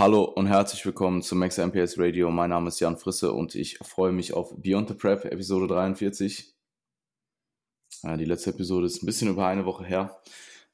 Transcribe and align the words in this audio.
Hallo 0.00 0.24
und 0.24 0.46
herzlich 0.46 0.86
willkommen 0.86 1.20
zum 1.20 1.40
Max 1.40 1.58
MPS 1.58 1.98
Radio. 1.98 2.30
Mein 2.30 2.48
Name 2.48 2.68
ist 2.68 2.80
Jan 2.80 2.96
Frisse 2.96 3.34
und 3.34 3.54
ich 3.54 3.76
freue 3.82 4.12
mich 4.12 4.32
auf 4.32 4.54
Beyond 4.56 4.88
the 4.88 4.94
Prep, 4.94 5.26
Episode 5.26 5.66
43. 5.66 6.54
die 8.16 8.24
letzte 8.24 8.48
Episode 8.48 8.86
ist 8.86 9.02
ein 9.02 9.04
bisschen 9.06 9.28
über 9.28 9.46
eine 9.46 9.66
Woche 9.66 9.84
her. 9.84 10.22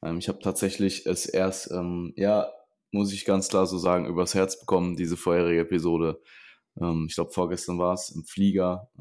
Ähm, 0.00 0.18
ich 0.18 0.28
habe 0.28 0.38
tatsächlich 0.38 1.06
es 1.06 1.26
erst, 1.26 1.72
ähm, 1.72 2.12
ja, 2.14 2.52
muss 2.92 3.12
ich 3.12 3.24
ganz 3.24 3.48
klar 3.48 3.66
so 3.66 3.78
sagen, 3.78 4.06
übers 4.06 4.36
Herz 4.36 4.60
bekommen, 4.60 4.94
diese 4.94 5.16
vorherige 5.16 5.62
Episode. 5.62 6.22
Ähm, 6.80 7.06
ich 7.08 7.16
glaube, 7.16 7.32
vorgestern 7.32 7.80
war 7.80 7.94
es 7.94 8.10
im 8.10 8.24
Flieger 8.24 8.92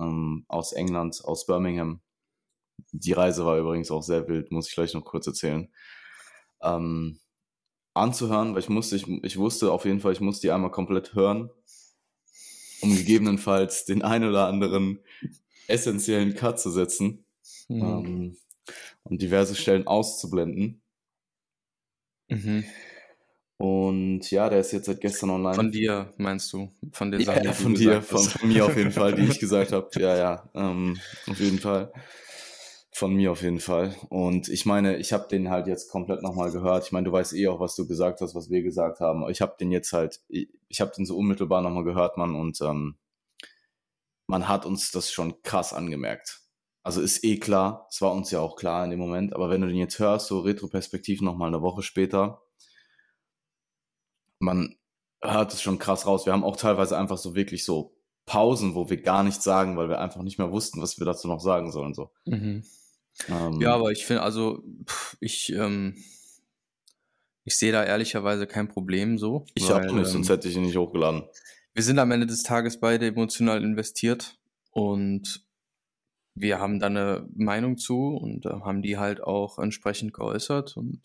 aus 0.47 0.73
England, 0.73 1.21
aus 1.23 1.45
Birmingham. 1.45 2.02
Die 2.94 3.13
Reise 3.13 3.45
war 3.45 3.59
übrigens 3.59 3.91
auch 3.91 4.02
sehr 4.02 4.27
wild, 4.27 4.52
muss 4.52 4.69
ich 4.69 4.73
gleich 4.73 4.95
noch 4.95 5.05
kurz 5.05 5.27
erzählen 5.27 5.71
anzuhören, 7.95 8.54
weil 8.54 8.62
ich 8.62 8.70
musste, 8.70 8.95
ich, 8.95 9.08
ich 9.08 9.38
wusste 9.38 9.72
auf 9.72 9.85
jeden 9.85 9.99
Fall, 9.99 10.13
ich 10.13 10.22
musste 10.22 10.48
die 10.48 10.52
einmal 10.52 10.72
komplett 10.72 11.16
hören, 11.16 11.49
um 12.81 12.95
gegebenenfalls 12.95 13.86
den 13.86 14.02
ein 14.02 14.23
oder 14.23 14.48
anderen 14.48 14.99
essentiellen 15.67 16.36
Cut 16.36 16.59
zu 16.59 16.70
setzen 16.70 17.26
mhm. 17.67 17.81
ähm, 17.81 18.38
und 19.03 19.22
diverse 19.22 19.55
Stellen 19.55 19.88
auszublenden. 19.88 20.81
Mhm. 22.27 22.64
Und 23.58 24.30
ja, 24.31 24.50
der 24.50 24.59
ist 24.59 24.73
jetzt 24.73 24.86
seit 24.86 25.00
gestern 25.00 25.30
online. 25.30 25.56
Von 25.56 25.72
dir, 25.72 26.14
meinst 26.17 26.52
du? 26.52 26.69
Von 26.91 27.12
den 27.12 27.23
Sachen, 27.23 27.45
ja, 27.45 27.53
von 27.53 27.73
dir, 27.73 28.02
von, 28.02 28.22
von, 28.22 28.50
mir 28.50 28.66
auf 28.66 28.75
jeden 28.75 28.91
Fall, 28.91 29.16
die 29.16 29.23
ich 29.23 29.39
gesagt 29.39 29.72
habe. 29.72 29.89
Ja, 29.97 30.17
ja, 30.17 30.50
ähm, 30.53 31.00
auf 31.28 31.39
jeden 31.39 31.59
Fall. 31.59 31.94
Von 32.97 33.13
mir 33.13 33.33
auf 33.33 33.41
jeden 33.41 33.59
Fall. 33.59 33.93
Und 34.07 34.47
ich 34.47 34.65
meine, 34.65 34.95
ich 34.95 35.11
habe 35.11 35.27
den 35.27 35.49
halt 35.49 35.67
jetzt 35.67 35.91
komplett 35.91 36.21
nochmal 36.21 36.49
gehört. 36.53 36.85
Ich 36.85 36.93
meine, 36.93 37.03
du 37.03 37.11
weißt 37.11 37.33
eh 37.33 37.49
auch, 37.49 37.59
was 37.59 37.75
du 37.75 37.85
gesagt 37.85 38.21
hast, 38.21 38.35
was 38.35 38.49
wir 38.49 38.63
gesagt 38.63 39.01
haben. 39.01 39.29
Ich 39.29 39.41
habe 39.41 39.57
den 39.59 39.69
jetzt 39.69 39.91
halt, 39.91 40.21
ich 40.29 40.79
habe 40.79 40.93
den 40.95 41.05
so 41.05 41.17
unmittelbar 41.17 41.61
nochmal 41.61 41.83
gehört, 41.83 42.16
Mann. 42.16 42.35
Und 42.35 42.61
ähm, 42.61 42.95
man 44.27 44.47
hat 44.47 44.66
uns 44.66 44.91
das 44.91 45.11
schon 45.11 45.41
krass 45.41 45.73
angemerkt. 45.73 46.39
Also 46.83 47.01
ist 47.01 47.25
eh 47.25 47.38
klar, 47.38 47.85
es 47.89 47.99
war 47.99 48.13
uns 48.13 48.31
ja 48.31 48.39
auch 48.39 48.55
klar 48.55 48.85
in 48.85 48.91
dem 48.91 48.99
Moment. 49.01 49.35
Aber 49.35 49.49
wenn 49.49 49.59
du 49.59 49.67
den 49.67 49.75
jetzt 49.75 49.99
hörst, 49.99 50.27
so 50.27 50.39
retroperspektiv 50.39 51.19
nochmal 51.19 51.49
eine 51.49 51.61
Woche 51.61 51.83
später, 51.83 52.43
man 54.39 54.73
hört 55.21 55.51
es 55.53 55.61
schon 55.61 55.79
krass 55.79 56.07
raus. 56.07 56.25
Wir 56.25 56.31
haben 56.31 56.45
auch 56.45 56.55
teilweise 56.55 56.97
einfach 56.97 57.17
so 57.17 57.35
wirklich 57.35 57.66
so 57.66 57.97
Pausen, 58.25 58.73
wo 58.73 58.89
wir 58.89 59.01
gar 59.01 59.23
nichts 59.23 59.43
sagen, 59.43 59.75
weil 59.75 59.89
wir 59.89 59.99
einfach 59.99 60.21
nicht 60.21 60.39
mehr 60.39 60.53
wussten, 60.53 60.81
was 60.81 60.97
wir 60.97 61.05
dazu 61.05 61.27
noch 61.27 61.41
sagen 61.41 61.73
sollen. 61.73 61.93
So. 61.93 62.13
Mhm. 62.23 62.63
Ähm, 63.30 63.61
ja, 63.61 63.73
aber 63.73 63.91
ich 63.91 64.05
finde, 64.05 64.21
also 64.21 64.63
ich, 65.19 65.52
ähm, 65.53 65.95
ich 67.44 67.57
sehe 67.57 67.72
da 67.72 67.83
ehrlicherweise 67.83 68.47
kein 68.47 68.67
Problem 68.67 69.17
so. 69.17 69.45
Ich 69.53 69.69
habe 69.69 69.85
nicht, 69.88 69.97
ähm, 69.97 70.05
sonst 70.05 70.30
hätte 70.30 70.47
ich 70.47 70.55
ihn 70.55 70.63
nicht 70.63 70.77
hochgeladen. 70.77 71.23
Wir 71.73 71.83
sind 71.83 71.99
am 71.99 72.11
Ende 72.11 72.25
des 72.25 72.44
Tages 72.44 72.80
beide 72.80 73.07
emotional 73.07 73.63
investiert 73.63 74.38
und 74.72 75.45
wir 76.35 76.59
haben 76.59 76.80
da 76.80 76.88
eine 76.88 77.27
Meinung 77.35 77.77
zu 77.77 78.17
und 78.17 78.45
äh, 78.45 78.49
haben 78.49 78.81
die 78.81 78.97
halt 78.97 79.22
auch 79.22 79.57
entsprechend 79.59 80.13
geäußert 80.13 80.75
und 80.75 81.02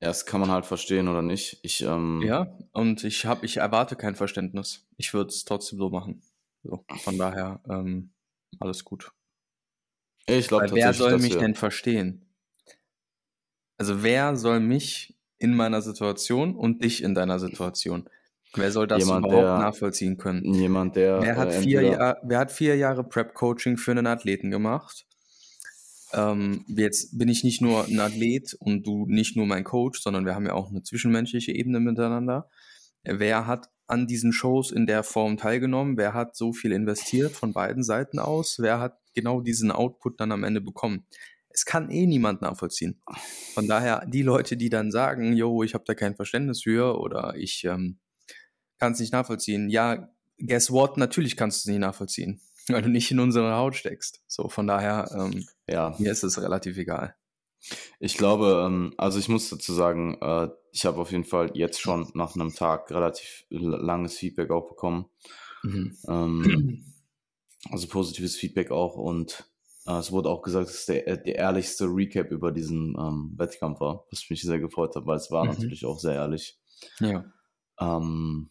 ja, 0.00 0.08
das 0.08 0.26
kann 0.26 0.40
man 0.40 0.50
halt 0.50 0.66
verstehen 0.66 1.08
oder 1.08 1.22
nicht. 1.22 1.60
Ich, 1.62 1.80
ähm, 1.82 2.22
ja, 2.24 2.58
und 2.72 3.04
ich 3.04 3.24
habe, 3.24 3.46
ich 3.46 3.56
erwarte 3.56 3.96
kein 3.96 4.16
Verständnis. 4.16 4.86
Ich 4.96 5.14
würde 5.14 5.28
es 5.28 5.44
trotzdem 5.44 5.78
so 5.78 5.88
machen. 5.88 6.22
So, 6.62 6.84
von 7.02 7.16
daher 7.16 7.60
ähm, 7.68 8.12
alles 8.60 8.84
gut. 8.84 9.12
Ich 10.26 10.48
glaube 10.48 10.66
tatsächlich. 10.66 10.84
Wer 10.84 10.94
soll 10.94 11.18
mich 11.18 11.36
denn 11.36 11.54
verstehen? 11.54 12.26
Also 13.76 14.02
wer 14.02 14.36
soll 14.36 14.60
mich 14.60 15.16
in 15.38 15.54
meiner 15.54 15.82
Situation 15.82 16.54
und 16.54 16.84
dich 16.84 17.02
in 17.02 17.14
deiner 17.14 17.38
Situation? 17.38 18.08
Wer 18.54 18.70
soll 18.70 18.86
das 18.86 19.00
jemand, 19.00 19.26
überhaupt 19.26 19.44
der, 19.44 19.58
nachvollziehen 19.58 20.16
können? 20.16 20.54
Jemand, 20.54 20.96
der. 20.96 21.20
Wer 21.20 21.36
hat, 21.36 21.48
äh, 21.48 21.60
vier, 21.60 21.82
Jahr, 21.82 22.18
wer 22.22 22.38
hat 22.38 22.52
vier 22.52 22.76
Jahre 22.76 23.02
Prep-Coaching 23.02 23.76
für 23.76 23.90
einen 23.90 24.06
Athleten 24.06 24.50
gemacht? 24.50 25.06
Ähm, 26.12 26.64
jetzt 26.68 27.18
bin 27.18 27.28
ich 27.28 27.42
nicht 27.42 27.60
nur 27.60 27.84
ein 27.84 27.98
Athlet 27.98 28.54
und 28.60 28.86
du 28.86 29.06
nicht 29.06 29.36
nur 29.36 29.46
mein 29.46 29.64
Coach, 29.64 30.00
sondern 30.00 30.24
wir 30.24 30.36
haben 30.36 30.46
ja 30.46 30.52
auch 30.52 30.70
eine 30.70 30.82
zwischenmenschliche 30.82 31.52
Ebene 31.52 31.80
miteinander. 31.80 32.48
Wer 33.02 33.46
hat 33.48 33.68
an 33.86 34.06
diesen 34.06 34.32
Shows 34.32 34.70
in 34.70 34.86
der 34.86 35.02
Form 35.02 35.36
teilgenommen? 35.36 35.96
Wer 35.96 36.14
hat 36.14 36.36
so 36.36 36.52
viel 36.52 36.72
investiert 36.72 37.32
von 37.32 37.52
beiden 37.52 37.82
Seiten 37.82 38.20
aus? 38.20 38.58
Wer 38.60 38.78
hat 38.78 38.96
genau 39.14 39.40
diesen 39.40 39.70
Output 39.70 40.20
dann 40.20 40.32
am 40.32 40.44
Ende 40.44 40.60
bekommen? 40.60 41.06
Es 41.48 41.64
kann 41.64 41.90
eh 41.90 42.06
niemand 42.06 42.42
nachvollziehen. 42.42 43.00
Von 43.54 43.68
daher, 43.68 44.04
die 44.06 44.22
Leute, 44.22 44.56
die 44.56 44.70
dann 44.70 44.90
sagen, 44.90 45.34
yo, 45.34 45.62
ich 45.62 45.74
habe 45.74 45.84
da 45.86 45.94
kein 45.94 46.16
Verständnis 46.16 46.62
für 46.62 46.98
oder 46.98 47.34
ich 47.36 47.64
ähm, 47.64 47.98
kann 48.78 48.92
es 48.92 48.98
nicht 48.98 49.12
nachvollziehen. 49.12 49.68
Ja, 49.68 50.08
guess 50.38 50.70
what? 50.70 50.96
Natürlich 50.96 51.36
kannst 51.36 51.58
du 51.64 51.68
es 51.68 51.72
nicht 51.72 51.80
nachvollziehen, 51.80 52.40
weil 52.68 52.82
du 52.82 52.88
nicht 52.88 53.10
in 53.10 53.20
unserer 53.20 53.56
Haut 53.56 53.76
steckst. 53.76 54.22
So, 54.26 54.48
von 54.48 54.66
daher, 54.66 55.08
ähm, 55.16 55.46
ja. 55.68 55.94
mir 55.98 56.10
ist 56.10 56.24
es 56.24 56.40
relativ 56.40 56.76
egal. 56.76 57.14
Ich 57.98 58.16
glaube, 58.16 58.64
ähm, 58.66 58.92
also 58.98 59.18
ich 59.18 59.28
muss 59.28 59.48
dazu 59.48 59.72
sagen, 59.72 60.18
äh, 60.20 60.48
ich 60.72 60.84
habe 60.84 61.00
auf 61.00 61.12
jeden 61.12 61.24
Fall 61.24 61.52
jetzt 61.54 61.80
schon 61.80 62.10
nach 62.14 62.34
einem 62.34 62.52
Tag 62.54 62.90
relativ 62.90 63.44
langes 63.48 64.18
Feedback 64.18 64.50
auch 64.50 64.68
bekommen. 64.68 65.06
Mhm. 65.62 65.96
Ähm, 66.08 66.84
also 67.70 67.88
positives 67.88 68.36
Feedback 68.36 68.70
auch 68.70 68.96
und 68.96 69.44
äh, 69.86 69.98
es 69.98 70.12
wurde 70.12 70.28
auch 70.28 70.42
gesagt, 70.42 70.68
dass 70.68 70.74
es 70.74 70.86
der, 70.86 71.06
äh, 71.06 71.22
der 71.22 71.36
ehrlichste 71.36 71.86
Recap 71.86 72.30
über 72.30 72.52
diesen 72.52 72.96
ähm, 72.98 73.34
Wettkampf 73.36 73.80
war, 73.80 74.06
was 74.10 74.28
mich 74.30 74.42
sehr 74.42 74.58
gefreut 74.58 74.96
hat, 74.96 75.06
weil 75.06 75.16
es 75.16 75.30
war 75.30 75.44
mhm. 75.44 75.50
natürlich 75.50 75.84
auch 75.84 75.98
sehr 75.98 76.14
ehrlich. 76.14 76.58
Ja. 77.00 77.24
Ähm, 77.80 78.50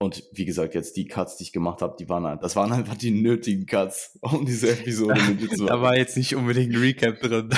und 0.00 0.22
wie 0.32 0.44
gesagt, 0.44 0.76
jetzt 0.76 0.96
die 0.96 1.08
Cuts, 1.08 1.38
die 1.38 1.44
ich 1.44 1.52
gemacht 1.52 1.82
habe, 1.82 1.96
die 1.98 2.08
waren 2.08 2.24
halt, 2.24 2.44
das 2.44 2.54
waren 2.54 2.70
einfach 2.70 2.96
die 2.96 3.10
nötigen 3.10 3.66
Cuts, 3.66 4.16
um 4.22 4.46
diese 4.46 4.70
Episode 4.70 5.20
mit 5.28 5.40
dir 5.40 5.48
zu 5.48 5.64
Da 5.66 5.82
war 5.82 5.96
jetzt 5.96 6.16
nicht 6.16 6.36
unbedingt 6.36 6.72
ein 6.72 6.80
Recap 6.80 7.20
drin. 7.20 7.50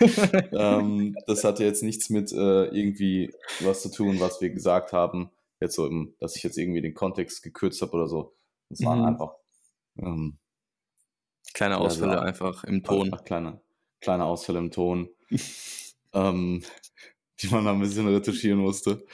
ähm, 0.52 1.16
das 1.26 1.42
hatte 1.42 1.64
jetzt 1.64 1.82
nichts 1.82 2.08
mit 2.08 2.30
äh, 2.30 2.66
irgendwie 2.66 3.34
was 3.60 3.82
zu 3.82 3.90
tun, 3.90 4.20
was 4.20 4.40
wir 4.40 4.50
gesagt 4.50 4.92
haben. 4.92 5.30
Jetzt 5.60 5.74
so, 5.74 5.86
im, 5.86 6.14
dass 6.20 6.36
ich 6.36 6.44
jetzt 6.44 6.56
irgendwie 6.56 6.82
den 6.82 6.94
Kontext 6.94 7.42
gekürzt 7.42 7.82
habe 7.82 7.92
oder 7.92 8.06
so. 8.06 8.36
Das 8.68 8.80
waren 8.84 9.00
mhm. 9.00 9.06
einfach 9.06 9.32
ähm, 9.96 10.38
kleine 11.54 11.78
Ausfälle 11.78 12.14
ja, 12.14 12.20
einfach 12.20 12.64
im 12.64 12.82
Ton. 12.82 13.12
Einfach 13.12 13.24
kleine, 13.24 13.60
kleine 14.00 14.24
Ausfälle 14.24 14.58
im 14.58 14.70
Ton, 14.70 15.08
ähm, 16.12 16.62
die 17.40 17.48
man 17.48 17.64
da 17.64 17.72
ein 17.72 17.80
bisschen 17.80 18.08
retuschieren 18.08 18.58
musste. 18.60 19.04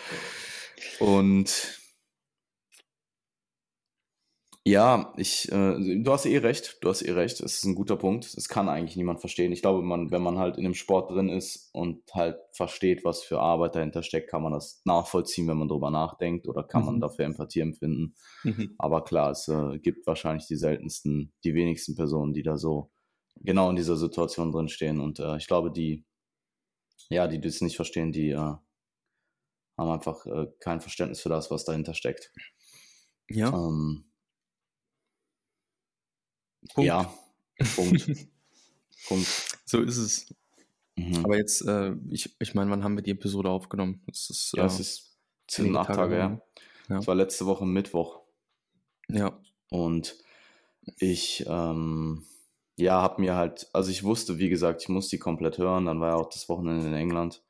Und 0.98 1.80
ja, 4.66 5.12
ich, 5.18 5.52
äh, 5.52 6.02
du 6.02 6.10
hast 6.10 6.24
eh 6.24 6.38
recht, 6.38 6.78
du 6.80 6.88
hast 6.88 7.02
eh 7.02 7.12
recht, 7.12 7.38
es 7.40 7.58
ist 7.58 7.64
ein 7.64 7.74
guter 7.74 7.96
Punkt. 7.96 8.34
Das 8.34 8.48
kann 8.48 8.70
eigentlich 8.70 8.96
niemand 8.96 9.20
verstehen. 9.20 9.52
Ich 9.52 9.60
glaube, 9.60 9.82
man, 9.82 10.10
wenn 10.10 10.22
man 10.22 10.38
halt 10.38 10.56
in 10.56 10.64
dem 10.64 10.72
Sport 10.72 11.10
drin 11.10 11.28
ist 11.28 11.68
und 11.74 12.02
halt 12.14 12.38
versteht, 12.52 13.04
was 13.04 13.22
für 13.22 13.40
Arbeit 13.40 13.74
dahinter 13.74 14.02
steckt, 14.02 14.30
kann 14.30 14.42
man 14.42 14.52
das 14.52 14.80
nachvollziehen, 14.86 15.46
wenn 15.48 15.58
man 15.58 15.68
darüber 15.68 15.90
nachdenkt 15.90 16.48
oder 16.48 16.62
kann 16.62 16.80
mhm. 16.80 16.86
man 16.86 17.00
dafür 17.00 17.26
Empathie 17.26 17.60
empfinden. 17.60 18.14
Mhm. 18.42 18.74
Aber 18.78 19.04
klar, 19.04 19.32
es 19.32 19.48
äh, 19.48 19.78
gibt 19.80 20.06
wahrscheinlich 20.06 20.46
die 20.46 20.56
seltensten, 20.56 21.34
die 21.44 21.54
wenigsten 21.54 21.94
Personen, 21.94 22.32
die 22.32 22.42
da 22.42 22.56
so 22.56 22.90
genau 23.36 23.68
in 23.68 23.76
dieser 23.76 23.96
Situation 23.98 24.50
drin 24.50 24.70
stehen. 24.70 24.98
Und 24.98 25.18
äh, 25.18 25.36
ich 25.36 25.46
glaube, 25.46 25.72
die, 25.72 26.06
ja, 27.10 27.28
die 27.28 27.38
das 27.38 27.60
nicht 27.60 27.76
verstehen, 27.76 28.12
die 28.12 28.30
äh, 28.30 28.36
haben 29.76 29.90
einfach 29.90 30.24
äh, 30.24 30.46
kein 30.58 30.80
Verständnis 30.80 31.20
für 31.20 31.28
das, 31.28 31.50
was 31.50 31.66
dahinter 31.66 31.92
steckt. 31.92 32.32
Ja. 33.28 33.48
Ähm, 33.48 34.06
Punkt. 36.72 36.86
Ja, 36.86 37.12
Punkt. 37.76 38.06
Punkt. 39.08 39.26
So 39.64 39.80
ist 39.80 39.96
es. 39.96 40.34
Mhm. 40.96 41.24
Aber 41.24 41.36
jetzt, 41.36 41.62
äh, 41.66 41.92
ich, 42.10 42.34
ich 42.38 42.54
meine, 42.54 42.70
wann 42.70 42.84
haben 42.84 42.96
wir 42.96 43.02
die 43.02 43.10
Episode 43.10 43.50
aufgenommen? 43.50 44.02
Es 44.10 44.30
ist, 44.30 44.52
ja, 44.56 44.62
äh, 44.64 44.66
es 44.66 44.80
ist 44.80 45.18
zehn, 45.48 45.76
acht 45.76 45.92
Tage, 45.92 46.14
her. 46.14 46.42
Ja. 46.88 46.98
Es 46.98 47.06
war 47.06 47.14
letzte 47.14 47.46
Woche 47.46 47.66
Mittwoch. 47.66 48.20
Ja. 49.08 49.38
Und 49.70 50.16
ich, 50.98 51.44
ähm, 51.48 52.24
ja, 52.76 53.00
habe 53.00 53.20
mir 53.20 53.34
halt, 53.34 53.68
also 53.72 53.90
ich 53.90 54.04
wusste, 54.04 54.38
wie 54.38 54.48
gesagt, 54.48 54.82
ich 54.82 54.88
muss 54.88 55.08
die 55.08 55.18
komplett 55.18 55.58
hören. 55.58 55.86
Dann 55.86 56.00
war 56.00 56.10
ja 56.10 56.16
auch 56.16 56.28
das 56.28 56.48
Wochenende 56.48 56.86
in 56.86 56.94
England. 56.94 57.42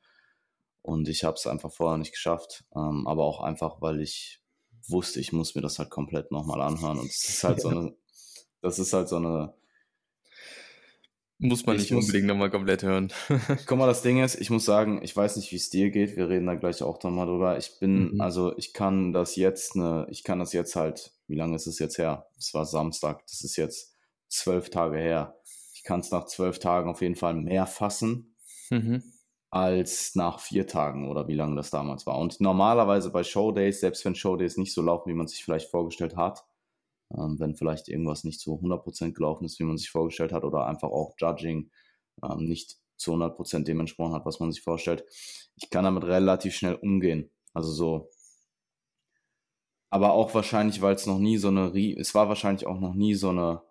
Und 0.81 1.07
ich 1.07 1.23
habe 1.23 1.35
es 1.35 1.47
einfach 1.47 1.71
vorher 1.71 1.97
nicht 1.97 2.11
geschafft. 2.11 2.63
Ähm, 2.75 3.07
aber 3.07 3.23
auch 3.23 3.41
einfach, 3.41 3.81
weil 3.81 4.01
ich 4.01 4.41
wusste, 4.87 5.19
ich 5.19 5.33
muss 5.33 5.55
mir 5.55 5.61
das 5.61 5.79
halt 5.79 5.89
komplett 5.89 6.31
nochmal 6.31 6.61
anhören. 6.61 6.99
Und 6.99 7.09
es 7.09 7.27
ist 7.27 7.43
halt 7.43 7.57
ja. 7.57 7.61
so 7.61 7.69
eine 7.69 7.95
das 8.65 8.79
ist 8.79 8.93
halt 8.93 9.07
so 9.07 9.17
eine. 9.17 9.53
Muss 11.37 11.65
man 11.65 11.75
nicht 11.75 11.93
unbedingt 11.93 12.27
nochmal 12.27 12.49
komplett 12.49 12.81
hören. 12.81 13.11
Guck 13.67 13.77
mal, 13.77 13.87
das 13.87 14.01
Ding 14.01 14.23
ist, 14.23 14.39
ich 14.39 14.49
muss 14.49 14.63
sagen, 14.63 15.01
ich 15.03 15.15
weiß 15.15 15.35
nicht, 15.35 15.51
wie 15.51 15.57
es 15.57 15.69
dir 15.69 15.91
geht. 15.91 16.15
Wir 16.15 16.29
reden 16.29 16.47
da 16.47 16.55
gleich 16.55 16.81
auch 16.81 17.01
nochmal 17.03 17.27
drüber. 17.27 17.57
Ich 17.57 17.77
bin, 17.79 18.13
mhm. 18.13 18.21
also 18.21 18.57
ich 18.57 18.73
kann 18.73 19.11
das 19.11 19.35
jetzt, 19.35 19.75
ne, 19.75 20.07
ich 20.09 20.23
kann 20.23 20.39
das 20.39 20.53
jetzt 20.53 20.77
halt, 20.77 21.11
wie 21.27 21.35
lange 21.35 21.55
ist 21.57 21.67
es 21.67 21.77
jetzt 21.77 21.97
her? 21.97 22.27
Es 22.37 22.53
war 22.53 22.65
Samstag, 22.65 23.27
das 23.27 23.41
ist 23.41 23.57
jetzt 23.57 23.97
zwölf 24.29 24.69
Tage 24.69 24.97
her. 24.97 25.37
Ich 25.73 25.83
kann 25.83 25.99
es 25.99 26.09
nach 26.09 26.25
zwölf 26.25 26.57
Tagen 26.57 26.89
auf 26.89 27.01
jeden 27.01 27.15
Fall 27.15 27.33
mehr 27.33 27.67
fassen. 27.67 28.35
Mhm. 28.71 29.03
als 29.51 30.15
nach 30.15 30.39
vier 30.39 30.65
Tagen 30.65 31.07
oder 31.07 31.27
wie 31.27 31.35
lange 31.35 31.55
das 31.55 31.69
damals 31.69 32.07
war. 32.07 32.17
Und 32.17 32.41
normalerweise 32.41 33.11
bei 33.11 33.23
Showdays, 33.23 33.79
selbst 33.79 34.03
wenn 34.03 34.15
Showdays 34.15 34.57
nicht 34.57 34.73
so 34.73 34.81
laufen, 34.81 35.09
wie 35.09 35.13
man 35.13 35.27
sich 35.27 35.43
vielleicht 35.45 35.69
vorgestellt 35.69 36.17
hat, 36.17 36.43
ähm, 37.11 37.39
wenn 37.39 37.55
vielleicht 37.55 37.87
irgendwas 37.87 38.23
nicht 38.23 38.39
zu 38.39 38.53
100% 38.53 39.13
gelaufen 39.13 39.45
ist, 39.45 39.59
wie 39.59 39.63
man 39.63 39.77
sich 39.77 39.89
vorgestellt 39.89 40.31
hat, 40.31 40.43
oder 40.43 40.65
einfach 40.65 40.89
auch 40.89 41.15
Judging 41.19 41.71
ähm, 42.23 42.45
nicht 42.45 42.77
zu 42.97 43.13
100% 43.13 43.63
dem 43.63 43.79
entsprochen 43.79 44.13
hat, 44.13 44.25
was 44.25 44.39
man 44.39 44.51
sich 44.51 44.63
vorstellt, 44.63 45.05
ich 45.55 45.69
kann 45.69 45.83
damit 45.83 46.03
relativ 46.03 46.55
schnell 46.55 46.75
umgehen. 46.75 47.31
Also 47.53 47.71
so. 47.71 48.09
Aber 49.89 50.13
auch 50.13 50.33
wahrscheinlich, 50.33 50.81
weil 50.81 50.95
es 50.95 51.05
noch 51.05 51.19
nie 51.19 51.37
so 51.37 51.49
eine, 51.49 51.71
es 51.97 52.15
war 52.15 52.27
wahrscheinlich 52.27 52.65
auch 52.67 52.79
noch 52.79 52.93
nie 52.93 53.13
so 53.13 53.29
eine, 53.29 53.61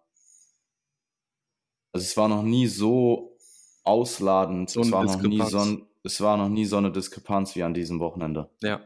also 1.93 2.05
es 2.05 2.17
war 2.17 2.29
noch 2.29 2.43
nie 2.43 2.67
so 2.67 3.37
ausladend. 3.85 4.71
So 4.71 4.81
es, 4.81 4.91
war 4.91 5.05
noch 5.05 5.23
nie 5.23 5.43
so 5.43 5.87
es 6.03 6.21
war 6.21 6.37
noch 6.37 6.49
nie 6.49 6.65
so 6.67 6.77
eine 6.77 6.93
Diskrepanz 6.93 7.57
wie 7.57 7.63
an 7.63 7.75
diesem 7.75 7.99
Wochenende. 7.99 8.51
Ja, 8.63 8.81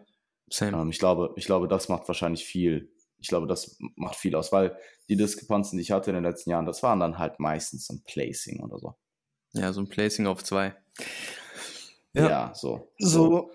same. 0.49 0.81
Ähm, 0.81 0.91
ich, 0.91 0.99
glaube, 0.99 1.33
ich 1.37 1.47
glaube, 1.47 1.69
das 1.69 1.89
macht 1.89 2.07
wahrscheinlich 2.09 2.45
viel. 2.45 2.93
Ich 3.21 3.29
glaube, 3.29 3.47
das 3.47 3.77
macht 3.97 4.17
viel 4.17 4.35
aus, 4.37 4.53
weil 4.53 4.77
die 5.09 5.17
Diskrepanzen, 5.17 5.77
die 5.77 5.83
ich 5.83 5.91
hatte 5.91 6.11
in 6.11 6.15
den 6.15 6.25
letzten 6.25 6.51
Jahren, 6.51 6.67
das 6.67 6.83
waren 6.83 7.01
dann 7.01 7.19
halt 7.19 7.41
meistens 7.41 7.91
ein 7.91 8.03
Placing 8.05 8.61
oder 8.61 8.79
so. 8.79 8.95
Ja, 9.53 9.73
so 9.73 9.81
ein 9.81 9.89
Placing 9.89 10.27
auf 10.27 10.45
zwei. 10.45 10.77
Ja, 12.13 12.29
ja 12.29 12.53
so. 12.55 12.93
So. 12.99 13.51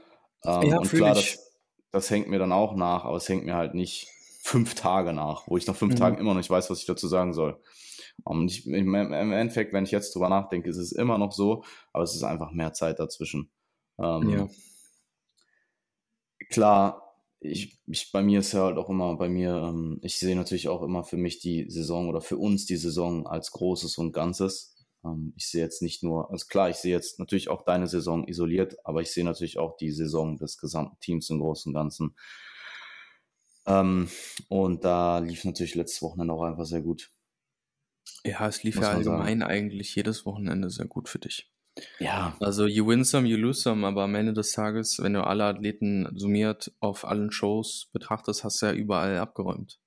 Ähm, 0.46 0.64
ja, 0.64 0.78
und 0.80 0.90
klar, 0.90 1.16
das, 1.16 1.54
das 1.92 2.10
hängt 2.10 2.28
mir 2.28 2.40
dann 2.40 2.52
auch 2.52 2.76
nach, 2.76 3.06
aber 3.06 3.18
es 3.18 3.30
hängt 3.30 3.46
mir 3.46 3.56
halt 3.56 3.74
nicht 3.74 4.10
fünf 4.42 4.76
Tage 4.76 5.14
nach, 5.14 5.48
wo 5.48 5.56
ich 5.56 5.68
nach 5.68 5.76
fünf 5.76 5.94
mhm. 5.94 5.98
Tagen 6.00 6.18
immer 6.18 6.32
noch 6.32 6.38
nicht 6.38 6.50
weiß, 6.50 6.70
was 6.70 6.80
ich 6.80 6.86
dazu 6.86 7.08
sagen 7.08 7.34
soll. 7.34 7.62
Und 8.24 8.52
ich, 8.52 8.68
im 8.68 8.94
Endeffekt, 8.94 9.74
wenn 9.74 9.86
ich 9.86 9.92
jetzt 9.92 10.14
drüber 10.14 10.30
nachdenke, 10.30 10.70
ist 10.70 10.78
es 10.78 10.92
immer 10.92 11.18
noch 11.18 11.32
so, 11.32 11.64
aber 11.94 12.04
es 12.04 12.14
ist 12.14 12.24
einfach 12.24 12.52
mehr 12.52 12.74
Zeit 12.74 13.00
dazwischen. 13.00 13.52
Ähm, 13.98 14.30
ja. 14.30 14.50
Klar, 16.50 17.13
ich, 17.44 17.80
ich, 17.88 18.12
bei 18.12 18.22
mir 18.22 18.40
ist 18.40 18.54
ja 18.54 18.64
halt 18.64 18.78
auch 18.78 18.90
immer, 18.90 19.16
bei 19.18 19.30
mir, 19.30 19.56
ähm, 19.56 20.00
ich 20.02 20.18
sehe 20.18 20.36
natürlich 20.36 20.70
auch 20.70 20.82
immer 20.82 21.04
für 21.04 21.18
mich 21.18 21.40
die 21.40 21.70
Saison 21.70 22.10
oder 22.10 22.22
für 22.22 22.38
uns 22.38 22.66
die 22.66 22.78
Saison 22.78 23.28
als 23.28 23.52
Großes 23.52 23.98
und 23.98 24.14
Ganzes. 24.14 24.76
Ähm, 25.04 25.34
ich 25.36 25.48
sehe 25.48 25.62
jetzt 25.62 25.82
nicht 25.82 26.04
nur, 26.04 26.32
also 26.32 26.46
klar, 26.48 26.70
ich 26.70 26.78
sehe 26.78 26.92
jetzt 26.94 27.20
natürlich 27.20 27.50
auch 27.50 27.64
deine 27.64 27.88
Saison 27.88 28.28
isoliert, 28.28 28.78
aber 28.86 29.02
ich 29.02 29.12
sehe 29.12 29.26
natürlich 29.26 29.58
auch 29.58 29.76
die 29.78 29.92
Saison 29.92 30.38
des 30.38 30.58
gesamten 30.58 31.00
Teams 31.00 31.30
im 31.30 31.40
Großen 31.40 31.70
und 31.70 31.74
Ganzen. 31.74 32.16
Ähm, 33.66 34.10
und 34.50 34.84
da 34.84 35.20
lief 35.20 35.46
natürlich 35.46 35.76
letztes 35.76 36.02
Wochenende 36.02 36.34
auch 36.34 36.44
einfach 36.44 36.66
sehr 36.66 36.82
gut. 36.82 37.12
Ja, 38.26 38.48
es 38.48 38.64
lief 38.64 38.76
ja 38.78 38.90
allgemein 38.90 39.40
sagen. 39.40 39.52
eigentlich 39.52 39.96
jedes 39.96 40.26
Wochenende 40.26 40.70
sehr 40.70 40.86
gut 40.86 41.10
für 41.10 41.20
dich. 41.20 41.53
Ja. 42.00 42.36
Also 42.40 42.66
you 42.66 42.88
win 42.88 43.04
some, 43.04 43.28
you 43.28 43.38
lose 43.38 43.62
some, 43.62 43.86
aber 43.86 44.04
am 44.04 44.16
Ende 44.16 44.34
des 44.34 44.52
Tages, 44.52 45.00
wenn 45.02 45.14
du 45.14 45.26
alle 45.26 45.46
Athleten 45.46 46.08
summiert 46.16 46.72
auf 46.80 47.06
allen 47.06 47.32
Shows 47.32 47.90
betrachtest, 47.92 48.44
hast 48.44 48.62
du 48.62 48.68
ja 48.68 48.74
überall 48.74 49.18
abgeräumt. 49.18 49.80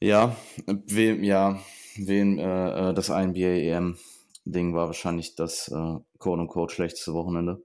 Ja, 0.00 0.34
wem, 0.66 1.22
ja, 1.22 1.60
wem 1.96 2.38
äh, 2.38 2.90
äh 2.90 2.94
das 2.94 3.10
INBA-EM-Ding 3.10 4.74
war 4.74 4.86
wahrscheinlich 4.86 5.34
das 5.34 5.68
äh, 5.68 5.98
Quote-unquote 6.18 6.74
schlechteste 6.74 7.12
Wochenende. 7.12 7.62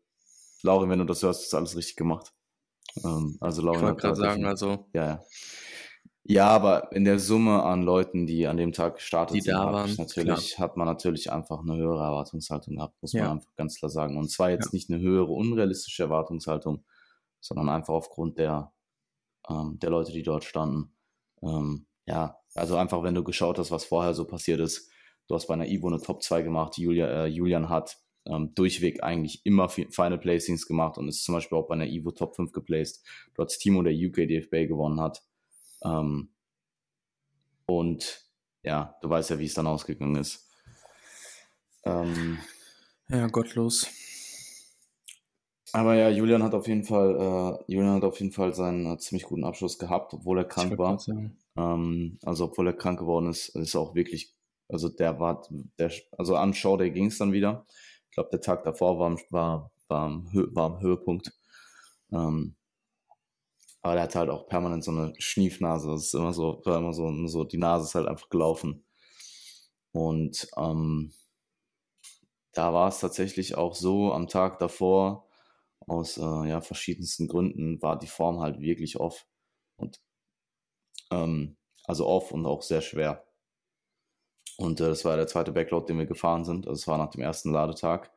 Lauri, 0.61 0.89
wenn 0.89 0.99
du 0.99 1.05
das 1.05 1.23
hörst, 1.23 1.43
ist 1.43 1.53
alles 1.53 1.77
richtig 1.77 1.95
gemacht. 1.95 2.33
Ähm, 3.03 3.37
also 3.39 3.61
Lauri 3.61 3.77
ich 3.77 3.83
wollte 3.83 4.01
gerade 4.01 4.15
sagen, 4.15 4.45
also. 4.45 4.87
Ja, 4.93 5.05
ja. 5.05 5.23
Ja, 6.27 6.47
aber 6.47 6.91
in 6.91 7.05
der 7.05 7.19
Summe 7.19 7.61
an 7.61 7.83
Leuten, 7.83 8.25
die 8.25 8.47
an 8.47 8.57
dem 8.57 8.71
Tag 8.71 8.95
gestartet 8.95 9.35
die 9.35 9.41
sind, 9.41 9.53
waren, 9.53 9.95
natürlich, 9.95 10.57
hat 10.57 10.75
man 10.75 10.87
natürlich 10.87 11.31
einfach 11.31 11.59
eine 11.59 11.77
höhere 11.77 12.03
Erwartungshaltung 12.03 12.77
gehabt, 12.77 12.99
muss 12.99 13.13
ja. 13.13 13.25
man 13.25 13.37
einfach 13.37 13.55
ganz 13.55 13.77
klar 13.77 13.91
sagen. 13.91 14.17
Und 14.17 14.31
zwar 14.31 14.49
jetzt 14.49 14.65
ja. 14.65 14.69
nicht 14.73 14.89
eine 14.89 14.99
höhere 14.99 15.31
unrealistische 15.31 16.01
Erwartungshaltung, 16.01 16.83
sondern 17.39 17.69
einfach 17.69 17.93
aufgrund 17.93 18.39
der, 18.39 18.73
ähm, 19.47 19.77
der 19.79 19.91
Leute, 19.91 20.13
die 20.13 20.23
dort 20.23 20.43
standen. 20.43 20.95
Ähm, 21.43 21.85
ja, 22.07 22.39
also 22.55 22.75
einfach, 22.75 23.03
wenn 23.03 23.13
du 23.13 23.23
geschaut 23.23 23.59
hast, 23.59 23.69
was 23.69 23.85
vorher 23.85 24.15
so 24.15 24.25
passiert 24.25 24.59
ist, 24.61 24.89
du 25.27 25.35
hast 25.35 25.45
bei 25.45 25.53
einer 25.53 25.67
Ivo 25.67 25.87
eine 25.89 26.01
Top 26.01 26.23
2 26.23 26.41
gemacht, 26.41 26.79
Julia, 26.79 27.07
äh, 27.07 27.27
Julian 27.27 27.69
hat 27.69 27.99
ähm, 28.25 28.51
durchweg 28.55 29.03
eigentlich 29.03 29.45
immer 29.45 29.69
Final 29.69 30.17
Placings 30.17 30.65
gemacht 30.65 30.97
und 30.97 31.07
ist 31.07 31.23
zum 31.23 31.35
Beispiel 31.35 31.59
auch 31.59 31.67
bei 31.67 31.75
einer 31.75 31.85
Ivo 31.85 32.09
Top 32.09 32.35
5 32.35 32.51
geplaced. 32.51 33.03
Du 33.35 33.43
hast 33.43 33.59
Timo, 33.59 33.83
der 33.83 33.93
UK 33.93 34.27
DFB 34.27 34.67
gewonnen 34.67 34.99
hat. 34.99 35.21
Ähm, 35.85 36.29
und 37.67 38.25
ja, 38.63 38.95
du 39.01 39.09
weißt 39.09 39.29
ja, 39.29 39.39
wie 39.39 39.45
es 39.45 39.53
dann 39.53 39.67
ausgegangen 39.67 40.15
ist. 40.15 40.49
Ähm, 41.83 42.39
ja, 43.09 43.27
gottlos. 43.27 43.87
Aber 45.71 45.95
ja, 45.95 46.09
Julian 46.09 46.41
hat 46.41 46.53
auf 46.53 46.67
jeden 46.67 46.83
Fall, 46.83 47.59
äh, 47.67 47.71
Julian 47.71 47.95
hat 47.95 48.03
auf 48.03 48.19
jeden 48.19 48.31
Fall 48.31 48.53
seinen 48.53 48.93
äh, 48.93 48.97
ziemlich 48.97 49.25
guten 49.25 49.43
Abschluss 49.43 49.77
gehabt, 49.77 50.13
obwohl 50.13 50.39
er 50.39 50.45
krank 50.45 50.77
war. 50.77 50.99
Ähm, 51.57 52.17
also 52.23 52.45
obwohl 52.45 52.67
er 52.67 52.73
krank 52.73 52.99
geworden 52.99 53.29
ist, 53.29 53.49
ist 53.49 53.75
auch 53.75 53.93
wirklich, 53.93 54.33
also 54.69 54.89
der 54.89 55.19
war, 55.19 55.45
der, 55.77 55.91
also 56.17 56.35
an 56.35 56.53
Show, 56.53 56.77
der 56.77 56.89
ging 56.89 57.07
es 57.07 57.17
dann 57.17 57.33
wieder. 57.33 57.65
Ich 58.09 58.15
glaube, 58.15 58.29
der 58.31 58.41
Tag 58.41 58.63
davor 58.63 58.99
war, 58.99 59.19
war, 59.29 59.71
war, 59.87 60.05
am, 60.05 60.29
war 60.31 60.65
am 60.75 60.79
Höhepunkt. 60.79 61.33
Ähm, 62.11 62.55
aber 63.85 63.93
der 63.93 64.03
hat 64.05 64.15
halt 64.15 64.31
auch 64.31 64.47
permanent 64.47 64.83
so 64.83 64.89
eine 64.89 65.13
Schniefnase. 65.19 65.87
Das 65.91 66.05
ist 66.05 66.15
immer 66.15 66.33
so, 66.33 66.59
war 66.65 66.79
immer 66.79 66.91
so, 66.91 67.27
so, 67.27 67.43
die 67.43 67.59
Nase 67.59 67.85
ist 67.85 67.93
halt 67.93 68.07
einfach 68.07 68.29
gelaufen. 68.29 68.83
Und 69.91 70.47
ähm, 70.57 71.13
da 72.53 72.73
war 72.73 72.87
es 72.87 72.99
tatsächlich 72.99 73.53
auch 73.53 73.75
so, 73.75 74.11
am 74.11 74.27
Tag 74.27 74.57
davor, 74.57 75.29
aus 75.85 76.17
äh, 76.17 76.49
ja, 76.49 76.61
verschiedensten 76.61 77.27
Gründen, 77.27 77.79
war 77.83 77.99
die 77.99 78.07
Form 78.07 78.39
halt 78.39 78.59
wirklich 78.59 78.99
off. 78.99 79.27
Und 79.75 80.01
ähm, 81.11 81.55
also 81.83 82.07
off 82.07 82.31
und 82.31 82.47
auch 82.47 82.63
sehr 82.63 82.81
schwer. 82.81 83.27
Und 84.57 84.81
äh, 84.81 84.87
das 84.87 85.05
war 85.05 85.15
der 85.15 85.27
zweite 85.27 85.51
Backload, 85.51 85.85
den 85.85 85.99
wir 85.99 86.07
gefahren 86.07 86.43
sind. 86.43 86.65
Also 86.67 86.79
es 86.79 86.87
war 86.87 86.97
nach 86.97 87.11
dem 87.11 87.21
ersten 87.21 87.51
Ladetag. 87.51 88.09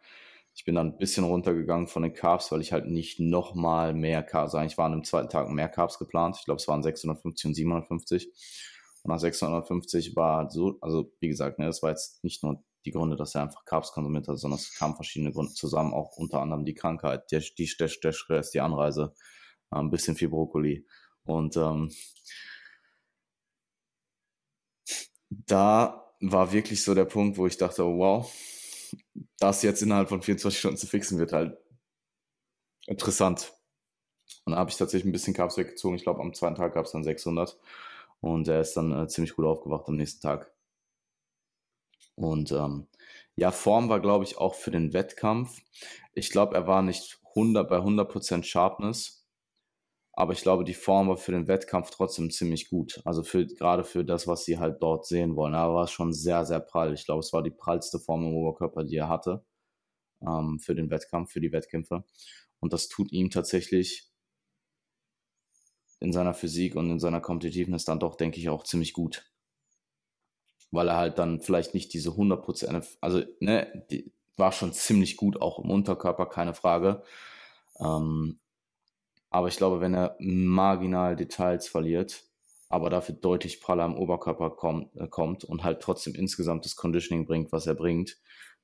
Ich 0.59 0.65
bin 0.65 0.75
dann 0.75 0.89
ein 0.89 0.99
bisschen 0.99 1.23
runtergegangen 1.23 1.87
von 1.87 2.03
den 2.03 2.13
Carbs, 2.13 2.51
weil 2.51 2.61
ich 2.61 2.73
halt 2.73 2.87
nicht 2.87 3.21
nochmal 3.21 3.95
mehr 3.95 4.25
Carbs, 4.25 4.57
eigentlich 4.57 4.77
waren 4.77 4.93
im 4.93 5.05
zweiten 5.05 5.29
Tag 5.29 5.49
mehr 5.51 5.69
Carbs 5.69 6.01
geplant. 6.01 6.37
Ich 6.37 6.47
glaube, 6.47 6.59
es 6.61 6.67
waren 6.67 6.83
650 6.83 7.47
und 7.47 7.55
750. 7.55 8.27
Und 9.05 9.13
nach 9.13 9.21
650 9.21 10.17
war 10.17 10.51
so, 10.51 10.77
also 10.81 11.13
wie 11.21 11.29
gesagt, 11.29 11.61
ne, 11.61 11.67
das 11.67 11.81
war 11.85 11.91
jetzt 11.91 12.25
nicht 12.25 12.43
nur 12.43 12.61
die 12.85 12.91
Gründe, 12.91 13.15
dass 13.15 13.37
er 13.37 13.43
einfach 13.43 13.65
Carbs 13.67 13.93
konsumiert 13.93 14.27
hat, 14.27 14.37
sondern 14.37 14.59
es 14.59 14.75
kamen 14.75 14.97
verschiedene 14.97 15.31
Gründe 15.31 15.53
zusammen, 15.53 15.95
auch 15.95 16.17
unter 16.17 16.41
anderem 16.43 16.65
die 16.65 16.75
Krankheit, 16.75 17.31
der, 17.31 17.41
die, 17.57 17.71
der, 17.79 17.89
der 18.03 18.13
Stress, 18.13 18.51
die 18.51 18.61
Anreise, 18.61 19.15
äh, 19.71 19.77
ein 19.77 19.91
bisschen 19.91 20.17
viel 20.17 20.29
Brokkoli. 20.29 20.85
Und 21.23 21.57
ähm, 21.57 21.93
da 25.31 26.05
war 26.21 26.53
wirklich 26.53 26.83
so 26.83 26.97
der 26.97 27.05
Punkt, 27.05 27.39
wo 27.39 27.47
ich 27.47 27.57
dachte, 27.57 27.85
wow, 27.85 28.29
das 29.39 29.63
jetzt 29.63 29.83
innerhalb 29.83 30.09
von 30.09 30.23
24 30.23 30.59
Stunden 30.59 30.77
zu 30.77 30.87
fixen, 30.87 31.19
wird 31.19 31.33
halt 31.33 31.57
interessant. 32.87 33.53
Und 34.45 34.53
da 34.53 34.59
habe 34.59 34.71
ich 34.71 34.77
tatsächlich 34.77 35.09
ein 35.09 35.13
bisschen 35.13 35.35
Carbs 35.35 35.57
weggezogen. 35.57 35.97
Ich 35.97 36.03
glaube, 36.03 36.21
am 36.21 36.35
zweiten 36.35 36.57
Tag 36.57 36.75
gab 36.75 36.87
es 36.87 36.93
dann 36.93 37.05
600. 37.05 37.59
Und 38.21 38.49
er 38.49 38.61
ist 38.61 38.77
dann 38.77 38.93
äh, 38.93 39.09
ziemlich 39.09 39.37
gut 39.37 39.47
aufgewacht 39.47 39.89
am 39.89 39.97
nächsten 39.97 40.23
Tag. 40.23 40.53
Und 42.17 42.51
ähm, 42.51 42.89
ja, 43.37 43.53
Form 43.53 43.89
war, 43.89 44.01
glaube 44.01 44.25
ich, 44.25 44.39
auch 44.39 44.55
für 44.55 44.73
den 44.73 44.93
Wettkampf. 44.93 45.61
Ich 46.15 46.31
glaube, 46.31 46.57
er 46.57 46.67
war 46.67 46.83
nicht 46.83 47.21
100 47.37 47.69
bei 47.69 47.79
100% 47.79 48.43
Sharpness. 48.43 49.18
Aber 50.19 50.33
ich 50.33 50.43
glaube, 50.43 50.65
die 50.65 50.75
Form 50.75 51.09
war 51.09 51.17
für 51.17 51.31
den 51.31 51.47
Wettkampf 51.47 51.91
trotzdem 51.91 52.29
ziemlich 52.33 52.71
gut. 52.71 53.01
Also 53.05 53.23
für, 53.23 53.47
gerade 53.47 53.85
für 53.85 54.05
das, 54.05 54.27
was 54.27 54.45
sie 54.45 54.59
halt 54.59 54.83
dort 54.83 55.07
sehen 55.07 55.37
wollen. 55.37 55.55
Aber 55.55 55.75
war 55.75 55.87
schon 55.87 56.13
sehr, 56.13 56.45
sehr 56.45 56.59
prall. 56.59 56.93
Ich 56.93 57.05
glaube, 57.05 57.21
es 57.21 57.33
war 57.33 57.41
die 57.45 57.53
prallste 57.53 58.01
Form 58.01 58.25
im 58.25 58.35
Oberkörper, 58.35 58.83
die 58.83 58.97
er 58.97 59.09
hatte. 59.09 59.45
Ähm, 60.21 60.59
für 60.59 60.75
den 60.75 60.91
Wettkampf, 60.91 61.31
für 61.31 61.41
die 61.41 61.53
Wettkämpfe. 61.53 62.03
Und 62.59 62.73
das 62.73 62.89
tut 62.89 63.13
ihm 63.13 63.31
tatsächlich 63.31 64.11
in 66.01 66.13
seiner 66.13 66.35
Physik 66.35 66.75
und 66.75 66.91
in 66.91 66.99
seiner 66.99 67.21
Competitiveness 67.21 67.85
dann 67.85 68.01
doch, 68.01 68.17
denke 68.17 68.41
ich, 68.41 68.49
auch 68.49 68.65
ziemlich 68.65 68.95
gut. 68.95 69.25
Weil 70.73 70.89
er 70.89 70.97
halt 70.97 71.21
dann 71.21 71.41
vielleicht 71.41 71.75
nicht 71.75 71.93
diese 71.95 72.17
100%, 72.17 72.99
also, 73.01 73.23
ne, 73.39 73.87
die 73.93 74.13
war 74.37 74.51
schon 74.51 74.73
ziemlich 74.73 75.17
gut, 75.17 75.41
auch 75.41 75.61
im 75.61 75.71
Unterkörper, 75.71 76.27
keine 76.27 76.55
Frage. 76.55 77.05
Ähm, 77.79 78.41
aber 79.31 79.49
ich 79.49 79.57
glaube, 79.57 79.81
wenn 79.81 79.95
er 79.95 80.17
marginal 80.21 81.17
Details 81.17 81.69
verliert, 81.69 82.25
aber 82.69 82.91
dafür 82.91 83.15
deutlich 83.15 83.61
praller 83.61 83.85
am 83.85 83.97
Oberkörper 83.97 84.51
kommt, 84.51 84.95
äh, 84.97 85.09
kommt 85.09 85.45
und 85.45 85.65
halt 85.65 85.81
trotzdem 85.81 86.15
insgesamt 86.15 86.65
das 86.65 86.77
Conditioning 86.77 87.27
bringt, 87.27 87.53
was 87.53 87.67
er 87.67 87.75
bringt, 87.75 88.19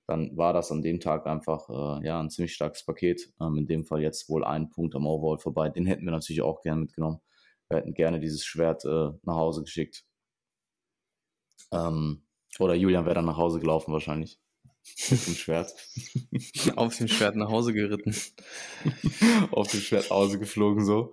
dann 0.07 0.37
war 0.37 0.53
das 0.53 0.71
an 0.71 0.83
dem 0.83 1.01
Tag 1.01 1.27
einfach 1.27 1.69
äh, 1.71 2.07
ja 2.07 2.21
ein 2.21 2.31
ziemlich 2.31 2.55
starkes 2.55 2.85
Paket. 2.85 3.33
Ähm, 3.41 3.57
in 3.59 3.67
dem 3.67 3.85
Fall 3.85 4.03
jetzt 4.03 4.29
wohl 4.29 4.45
ein 4.45 4.71
Punkt 4.71 4.95
am 4.95 5.07
Overall 5.07 5.39
vorbei. 5.39 5.71
Den 5.71 5.87
hätten 5.87 6.05
wir 6.05 6.13
natürlich 6.13 6.43
auch 6.43 6.63
gerne 6.63 6.83
mitgenommen. 6.83 7.21
Wir 7.69 7.79
hätten 7.79 7.95
gerne 7.95 8.21
dieses 8.21 8.45
Schwert 8.45 8.85
äh, 8.85 9.11
nach 9.23 9.37
Hause 9.37 9.63
geschickt. 9.63 10.05
Ähm, 11.73 12.27
oder 12.59 12.75
Julian 12.75 13.05
wäre 13.07 13.15
dann 13.15 13.25
nach 13.25 13.37
Hause 13.39 13.61
gelaufen 13.61 13.93
wahrscheinlich. 13.93 14.39
Auf 15.11 15.25
dem 15.25 15.35
Schwert. 15.35 15.75
Auf 16.77 16.97
dem 16.97 17.09
Schwert 17.09 17.37
nach 17.37 17.49
Hause 17.51 17.73
geritten. 17.73 18.15
Auf 19.51 19.69
dem 19.71 19.81
Schwert 19.81 20.05
nach 20.05 20.17
Hause 20.17 20.39
geflogen, 20.39 20.85
so. 20.85 21.13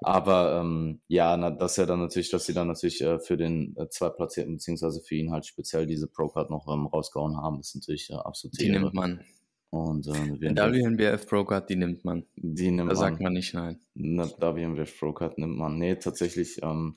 Aber 0.00 0.60
ähm, 0.60 1.00
ja, 1.08 1.36
na, 1.36 1.50
das 1.50 1.72
ist 1.72 1.76
ja 1.78 1.86
dann 1.86 2.00
natürlich, 2.00 2.30
dass 2.30 2.46
sie 2.46 2.54
dann 2.54 2.68
natürlich 2.68 3.00
äh, 3.02 3.18
für 3.18 3.36
den 3.36 3.74
äh, 3.76 3.88
Zweitplatzierten, 3.88 4.54
beziehungsweise 4.54 5.00
für 5.00 5.16
ihn 5.16 5.30
halt 5.32 5.44
speziell 5.46 5.86
diese 5.86 6.06
Pro-Card 6.08 6.50
noch 6.50 6.66
ähm, 6.72 6.86
rausgehauen 6.86 7.36
haben, 7.36 7.60
ist 7.60 7.74
natürlich 7.74 8.10
äh, 8.10 8.14
absolut 8.14 8.58
Die 8.60 8.70
nimmt 8.70 8.94
man. 8.94 9.20
Und 9.70 10.06
äh, 10.08 10.12
Die 10.12 10.40
wir- 10.40 10.54
WNBF 10.56 11.26
Pro 11.28 11.44
Card, 11.44 11.68
die 11.70 11.76
nimmt 11.76 12.04
man. 12.04 12.24
die 12.36 12.70
nimmt 12.70 12.90
Da 12.90 12.94
man. 12.94 12.96
sagt 12.96 13.20
man 13.20 13.32
nicht 13.32 13.54
nein. 13.54 13.78
Eine 13.96 14.24
WMWF 14.38 14.98
Pro 14.98 15.12
Card 15.12 15.38
nimmt 15.38 15.56
man. 15.56 15.78
Nee, 15.78 15.96
tatsächlich, 15.96 16.60
ähm, 16.62 16.96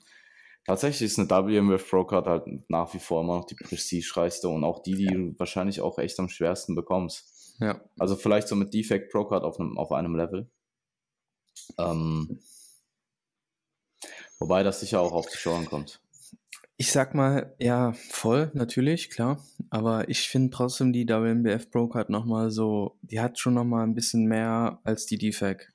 tatsächlich 0.64 1.10
ist 1.10 1.18
eine 1.18 1.28
WMWF 1.28 1.88
Pro 1.88 2.04
Card 2.04 2.26
halt 2.26 2.44
nach 2.68 2.92
wie 2.94 2.98
vor 2.98 3.22
immer 3.22 3.38
noch 3.38 3.46
die 3.46 3.54
prestigereichste 3.54 4.48
und 4.48 4.64
auch 4.64 4.82
die, 4.82 4.94
die 4.94 5.06
du 5.06 5.38
wahrscheinlich 5.38 5.80
auch 5.80 5.98
echt 5.98 6.18
am 6.18 6.28
schwersten 6.28 6.74
bekommst. 6.74 7.56
Ja. 7.60 7.80
Also 7.98 8.16
vielleicht 8.16 8.48
so 8.48 8.56
mit 8.56 8.74
Defect 8.74 9.12
Pro 9.12 9.24
Card 9.24 9.44
auf 9.44 9.60
einem, 9.60 9.78
auf 9.78 9.92
einem 9.92 10.16
Level. 10.16 10.50
Ähm, 11.78 12.40
wobei 14.38 14.62
das 14.62 14.80
sicher 14.80 15.00
auch 15.00 15.12
auf 15.12 15.28
die 15.28 15.36
Show 15.38 15.54
ankommt. 15.54 16.00
Ich 16.76 16.90
sag 16.90 17.14
mal, 17.14 17.54
ja, 17.60 17.92
voll, 18.10 18.50
natürlich, 18.54 19.08
klar. 19.10 19.44
Aber 19.70 20.08
ich 20.08 20.28
finde 20.28 20.50
trotzdem 20.50 20.92
die 20.92 21.06
WNBF 21.06 21.70
Pro 21.70 21.86
Card 21.86 22.10
nochmal 22.10 22.50
so, 22.50 22.98
die 23.02 23.20
hat 23.20 23.38
schon 23.38 23.54
nochmal 23.54 23.86
ein 23.86 23.94
bisschen 23.94 24.26
mehr 24.26 24.80
als 24.82 25.06
die 25.06 25.18
DFAC. 25.18 25.72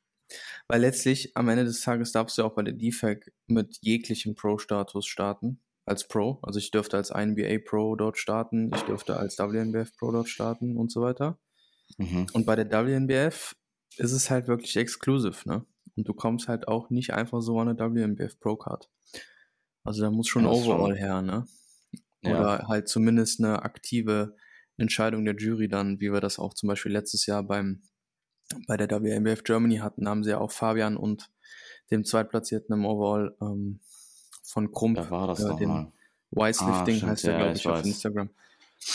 Weil 0.68 0.82
letztlich 0.82 1.36
am 1.36 1.50
Ende 1.50 1.66
des 1.66 1.82
Tages 1.82 2.12
darfst 2.12 2.38
du 2.38 2.44
auch 2.44 2.56
bei 2.56 2.64
der 2.64 2.74
DFAC 2.74 3.32
mit 3.48 3.80
jeglichem 3.82 4.36
Pro-Status 4.36 5.06
starten. 5.06 5.62
Als 5.86 6.08
Pro. 6.08 6.38
Also 6.44 6.60
ich 6.60 6.70
dürfte 6.70 6.98
als 6.98 7.10
NBA 7.10 7.58
Pro 7.66 7.96
dort 7.96 8.20
starten, 8.20 8.70
ich 8.76 8.82
dürfte 8.84 9.18
als 9.18 9.40
WNBF 9.40 9.98
Pro 9.98 10.12
dort 10.12 10.30
starten 10.30 10.78
und 10.78 10.92
so 10.92 11.02
weiter. 11.02 11.40
Mhm. 11.98 12.28
Und 12.34 12.46
bei 12.46 12.56
der 12.56 12.70
WNBF 12.70 13.56
ist 13.98 14.12
es 14.12 14.30
halt 14.30 14.48
wirklich 14.48 14.78
exclusive, 14.78 15.50
ne? 15.50 15.66
Und 15.96 16.08
du 16.08 16.14
kommst 16.14 16.48
halt 16.48 16.68
auch 16.68 16.92
nicht 16.92 17.14
einfach 17.16 17.42
so 17.42 17.60
an 17.60 17.70
eine 17.70 17.80
WNBF 17.80 18.40
Pro 18.40 18.56
Card. 18.56 18.88
Also 19.84 20.04
da 20.04 20.12
muss 20.12 20.28
schon 20.28 20.44
Ja, 20.44 20.52
das 20.52 20.64
schon. 20.64 20.74
Overall 20.74 20.96
her, 20.96 21.22
ne? 21.24 21.48
Ja. 22.22 22.40
Oder 22.40 22.68
halt 22.68 22.88
zumindest 22.88 23.40
eine 23.40 23.64
aktive 23.64 24.36
Entscheidung 24.78 25.26
der 25.26 25.36
Jury 25.36 25.68
dann, 25.68 26.00
wie 26.00 26.12
wir 26.12 26.22
das 26.22 26.38
auch 26.38 26.54
zum 26.54 26.68
Beispiel 26.68 26.92
letztes 26.92 27.26
Jahr 27.26 27.42
beim 27.42 27.82
bei 28.68 28.78
der 28.78 28.90
WNBF 28.90 29.44
Germany 29.44 29.78
hatten, 29.78 30.08
haben 30.08 30.24
sie 30.24 30.32
ja 30.32 30.40
auch 30.40 30.52
Fabian 30.52 30.98
und 30.98 31.30
dem 31.92 32.06
Zweitplatzierten 32.06 32.74
im 32.74 32.86
Overall 32.86 33.36
ähm, 33.42 33.80
von 34.44 34.72
Krump, 34.72 34.98
Wer 34.98 35.12
war 35.12 35.28
das 35.28 35.40
äh, 35.42 35.48
nochmal? 35.48 35.92
Weislifting 36.32 37.02
Ah, 37.04 37.08
heißt 37.08 37.24
er, 37.26 37.32
ja, 37.32 37.38
glaube 37.38 37.54
ich 37.54 37.60
ich, 37.62 37.68
auf. 37.68 37.84
Instagram. 37.86 38.30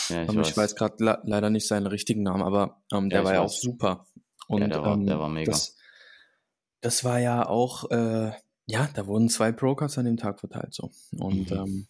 Ja, 0.09 0.23
ich 0.23 0.29
Ähm, 0.29 0.37
weiß. 0.37 0.57
Weiß 0.57 0.75
gerade 0.75 1.03
le 1.03 1.19
leider 1.23 1.49
nicht 1.49 1.67
seinen 1.67 1.87
richtigen 1.87 2.23
Namen, 2.23 2.41
aber 2.43 2.81
ähm, 2.91 3.09
der 3.09 3.19
Ja, 3.19 3.25
war 3.25 3.33
ja 3.33 3.41
auch 3.41 3.49
super. 3.49 4.05
Und 4.47 4.61
der 4.69 4.81
war- 4.81 4.93
ähm, 4.93 5.05
der 5.05 5.19
war 5.19 5.29
mega. 5.29 5.51
Das, 5.51 5.75
das 6.81 7.03
war 7.03 7.19
ja 7.19 7.45
auch, 7.47 7.89
äh, 7.91 8.31
ja, 8.67 8.89
da 8.93 9.05
wurden 9.07 9.29
zwei 9.29 9.51
Pro-Cards 9.51 9.97
an 9.97 10.05
dem 10.05 10.17
Tag 10.17 10.39
verteilt 10.39 10.73
so. 10.73 10.91
Und 11.17 11.51
Mhm. 11.51 11.57
ähm, 11.57 11.87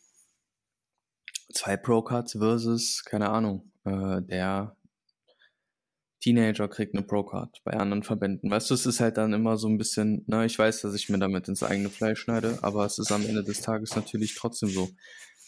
zwei 1.54 1.78
Pro-Cards 1.78 2.34
versus, 2.34 3.04
keine 3.06 3.30
Ahnung, 3.30 3.72
äh, 3.86 4.22
der 4.22 4.76
Teenager 6.26 6.68
kriegt 6.68 6.96
eine 6.96 7.04
Pro-Card 7.06 7.62
bei 7.64 7.74
anderen 7.74 8.02
Verbänden. 8.02 8.50
Weißt 8.50 8.72
du, 8.72 8.74
es 8.74 8.88
ist 8.88 9.00
halt 9.00 9.18
dann 9.18 9.32
immer 9.32 9.58
so 9.58 9.68
ein 9.68 9.78
bisschen, 9.78 10.24
ne, 10.26 10.44
ich 10.48 10.58
weiß, 10.58 10.82
dass 10.82 10.96
ich 10.96 11.08
mir 11.08 11.20
damit 11.20 11.48
ins 11.48 11.62
eigene 11.62 11.92
Fleisch 11.92 12.20
schneide, 12.22 12.58
aber 12.64 12.84
es 12.84 12.98
ist 12.98 13.12
am 13.12 13.24
Ende 13.24 13.44
des 13.44 13.62
Tages 13.62 13.96
natürlich 13.96 14.34
trotzdem 14.34 14.70
so, 14.70 14.90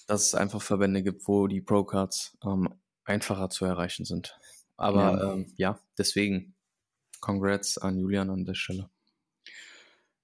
dass 0.06 0.28
es 0.28 0.36
einfach 0.36 0.62
Verbände 0.62 1.02
gibt, 1.02 1.28
wo 1.28 1.48
die 1.48 1.62
Pro-Cards 1.62 2.38
ähm, 2.46 2.70
einfacher 3.06 3.50
zu 3.50 3.66
erreichen 3.66 4.06
sind. 4.06 4.38
Aber 4.76 5.18
Ja. 5.20 5.34
Ähm, 5.34 5.52
ja, 5.58 5.80
deswegen 5.98 6.54
Congrats 7.22 7.80
an 7.80 7.98
Julian 7.98 8.30
an 8.30 8.46
der 8.46 8.54
Stelle. 8.54 8.92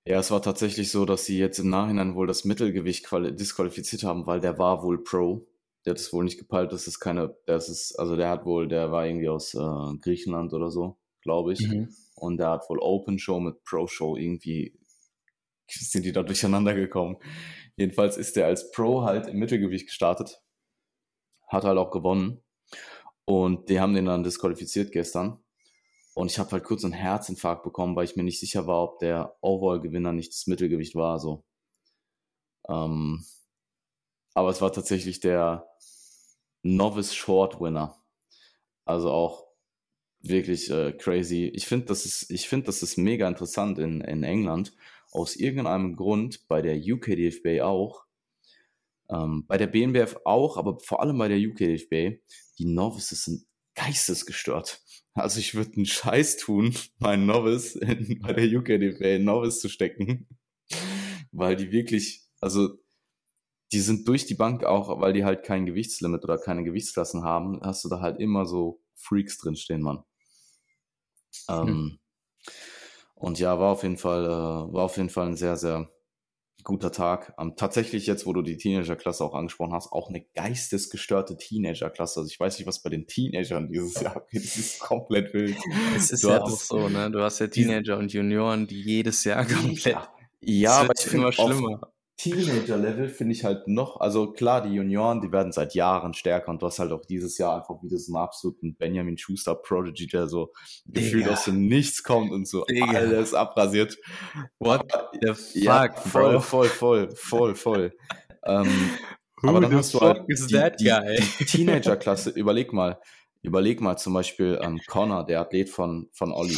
Ja, 0.06 0.20
es 0.20 0.30
war 0.30 0.44
tatsächlich 0.44 0.92
so, 0.92 1.06
dass 1.06 1.26
sie 1.26 1.40
jetzt 1.40 1.58
im 1.58 1.70
Nachhinein 1.72 2.14
wohl 2.14 2.28
das 2.28 2.46
Mittelgewicht 2.46 3.08
quali- 3.08 3.32
disqualifiziert 3.32 4.04
haben, 4.04 4.28
weil 4.28 4.40
der 4.40 4.60
war 4.60 4.84
wohl 4.84 5.04
Pro. 5.04 5.48
Der 5.86 5.92
hat 5.92 6.00
es 6.00 6.14
wohl 6.14 6.24
nicht 6.24 6.40
gepeilt, 6.40 6.72
das 6.72 6.88
ist 6.88 7.00
keine, 7.00 7.36
das 7.46 7.70
ist, 7.70 8.00
also 8.00 8.16
der 8.16 8.30
hat 8.30 8.46
wohl, 8.46 8.68
der 8.68 8.92
war 8.92 9.06
irgendwie 9.06 9.30
aus 9.30 9.54
äh, 9.54 9.98
Griechenland 10.02 10.54
oder 10.54 10.72
so, 10.72 10.98
glaube 11.22 11.54
ich. 11.54 11.68
Mhm. 11.68 11.94
Und 12.16 12.38
der 12.38 12.52
hat 12.52 12.70
wohl 12.70 12.80
Open 12.80 13.20
Show 13.20 13.40
mit 13.40 13.64
Pro 13.64 13.88
Show 13.88 14.16
irgendwie 14.16 14.78
sind 15.68 16.06
die 16.06 16.12
da 16.12 16.24
durcheinander 16.24 16.74
gekommen. 16.74 17.18
Jedenfalls 17.76 18.18
ist 18.18 18.36
der 18.36 18.46
als 18.46 18.72
Pro 18.72 19.04
halt 19.04 19.28
im 19.28 19.40
Mittelgewicht 19.40 19.88
gestartet. 19.88 20.42
Hat 21.48 21.64
halt 21.64 21.78
auch 21.78 21.92
gewonnen. 21.92 22.44
Und 23.26 23.70
die 23.70 23.80
haben 23.80 23.94
den 23.94 24.06
dann 24.06 24.24
disqualifiziert 24.24 24.92
gestern. 24.92 25.40
Und 26.14 26.30
ich 26.30 26.38
habe 26.38 26.52
halt 26.52 26.64
kurz 26.64 26.84
einen 26.84 26.94
Herzinfarkt 26.94 27.64
bekommen, 27.64 27.96
weil 27.96 28.06
ich 28.06 28.16
mir 28.16 28.24
nicht 28.24 28.40
sicher 28.40 28.68
war, 28.68 28.84
ob 28.84 29.00
der 29.00 29.36
Overall-Gewinner 29.42 30.14
nicht 30.14 30.32
das 30.34 30.46
Mittelgewicht 30.46 30.94
war. 30.96 31.20
So. 31.20 31.44
Ähm, 32.70 33.26
aber 34.34 34.50
es 34.50 34.62
war 34.62 34.72
tatsächlich 34.72 35.20
der 35.20 35.68
Novice 36.64 37.14
Short 37.14 37.60
Winner. 37.60 37.98
Also 38.86 39.12
auch 39.12 39.48
wirklich 40.22 40.70
äh, 40.70 40.94
crazy. 40.94 41.52
Ich 41.54 41.68
finde, 41.68 41.86
das 41.86 42.06
ist, 42.06 42.32
ich 42.32 42.48
finde, 42.48 42.66
das 42.68 42.82
ist 42.82 42.98
mega 42.98 43.28
interessant 43.28 43.78
in, 43.78 44.02
in 44.02 44.24
England. 44.24 44.74
Aus 45.12 45.36
irgendeinem 45.36 45.96
Grund, 45.96 46.48
bei 46.48 46.62
der 46.62 46.78
UKDFB 46.78 47.62
auch, 47.62 48.06
ähm, 49.10 49.46
bei 49.48 49.58
der 49.58 49.68
BNBF 49.68 50.18
auch, 50.26 50.58
aber 50.58 50.80
vor 50.80 51.02
allem 51.02 51.18
bei 51.18 51.28
der 51.28 51.38
UKDFB, 51.38 52.22
die 52.58 52.66
Novices 52.66 53.26
sind 53.26 53.46
geistesgestört. 53.76 54.82
Also 55.14 55.40
ich 55.40 55.54
würde 55.56 55.74
einen 55.76 55.86
Scheiß 55.86 56.38
tun, 56.38 56.74
meinen 57.00 57.26
Novice 57.26 57.76
in, 57.76 58.20
bei 58.20 58.34
der 58.34 58.46
UKDFB 58.46 59.02
in 59.18 59.26
Novice 59.26 59.60
zu 59.60 59.70
stecken, 59.70 60.28
weil 61.32 61.56
die 61.56 61.72
wirklich, 61.72 62.24
also 62.40 62.83
die 63.74 63.82
sind 63.82 64.08
durch 64.08 64.26
die 64.26 64.36
Bank 64.36 64.64
auch, 64.64 65.02
weil 65.02 65.14
die 65.14 65.26
halt 65.26 65.44
kein 65.44 65.66
Gewichtslimit 65.66 66.24
oder 66.24 66.38
keine 66.38 66.64
Gewichtsklassen 66.64 67.24
haben, 67.24 67.60
hast 67.62 67.84
du 67.84 67.90
da 67.90 68.00
halt 68.00 68.20
immer 68.20 68.46
so 68.46 68.80
Freaks 68.96 69.38
drinstehen, 69.40 69.82
Mann. 69.82 70.04
Ähm, 71.50 72.00
Und 73.16 73.40
ja, 73.40 73.58
war 73.58 73.72
auf 73.72 73.84
jeden 73.84 73.98
Fall, 73.98 74.26
äh, 74.26 74.28
war 74.74 74.84
auf 74.84 74.98
jeden 74.98 75.10
Fall 75.10 75.28
ein 75.28 75.38
sehr, 75.38 75.56
sehr 75.56 75.90
guter 76.66 76.92
Tag. 76.92 77.34
Ähm, 77.40 77.54
tatsächlich 77.56 78.06
jetzt, 78.06 78.26
wo 78.26 78.34
du 78.34 78.42
die 78.42 78.58
Teenagerklasse 78.58 79.24
auch 79.24 79.34
angesprochen 79.34 79.74
hast, 79.74 79.92
auch 79.92 80.10
eine 80.10 80.26
geistesgestörte 80.36 81.38
Teenagerklasse. 81.38 82.20
Also 82.20 82.30
ich 82.30 82.40
weiß 82.40 82.58
nicht, 82.58 82.68
was 82.68 82.82
bei 82.82 82.90
den 82.90 83.08
Teenagern 83.08 83.70
dieses 83.70 84.00
Jahr 84.02 84.18
abgeht. 84.18 84.44
Das 84.44 84.58
ist 84.58 84.80
komplett 84.80 85.34
wild. 85.34 85.56
Es 85.96 86.12
ist 86.12 86.24
Du 86.24 86.30
ja 86.30 86.42
auch 86.42 86.50
so, 86.50 86.90
ne? 86.90 87.10
Du 87.12 87.22
hast 87.22 87.40
ja 87.40 87.48
Teenager 87.48 87.98
und 87.98 88.12
Junioren, 88.12 88.68
die 88.68 88.82
jedes 88.82 89.24
Jahr 89.24 89.46
komplett. 89.46 89.98
Ja, 90.42 90.82
aber 90.82 90.94
es 90.94 91.06
ich 91.06 91.14
immer 91.14 91.32
finde, 91.32 91.44
auf 91.44 91.54
schlimmer. 91.54 91.93
Teenager-Level 92.18 93.10
finde 93.10 93.34
ich 93.34 93.44
halt 93.44 93.68
noch, 93.68 94.00
also 94.00 94.32
klar, 94.32 94.62
die 94.62 94.74
Junioren, 94.74 95.20
die 95.22 95.32
werden 95.32 95.52
seit 95.52 95.74
Jahren 95.74 96.14
stärker 96.14 96.50
und 96.50 96.62
du 96.62 96.68
hast 96.68 96.80
halt 96.80 96.92
auch 96.92 97.06
dieses 97.06 97.38
Jahr 97.38 97.58
einfach 97.58 97.82
wieder 97.82 97.98
so 97.98 98.14
einen 98.14 98.24
absoluten 98.24 98.76
Benjamin 98.76 99.18
Schuster 99.18 99.56
Prodigy, 99.56 100.08
der 100.08 100.28
so 100.28 100.54
gefühlt 100.86 101.28
aus 101.28 101.46
dem 101.46 101.68
Nichts 101.68 102.04
kommt 102.04 102.32
und 102.32 102.48
so 102.48 102.64
Digga. 102.66 102.86
alles 102.88 103.34
abrasiert. 103.34 103.98
What 104.60 104.86
the 105.22 105.34
fuck, 105.34 105.56
Ja, 105.56 105.94
voll, 105.94 106.40
voll, 106.40 106.68
voll, 106.70 107.10
voll, 107.16 107.56
voll. 107.56 107.94
ähm, 108.46 108.68
aber 109.42 109.60
dann 109.60 109.74
hast 109.76 109.94
du 109.94 110.00
halt 110.00 110.22
die, 110.30 110.36
die, 110.80 111.24
die 111.40 111.46
Teenager-Klasse, 111.46 112.30
überleg 112.30 112.72
mal, 112.74 113.00
überleg 113.42 113.82
mal 113.82 113.98
zum 113.98 114.14
Beispiel 114.14 114.60
ähm, 114.62 114.80
Connor, 114.88 115.26
der 115.26 115.42
Athlet 115.42 115.70
von, 115.70 116.08
von 116.14 116.32
Olli. 116.32 116.58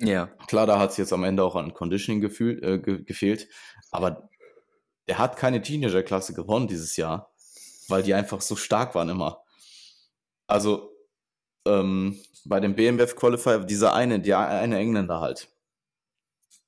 Ja, 0.00 0.26
Klar, 0.48 0.66
da 0.66 0.80
hat 0.80 0.90
es 0.90 0.96
jetzt 0.96 1.12
am 1.12 1.22
Ende 1.22 1.44
auch 1.44 1.54
an 1.54 1.72
Conditioning 1.72 2.20
gefühl, 2.20 2.58
äh, 2.64 2.78
ge 2.80 3.04
gefehlt, 3.04 3.46
aber 3.92 4.28
der 5.08 5.18
hat 5.18 5.36
keine 5.36 5.62
Teenager-Klasse 5.62 6.34
gewonnen 6.34 6.68
dieses 6.68 6.96
Jahr, 6.96 7.32
weil 7.88 8.02
die 8.02 8.14
einfach 8.14 8.40
so 8.40 8.56
stark 8.56 8.94
waren 8.94 9.08
immer. 9.08 9.42
Also 10.46 10.90
ähm, 11.66 12.20
bei 12.44 12.60
dem 12.60 12.74
BMWF 12.74 13.16
Qualifier, 13.16 13.60
dieser 13.60 13.94
eine, 13.94 14.20
der 14.20 14.38
eine 14.38 14.78
Engländer 14.78 15.20
halt. 15.20 15.48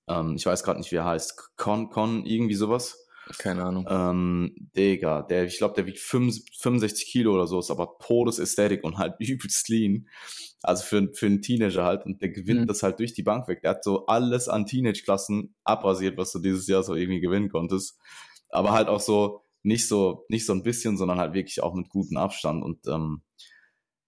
Ähm, 0.09 0.37
ich 0.37 0.47
weiß 0.47 0.63
gerade 0.63 0.79
nicht, 0.79 0.93
wie 0.93 0.97
er 0.97 1.05
heißt. 1.05 1.57
Con, 1.57 1.91
Con, 1.91 2.25
irgendwie 2.25 2.55
sowas. 2.55 3.06
Keine 3.39 3.65
Ahnung. 3.65 3.87
Ähm, 3.89 4.55
Digga, 4.77 5.23
der, 5.23 5.45
ich 5.45 5.59
glaube, 5.59 5.75
der 5.75 5.87
wiegt 5.87 5.99
65 5.99 6.59
65 6.61 7.07
Kilo 7.09 7.35
oder 7.35 7.47
so, 7.47 7.59
ist 7.59 7.71
aber 7.71 7.97
Todesästhetik 8.01 8.85
und 8.85 8.99
halt 8.99 9.15
übelst 9.21 9.69
lean. 9.69 10.09
Also 10.63 10.85
für, 10.85 11.09
für 11.15 11.27
einen 11.27 11.43
Teenager 11.43 11.85
halt. 11.85 12.05
Und 12.07 12.23
der 12.23 12.31
gewinnt 12.31 12.63
Mhm. 12.63 12.67
das 12.67 12.83
halt 12.83 12.99
durch 12.99 13.13
die 13.15 13.23
Bank 13.23 13.49
weg. 13.49 13.63
Der 13.63 13.71
hat 13.73 13.85
so 13.85 14.07
alles 14.07 14.49
an 14.49 14.67
Teenage-Klassen 14.67 15.55
abrasiert, 15.65 16.17
was 16.17 16.33
du 16.33 16.39
dieses 16.39 16.67
Jahr 16.67 16.83
so 16.83 16.95
irgendwie 16.95 17.21
gewinnen 17.21 17.49
konntest. 17.49 17.99
Aber 18.49 18.73
halt 18.73 18.89
auch 18.89 19.01
so, 19.01 19.43
nicht 19.63 19.89
so, 19.89 20.25
nicht 20.29 20.47
so 20.47 20.53
ein 20.53 20.63
bisschen, 20.63 20.97
sondern 20.97 21.19
halt 21.19 21.35
wirklich 21.35 21.63
auch 21.63 21.75
mit 21.75 21.89
gutem 21.89 22.17
Abstand. 22.17 22.65
Und 22.65 22.87
ähm, 22.87 23.23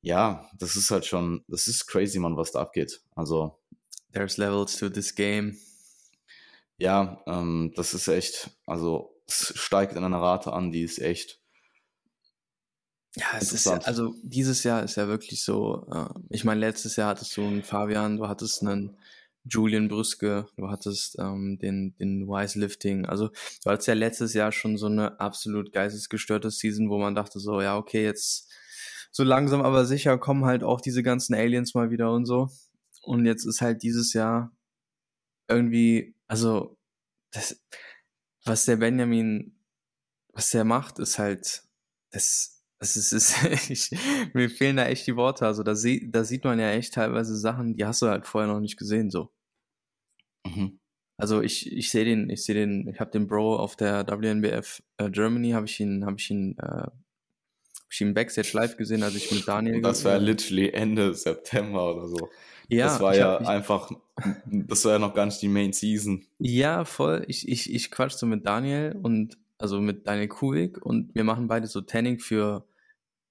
ja, 0.01 0.49
das 0.59 0.77
ist 0.77 0.91
halt 0.91 1.05
schon, 1.07 1.45
das 1.49 1.67
ist 1.67 1.87
crazy, 1.87 2.19
man, 2.21 2.37
was 2.37 2.53
da 2.53 2.61
abgeht. 2.61 3.01
Also, 3.17 3.59
There's 4.13 4.37
levels 4.39 4.79
to 4.79 4.89
this 4.89 5.15
game. 5.15 5.59
Ja, 6.79 7.23
ähm, 7.27 7.73
das 7.77 7.95
ist 7.95 8.09
echt, 8.09 8.51
also 8.67 9.15
es 9.27 9.53
steigt 9.57 9.93
in 9.93 10.05
einer 10.05 10.21
Rate 10.21 10.53
an, 10.53 10.73
die 10.73 10.83
ist 10.83 10.99
echt 10.99 11.41
Ja, 13.17 13.27
es 13.37 13.53
ist 13.53 13.67
ja, 13.67 13.79
also 13.79 14.15
dieses 14.23 14.63
Jahr 14.65 14.83
ist 14.85 14.97
ja 14.97 15.09
wirklich 15.09 15.43
so, 15.45 15.87
äh, 15.93 16.09
ich 16.31 16.45
meine, 16.45 16.61
letztes 16.61 16.97
Jahr 16.97 17.09
hattest 17.09 17.37
du 17.37 17.43
einen 17.43 17.63
Fabian, 17.63 18.17
du 18.17 18.29
hattest 18.29 18.63
einen 18.63 18.97
Julian 19.45 19.89
Brüske, 19.89 20.47
du 20.57 20.71
hattest 20.71 21.19
ähm, 21.19 21.59
den, 21.59 21.97
den 21.97 22.29
Wise 22.29 22.59
Lifting. 22.59 23.07
Also 23.07 23.29
du 23.29 23.71
hattest 23.71 23.89
ja 23.89 23.95
letztes 23.95 24.35
Jahr 24.35 24.53
schon 24.53 24.77
so 24.77 24.87
eine 24.87 25.19
absolut 25.21 25.73
geistesgestörte 25.73 26.51
Season, 26.51 26.91
wo 26.91 26.99
man 26.99 27.15
dachte 27.15 27.41
so, 27.41 27.61
ja, 27.61 27.77
okay, 27.77 28.05
jetzt 28.05 28.53
so 29.11 29.25
langsam 29.25 29.63
aber 29.63 29.85
sicher 29.87 30.19
kommen 30.19 30.45
halt 30.45 30.63
auch 30.63 30.81
diese 30.81 31.03
ganzen 31.03 31.35
Aliens 31.35 31.75
mal 31.75 31.91
wieder 31.91 32.13
und 32.13 32.27
so. 32.27 32.51
Und 33.03 33.27
jetzt 33.27 33.47
ist 33.47 33.61
halt 33.63 33.83
dieses 33.83 34.13
Jahr 34.13 34.53
irgendwie, 35.49 36.15
also 36.29 36.79
das, 37.33 37.63
was 38.45 38.65
der 38.65 38.77
Benjamin, 38.77 39.59
was 40.33 40.51
der 40.51 40.65
macht, 40.65 40.99
ist 40.99 41.19
halt, 41.19 41.65
das, 42.11 42.65
das 42.79 42.97
ist, 42.97 43.13
ist 43.45 43.71
ich, 43.71 43.91
mir 44.35 44.49
fehlen 44.49 44.77
da 44.77 44.87
echt 44.87 45.07
die 45.07 45.17
Worte. 45.17 45.47
Also 45.47 45.63
da, 45.63 45.75
sie, 45.75 46.11
da 46.11 46.25
sieht 46.25 46.45
man 46.45 46.61
ja 46.61 46.71
echt 46.71 46.95
teilweise 46.95 47.37
Sachen, 47.37 47.75
die 47.75 47.85
hast 47.85 48.03
du 48.03 48.07
halt 48.07 48.27
vorher 48.27 48.53
noch 48.53 48.61
nicht 48.61 48.77
gesehen, 48.77 49.11
so. 49.11 49.33
Mhm. 50.47 50.79
Also 51.21 51.43
ich, 51.43 51.73
ich 51.73 51.91
sehe 51.91 52.05
den, 52.05 52.31
ich 52.31 52.45
sehe 52.45 52.55
den, 52.55 52.87
ich 52.89 53.01
habe 53.01 53.11
den 53.11 53.27
Bro 53.27 53.57
auf 53.57 53.75
der 53.75 54.07
WNBF 54.07 54.83
äh, 54.99 55.11
Germany, 55.11 55.51
habe 55.51 55.67
ich 55.67 55.81
ihn, 55.81 56.05
habe 56.07 56.17
ich 56.17 56.31
ihn, 56.31 56.57
äh, 56.59 56.63
hab 56.63 56.93
ich 57.91 58.01
ihn 58.01 58.15
Backstage 58.15 58.51
live 58.53 58.77
gesehen, 58.77 59.03
als 59.03 59.17
ich 59.17 59.33
mit 59.33 59.49
Daniel. 59.49 59.83
Das 59.83 60.05
war 60.05 60.19
literally 60.19 60.71
Ende 60.71 61.13
September 61.15 61.97
oder 61.97 62.07
so. 62.07 62.31
Ja, 62.69 62.87
das 62.87 63.01
war 63.01 63.17
ja 63.17 63.41
hab, 63.41 63.47
einfach, 63.47 63.91
das 64.45 64.85
war 64.85 64.93
ja 64.93 64.99
noch 64.99 65.15
gar 65.15 65.27
nicht 65.27 65.41
die 65.41 65.49
Main 65.49 65.73
Season. 65.73 66.25
Ja, 66.39 66.85
voll. 66.85 67.25
Ich, 67.27 67.49
ich, 67.49 67.73
ich 67.73 67.91
quatsch 67.91 68.13
so 68.13 68.27
mit 68.27 68.47
Daniel 68.47 68.95
und 69.03 69.39
also 69.57 69.81
mit 69.81 70.07
Daniel 70.07 70.29
Kuhig 70.29 70.81
und 70.81 71.15
wir 71.15 71.25
machen 71.25 71.49
beide 71.49 71.67
so 71.67 71.81
Tanning 71.81 72.19
für 72.21 72.67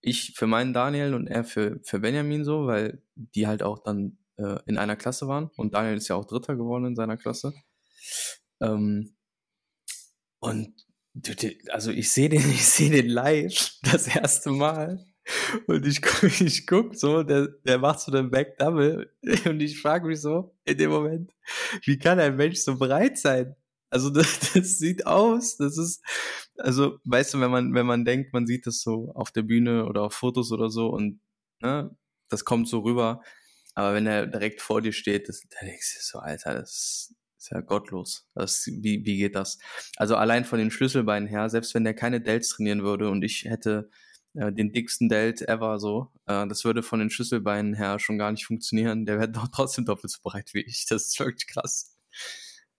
ich 0.02 0.34
für 0.36 0.48
meinen 0.48 0.74
Daniel 0.74 1.14
und 1.14 1.28
er 1.28 1.44
für, 1.44 1.80
für 1.84 2.00
Benjamin 2.00 2.44
so, 2.44 2.68
weil 2.68 3.02
die 3.16 3.48
halt 3.48 3.64
auch 3.64 3.80
dann 3.80 4.18
äh, 4.38 4.58
in 4.66 4.78
einer 4.78 4.96
Klasse 4.96 5.28
waren 5.28 5.50
und 5.56 5.74
Daniel 5.74 5.98
ist 5.98 6.08
ja 6.08 6.16
auch 6.16 6.26
Dritter 6.26 6.56
geworden 6.56 6.86
in 6.86 6.96
seiner 6.96 7.18
Klasse. 7.18 7.54
Ähm, 8.60 9.16
und 10.40 10.86
also 11.70 11.92
ich 11.92 12.12
sehe 12.12 12.30
den, 12.30 12.42
ich 12.52 12.66
sehe 12.66 12.90
den 12.90 13.08
live 13.08 13.80
das 13.84 14.08
erste 14.08 14.52
Mal 14.52 15.06
und 15.68 15.86
ich 15.86 16.02
guck, 16.02 16.24
ich 16.42 16.68
guck 16.68 16.96
so, 16.96 17.24
der, 17.24 17.48
der 17.66 17.78
macht 17.80 18.00
so 18.00 18.12
einen 18.12 18.30
Back 18.30 18.58
Double 18.58 19.12
und 19.46 19.60
ich 19.62 19.80
frage 19.82 20.08
mich 20.08 20.22
so 20.22 20.56
in 20.66 20.78
dem 20.78 20.92
Moment, 20.92 21.32
wie 21.84 21.98
kann 21.98 22.20
ein 22.20 22.36
Mensch 22.36 22.60
so 22.60 22.78
breit 22.78 23.18
sein? 23.18 23.56
Also 23.90 24.10
das, 24.12 24.54
das 24.54 24.78
sieht 24.78 25.06
aus, 25.06 25.58
das 25.58 25.78
ist, 25.78 26.04
also 26.58 27.00
weißt 27.06 27.34
du, 27.34 27.40
wenn 27.40 27.52
man, 27.52 27.74
wenn 27.74 27.86
man 27.86 28.06
denkt, 28.06 28.34
man 28.34 28.48
sieht 28.48 28.68
das 28.68 28.82
so 28.82 29.12
auf 29.16 29.32
der 29.32 29.44
Bühne 29.44 29.86
oder 29.86 30.04
auf 30.04 30.14
Fotos 30.14 30.52
oder 30.52 30.70
so 30.70 30.88
und 30.88 31.20
ne, 31.62 31.96
das 32.30 32.44
kommt 32.44 32.68
so 32.68 32.80
rüber, 32.80 33.22
aber 33.76 33.94
wenn 33.94 34.08
er 34.08 34.28
direkt 34.28 34.62
vor 34.62 34.82
dir 34.82 34.92
steht, 34.94 35.30
das, 35.30 35.42
da 35.50 35.66
denkst 35.66 35.98
du 35.98 36.04
so, 36.04 36.20
Alter, 36.20 36.56
das 36.56 37.14
ist 37.38 37.52
ja 37.52 37.62
gottlos. 37.62 38.28
Das, 38.34 38.66
wie, 38.68 39.06
wie 39.06 39.18
geht 39.18 39.36
das? 39.36 39.60
Also 39.96 40.16
allein 40.16 40.46
von 40.46 40.60
den 40.60 40.72
Schlüsselbeinen 40.72 41.28
her, 41.28 41.50
selbst 41.50 41.74
wenn 41.76 41.84
der 41.84 41.94
keine 41.94 42.20
Delts 42.20 42.50
trainieren 42.50 42.84
würde 42.84 43.10
und 43.10 43.24
ich 43.24 43.46
hätte 43.46 43.90
äh, 44.38 44.54
den 44.54 44.72
dicksten 44.72 45.10
Delt 45.10 45.42
ever 45.42 45.80
so, 45.80 46.12
äh, 46.28 46.48
das 46.48 46.64
würde 46.64 46.84
von 46.84 47.00
den 47.00 47.10
Schlüsselbeinen 47.10 47.74
her 47.74 47.98
schon 48.00 48.18
gar 48.18 48.32
nicht 48.32 48.46
funktionieren. 48.46 49.06
Der 49.06 49.18
wäre 49.18 49.30
doch 49.32 49.48
trotzdem 49.48 49.86
doppelt 49.86 50.12
so 50.12 50.20
breit 50.22 50.54
wie 50.54 50.62
ich. 50.62 50.86
Das 50.86 51.08
ist 51.08 51.20
wirklich 51.20 51.48
krass. 51.48 51.98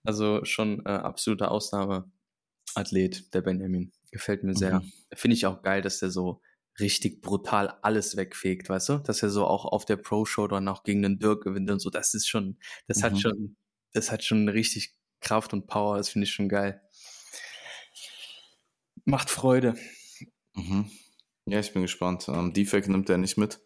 Also 0.04 0.44
schon 0.44 0.84
äh, 0.86 0.90
absoluter 0.90 1.50
Ausnahmeathlet, 1.50 3.34
der 3.34 3.42
Benjamin. 3.42 3.92
Gefällt 4.10 4.44
mir 4.44 4.54
sehr. 4.54 4.80
Mhm. 4.80 4.92
Finde 5.14 5.34
ich 5.34 5.46
auch 5.46 5.62
geil, 5.62 5.82
dass 5.82 5.98
der 5.98 6.10
so 6.10 6.40
richtig 6.78 7.20
brutal 7.22 7.76
alles 7.82 8.16
wegfegt, 8.16 8.68
weißt 8.68 8.88
du? 8.90 8.98
Dass 8.98 9.22
er 9.22 9.30
so 9.30 9.46
auch 9.46 9.64
auf 9.64 9.84
der 9.84 9.96
Pro-Show 9.96 10.46
dann 10.46 10.68
auch 10.68 10.84
gegen 10.84 11.02
den 11.02 11.18
Dirk 11.18 11.42
gewinnt 11.42 11.70
und 11.70 11.80
so. 11.80 11.90
Das 11.90 12.14
ist 12.14 12.28
schon, 12.28 12.58
das 12.86 12.98
mhm. 12.98 13.02
hat 13.02 13.18
schon, 13.18 13.56
das 13.92 14.12
hat 14.12 14.24
schon 14.24 14.48
richtig 14.48 14.94
Kraft 15.20 15.52
und 15.52 15.66
Power. 15.66 15.96
Das 15.96 16.08
finde 16.08 16.26
ich 16.26 16.32
schon 16.32 16.48
geil. 16.48 16.80
Macht 19.04 19.28
Freude. 19.28 19.74
Mhm. 20.54 20.88
Ja, 21.50 21.60
ich 21.60 21.72
bin 21.72 21.82
gespannt. 21.82 22.28
Ähm, 22.28 22.52
Defect 22.52 22.88
nimmt 22.88 23.08
er 23.08 23.18
nicht 23.18 23.38
mit. 23.38 23.60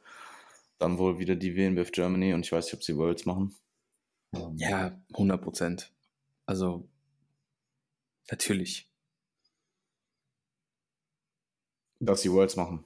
Dann 0.79 0.99
wohl 0.99 1.19
wieder 1.19 1.37
die 1.37 1.57
WNBF 1.57 1.91
Germany 1.93 2.33
und 2.33 2.45
ich 2.45 2.53
weiß 2.53 2.67
nicht, 2.67 2.75
ob 2.75 2.83
sie 2.83 2.97
Worlds 2.97 3.27
machen. 3.27 3.55
Ja, 4.57 5.01
100 5.13 5.43
Prozent. 5.43 5.93
Also, 6.47 6.89
natürlich. 8.31 8.89
Dass 12.01 12.23
sie 12.23 12.33
Worlds 12.33 12.57
machen. 12.57 12.85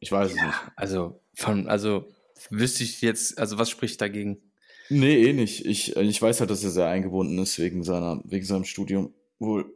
Ich 0.00 0.10
weiß 0.10 0.34
ja, 0.34 0.36
es 0.36 0.46
nicht. 0.46 0.72
Also, 0.76 1.20
von, 1.34 1.68
also 1.68 2.08
wüsste 2.50 2.84
ich 2.84 3.00
jetzt, 3.00 3.38
also 3.38 3.58
was 3.58 3.70
spricht 3.70 4.00
dagegen? 4.00 4.42
Nee, 4.90 5.28
eh 5.28 5.32
nicht. 5.32 5.64
Ich, 5.64 5.96
ich 5.96 6.22
weiß 6.22 6.40
halt, 6.40 6.50
dass 6.50 6.64
er 6.64 6.70
sehr 6.70 6.88
eingebunden 6.88 7.38
ist 7.38 7.58
wegen, 7.58 7.84
seiner, 7.84 8.20
wegen 8.24 8.44
seinem 8.44 8.64
Studium. 8.64 9.14
Wohl, 9.38 9.72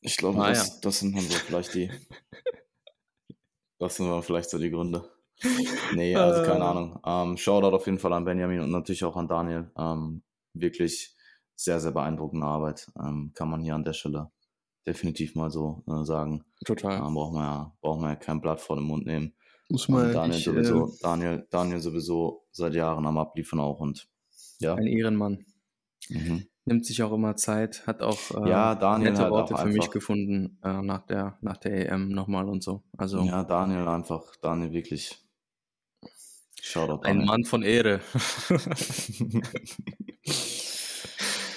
ich 0.00 0.16
glaube, 0.16 0.42
ah, 0.42 0.48
das, 0.48 0.68
ja. 0.68 0.74
das 0.82 1.00
sind 1.00 1.16
dann 1.16 1.24
so 1.24 1.36
vielleicht 1.36 1.74
die. 1.74 1.90
das 3.80 3.96
sind 3.96 4.22
vielleicht 4.22 4.50
so 4.50 4.58
die 4.58 4.70
Gründe. 4.70 5.08
Nee, 5.94 6.14
also 6.14 6.42
keine 6.42 6.64
ah. 6.64 6.70
Ahnung. 6.70 7.00
Ähm, 7.04 7.36
Shoutout 7.36 7.74
auf 7.74 7.86
jeden 7.86 7.98
Fall 7.98 8.12
an 8.12 8.24
Benjamin 8.24 8.60
und 8.60 8.70
natürlich 8.70 9.02
auch 9.02 9.16
an 9.16 9.26
Daniel. 9.26 9.72
Ähm, 9.76 10.22
wirklich 10.52 11.16
sehr, 11.56 11.80
sehr 11.80 11.90
beeindruckende 11.90 12.46
Arbeit. 12.46 12.90
Ähm, 13.02 13.32
kann 13.34 13.50
man 13.50 13.60
hier 13.60 13.74
an 13.74 13.82
der 13.82 13.94
Stelle 13.94 14.30
definitiv 14.86 15.34
mal 15.34 15.50
so 15.50 15.82
äh, 15.88 16.04
sagen. 16.04 16.44
Total. 16.64 16.98
Ähm, 16.98 17.14
braucht, 17.14 17.32
man 17.32 17.42
ja, 17.42 17.76
braucht 17.80 18.00
man 18.00 18.10
ja 18.10 18.16
kein 18.16 18.40
Blatt 18.40 18.60
vor 18.60 18.76
den 18.76 18.84
Mund 18.84 19.06
nehmen. 19.06 19.34
Muss 19.68 19.88
man 19.88 20.12
Daniel 20.12 20.36
nicht, 20.36 20.44
sowieso, 20.44 20.88
äh, 20.88 20.92
Daniel, 21.02 21.46
Daniel 21.50 21.80
sowieso 21.80 22.46
seit 22.52 22.74
Jahren 22.74 23.06
am 23.06 23.18
Abliefern 23.18 23.60
auch 23.60 23.80
und 23.80 24.08
ja. 24.58 24.74
Ein 24.74 24.86
Ehrenmann. 24.86 25.44
Mhm. 26.08 26.46
Nimmt 26.66 26.84
sich 26.84 27.02
auch 27.02 27.12
immer 27.12 27.36
Zeit, 27.36 27.86
hat 27.86 28.02
auch 28.02 28.44
äh, 28.44 28.48
ja, 28.48 28.74
Daniel 28.74 29.12
nette 29.12 29.30
Worte 29.30 29.56
für 29.56 29.68
mich 29.68 29.90
gefunden 29.90 30.58
äh, 30.62 30.82
nach 30.82 31.06
der 31.06 31.38
nach 31.40 31.56
der 31.56 31.90
EM 31.90 32.10
nochmal 32.10 32.48
und 32.48 32.62
so. 32.62 32.82
Also 32.96 33.22
ja, 33.22 33.44
Daniel 33.44 33.88
einfach, 33.88 34.36
Daniel 34.36 34.72
wirklich. 34.72 35.18
Shoutout 36.60 37.02
Ein 37.04 37.24
Mann 37.24 37.44
von 37.44 37.62
Ehre. 37.62 38.00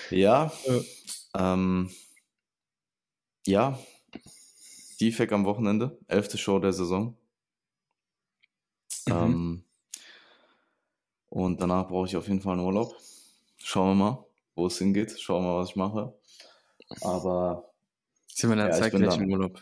ja. 0.09 0.51
Ähm, 1.35 1.91
ja. 3.45 3.77
Defect 5.01 5.33
am 5.33 5.43
Wochenende, 5.43 5.99
elfte 6.07 6.37
Show 6.37 6.59
der 6.59 6.71
Saison. 6.71 7.17
Mhm. 9.07 9.13
Ähm, 9.13 9.63
und 11.29 11.61
danach 11.61 11.87
brauche 11.87 12.07
ich 12.07 12.15
auf 12.15 12.27
jeden 12.27 12.41
Fall 12.41 12.53
einen 12.53 12.65
Urlaub. 12.65 12.95
Schauen 13.57 13.97
wir 13.97 14.05
mal, 14.05 14.25
wo 14.55 14.67
es 14.67 14.77
hingeht. 14.77 15.19
Schauen 15.19 15.43
wir 15.43 15.53
mal, 15.53 15.59
was 15.59 15.69
ich 15.69 15.75
mache. 15.75 16.13
Aber. 17.01 17.69
Sind 18.27 18.49
wir 18.49 18.55
dann 18.55 18.71
ja, 18.71 18.73
zeitgleich 18.73 19.17
im 19.17 19.31
Urlaub? 19.31 19.61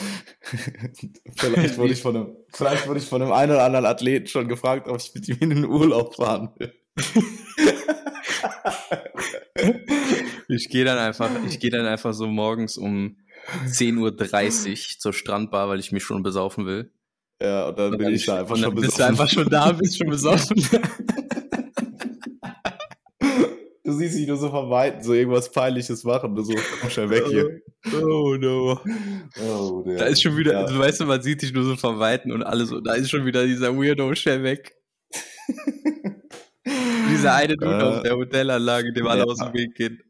vielleicht, 1.36 1.78
wurde 1.78 1.92
ich 1.92 2.02
von 2.02 2.16
einem, 2.16 2.36
vielleicht 2.52 2.88
wurde 2.88 2.98
ich 2.98 3.06
von 3.06 3.22
einem 3.22 3.30
einen 3.32 3.52
oder 3.52 3.62
anderen 3.64 3.86
Athleten 3.86 4.26
schon 4.26 4.48
gefragt, 4.48 4.88
ob 4.88 4.98
ich 4.98 5.14
mit 5.14 5.28
ihm 5.28 5.38
in 5.40 5.50
den 5.50 5.66
Urlaub 5.66 6.16
fahren 6.16 6.50
will. 6.58 6.74
ich 10.48 10.68
gehe 10.68 10.84
dann 10.84 10.98
einfach, 10.98 11.30
ich 11.46 11.60
gehe 11.60 11.70
dann 11.70 11.86
einfach 11.86 12.12
so 12.14 12.26
morgens 12.26 12.76
um 12.76 13.18
10.30 13.66 14.70
Uhr 14.70 14.76
zur 14.98 15.12
Strandbar, 15.12 15.68
weil 15.68 15.78
ich 15.80 15.92
mich 15.92 16.02
schon 16.02 16.22
besaufen 16.22 16.64
will. 16.66 16.90
Ja, 17.42 17.68
und 17.68 17.78
dann 17.78 17.92
und 17.92 17.98
bin 17.98 18.06
dann 18.06 18.14
ich 18.14 18.24
da 18.26 18.40
einfach 18.40 18.56
schon 18.56 18.74
besoffen. 18.74 18.88
Bist 18.88 18.98
du 18.98 19.04
einfach 19.04 19.28
schon 19.28 19.48
da, 19.48 19.70
bist 19.72 19.98
schon 19.98 20.08
besoffen. 20.08 20.56
du 23.90 23.96
siehst 23.96 24.16
dich 24.16 24.26
nur 24.26 24.36
so 24.36 24.48
vermeiden, 24.50 25.02
so 25.02 25.12
irgendwas 25.14 25.50
Peinliches 25.50 26.04
machen, 26.04 26.34
du 26.34 26.42
so, 26.42 26.54
komm 26.80 26.90
schnell 26.90 27.10
weg 27.10 27.24
hier. 27.26 27.60
Oh 28.02 28.36
no. 28.36 28.80
Oh, 29.42 29.82
der, 29.82 29.98
da 29.98 30.04
ist 30.06 30.22
schon 30.22 30.36
wieder, 30.36 30.52
ja. 30.52 30.66
du 30.66 30.78
weißt, 30.78 31.00
man 31.02 31.22
sieht 31.22 31.42
dich 31.42 31.52
nur 31.52 31.64
so 31.64 31.76
verweiten 31.76 32.32
und 32.32 32.42
alles, 32.42 32.72
und 32.72 32.86
da 32.86 32.94
ist 32.94 33.10
schon 33.10 33.26
wieder 33.26 33.46
dieser 33.46 33.76
Weirdo 33.76 34.14
schnell 34.14 34.42
weg. 34.42 34.76
dieser 37.10 37.34
eine 37.34 37.56
Dude 37.56 37.78
äh, 37.78 37.82
auf 37.82 38.02
der 38.02 38.16
Hotelanlage, 38.16 38.92
dem 38.92 39.06
alle 39.06 39.20
ja. 39.20 39.26
aus 39.26 39.38
dem 39.38 39.52
Weg 39.52 39.74
gehen. 39.74 40.00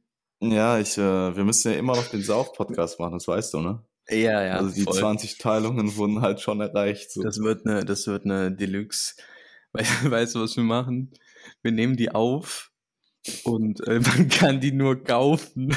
Ja, 0.40 0.78
ich, 0.78 0.96
äh, 0.96 1.36
wir 1.36 1.44
müssen 1.44 1.72
ja 1.72 1.78
immer 1.78 1.96
noch 1.96 2.08
den 2.08 2.22
Sauf-Podcast 2.22 2.98
machen, 2.98 3.14
das 3.14 3.28
weißt 3.28 3.54
du, 3.54 3.60
ne? 3.60 3.84
Ja, 4.08 4.42
ja. 4.44 4.56
Also 4.56 4.74
die 4.74 4.82
voll. 4.82 4.94
20 4.94 5.38
Teilungen 5.38 5.96
wurden 5.96 6.20
halt 6.20 6.40
schon 6.40 6.60
erreicht. 6.60 7.12
So. 7.12 7.22
Das 7.22 7.38
wird 7.40 7.66
eine, 7.66 7.84
das 7.84 8.06
wird 8.06 8.24
eine 8.24 8.50
Deluxe. 8.50 9.14
Weißt 9.72 10.34
du, 10.34 10.40
was 10.40 10.56
wir 10.56 10.64
machen? 10.64 11.12
Wir 11.62 11.70
nehmen 11.70 11.96
die 11.96 12.10
auf 12.10 12.69
und 13.44 13.86
äh, 13.86 14.00
man 14.16 14.28
kann 14.28 14.60
die 14.60 14.72
nur 14.72 15.02
kaufen. 15.02 15.74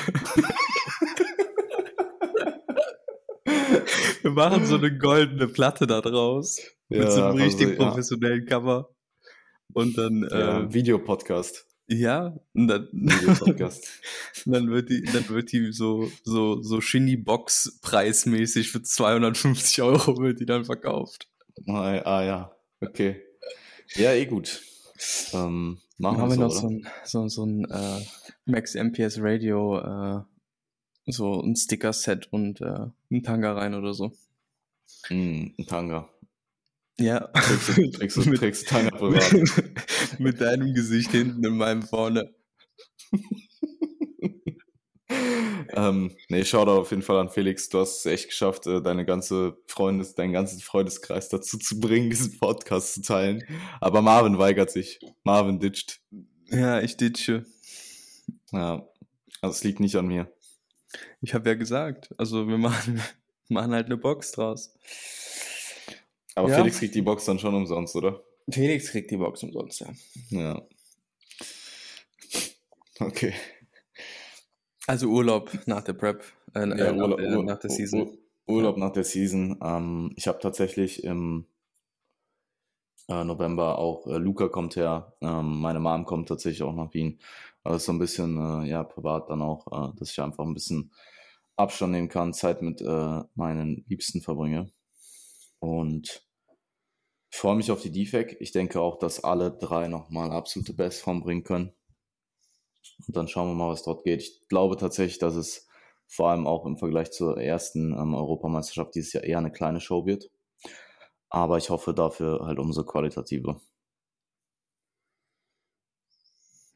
wir 4.21 4.31
machen 4.31 4.65
so 4.65 4.75
eine 4.77 4.97
goldene 4.97 5.47
Platte 5.47 5.87
da 5.87 6.01
draus. 6.01 6.59
Ja, 6.89 6.99
mit 6.99 7.11
so 7.11 7.23
einem 7.23 7.37
richtig 7.37 7.69
so, 7.69 7.75
professionellen 7.75 8.43
ja. 8.43 8.49
Cover. 8.49 8.89
Und 9.73 9.97
dann. 9.97 10.27
Ja, 10.29 10.61
äh, 10.61 10.73
Videopodcast. 10.73 11.67
Ja, 11.87 12.39
und 12.53 12.67
dann, 12.69 12.87
dann 14.45 14.71
wird 14.71 14.89
die, 14.89 15.03
dann 15.03 15.27
wird 15.29 15.51
die 15.51 15.73
so, 15.73 16.09
so, 16.23 16.61
so 16.61 16.79
Shindy-Box 16.79 17.79
preismäßig 17.81 18.71
für 18.71 18.81
250 18.81 19.81
Euro 19.81 20.17
wird 20.17 20.39
die 20.39 20.45
dann 20.45 20.63
verkauft. 20.63 21.27
Ah, 21.67 21.97
ah 21.99 22.23
ja, 22.23 22.55
okay. 22.79 23.21
Ja, 23.95 24.13
eh 24.13 24.25
gut. 24.25 24.61
Ähm, 25.33 25.79
machen 26.03 26.21
haben 26.21 26.29
wir 26.31 26.37
noch 26.37 26.51
so 26.51 26.67
ein, 26.67 26.87
so, 27.03 27.27
so 27.27 27.45
ein 27.45 27.65
äh, 27.65 28.01
Max 28.45 28.75
MPS 28.75 29.17
Radio, 29.19 29.79
äh, 29.79 30.21
so 31.07 31.41
ein 31.41 31.55
Sticker-Set 31.55 32.31
und 32.31 32.61
äh, 32.61 32.87
ein 33.09 33.23
Tanga 33.23 33.53
rein 33.53 33.73
oder 33.73 33.93
so. 33.93 34.11
Mm, 35.09 35.47
ein 35.57 35.65
Tanga. 35.67 36.09
Ja. 36.99 37.27
Trägst 37.27 37.77
du, 37.77 37.91
trägst 37.91 38.17
du, 38.17 38.21
trägst 38.35 38.67
Tanga 38.67 38.91
privat. 38.91 40.19
mit 40.19 40.41
deinem 40.41 40.73
Gesicht 40.73 41.11
hinten 41.11 41.43
in 41.43 41.57
meinem 41.57 41.81
vorne. 41.81 42.33
Ähm, 45.75 46.15
nee, 46.29 46.45
schau 46.45 46.65
da 46.65 46.73
auf 46.73 46.91
jeden 46.91 47.01
Fall 47.01 47.19
an 47.19 47.29
Felix. 47.29 47.69
Du 47.69 47.79
hast 47.79 47.99
es 47.99 48.05
echt 48.05 48.27
geschafft, 48.27 48.67
äh, 48.67 48.81
deine 48.81 49.05
ganze 49.05 49.57
Freundes, 49.67 50.15
deinen 50.15 50.33
ganzen 50.33 50.59
Freundeskreis 50.59 51.29
dazu 51.29 51.57
zu 51.57 51.79
bringen, 51.79 52.09
diesen 52.11 52.39
Podcast 52.39 52.95
zu 52.95 53.01
teilen. 53.01 53.43
Aber 53.81 54.01
Marvin 54.01 54.37
weigert 54.37 54.71
sich. 54.71 54.99
Marvin 55.23 55.59
ditcht. 55.59 56.01
Ja, 56.49 56.81
ich 56.81 56.97
ditche. 56.97 57.45
Ja, 58.51 58.87
also 59.41 59.55
es 59.55 59.63
liegt 59.63 59.79
nicht 59.79 59.95
an 59.95 60.07
mir. 60.07 60.31
Ich 61.21 61.33
habe 61.33 61.49
ja 61.49 61.55
gesagt, 61.55 62.09
also 62.17 62.47
wir 62.47 62.57
machen, 62.57 63.01
machen 63.49 63.73
halt 63.73 63.87
eine 63.87 63.97
Box 63.97 64.31
draus. 64.33 64.73
Aber 66.35 66.49
ja. 66.49 66.57
Felix 66.57 66.79
kriegt 66.79 66.95
die 66.95 67.01
Box 67.01 67.25
dann 67.25 67.39
schon 67.39 67.53
umsonst, 67.53 67.95
oder? 67.95 68.23
Felix 68.49 68.91
kriegt 68.91 69.11
die 69.11 69.17
Box 69.17 69.43
umsonst, 69.43 69.81
ja. 69.81 69.93
Ja. 70.29 70.67
Okay. 72.99 73.33
Also 74.87 75.07
Urlaub 75.07 75.51
nach 75.65 75.83
der 75.83 75.93
Prep, 75.93 76.23
äh, 76.53 76.67
ja, 76.67 76.75
äh, 76.75 76.93
Urlaub, 76.93 77.19
nach, 77.19 77.25
äh, 77.25 77.43
nach, 77.43 77.59
der 77.59 77.69
Season. 77.69 78.17
Urlaub 78.47 78.77
nach 78.77 78.91
der 78.91 79.03
Season. 79.03 79.57
Ähm, 79.63 80.11
ich 80.15 80.27
habe 80.27 80.39
tatsächlich 80.39 81.03
im 81.03 81.45
äh, 83.07 83.23
November 83.23 83.79
auch, 83.79 84.07
äh, 84.07 84.17
Luca 84.17 84.49
kommt 84.49 84.75
her, 84.75 85.15
ähm, 85.21 85.59
meine 85.61 85.79
Mom 85.79 86.05
kommt 86.05 86.27
tatsächlich 86.27 86.63
auch 86.63 86.75
nach 86.75 86.93
Wien. 86.93 87.19
Also 87.63 87.77
so 87.77 87.91
ein 87.93 87.99
bisschen, 87.99 88.37
äh, 88.37 88.67
ja, 88.69 88.83
privat 88.83 89.29
dann 89.29 89.41
auch, 89.41 89.67
äh, 89.67 89.97
dass 89.97 90.11
ich 90.11 90.19
einfach 90.19 90.45
ein 90.45 90.53
bisschen 90.53 90.91
Abstand 91.55 91.93
nehmen 91.93 92.09
kann, 92.09 92.33
Zeit 92.33 92.61
mit 92.61 92.81
äh, 92.81 93.21
meinen 93.35 93.85
Liebsten 93.87 94.21
verbringe. 94.21 94.71
Und 95.59 96.25
ich 97.31 97.37
freue 97.37 97.55
mich 97.55 97.71
auf 97.71 97.81
die 97.81 97.91
Defect. 97.91 98.41
Ich 98.41 98.51
denke 98.51 98.81
auch, 98.81 98.99
dass 98.99 99.23
alle 99.23 99.51
drei 99.51 99.87
nochmal 99.87 100.31
absolute 100.31 100.73
Bestform 100.73 101.21
bringen 101.21 101.43
können. 101.43 101.73
Und 103.07 103.15
dann 103.15 103.27
schauen 103.27 103.49
wir 103.49 103.55
mal, 103.55 103.69
was 103.69 103.83
dort 103.83 104.03
geht. 104.03 104.21
Ich 104.21 104.47
glaube 104.47 104.77
tatsächlich, 104.77 105.19
dass 105.19 105.35
es 105.35 105.67
vor 106.07 106.29
allem 106.29 106.47
auch 106.47 106.65
im 106.65 106.77
Vergleich 106.77 107.11
zur 107.11 107.41
ersten 107.41 107.93
ähm, 107.93 108.13
Europameisterschaft 108.13 108.95
dieses 108.95 109.13
Jahr 109.13 109.23
eher 109.23 109.37
eine 109.39 109.51
kleine 109.51 109.79
Show 109.79 110.05
wird. 110.05 110.29
Aber 111.29 111.57
ich 111.57 111.69
hoffe 111.69 111.93
dafür 111.93 112.45
halt 112.45 112.59
umso 112.59 112.83
qualitativer. 112.83 113.59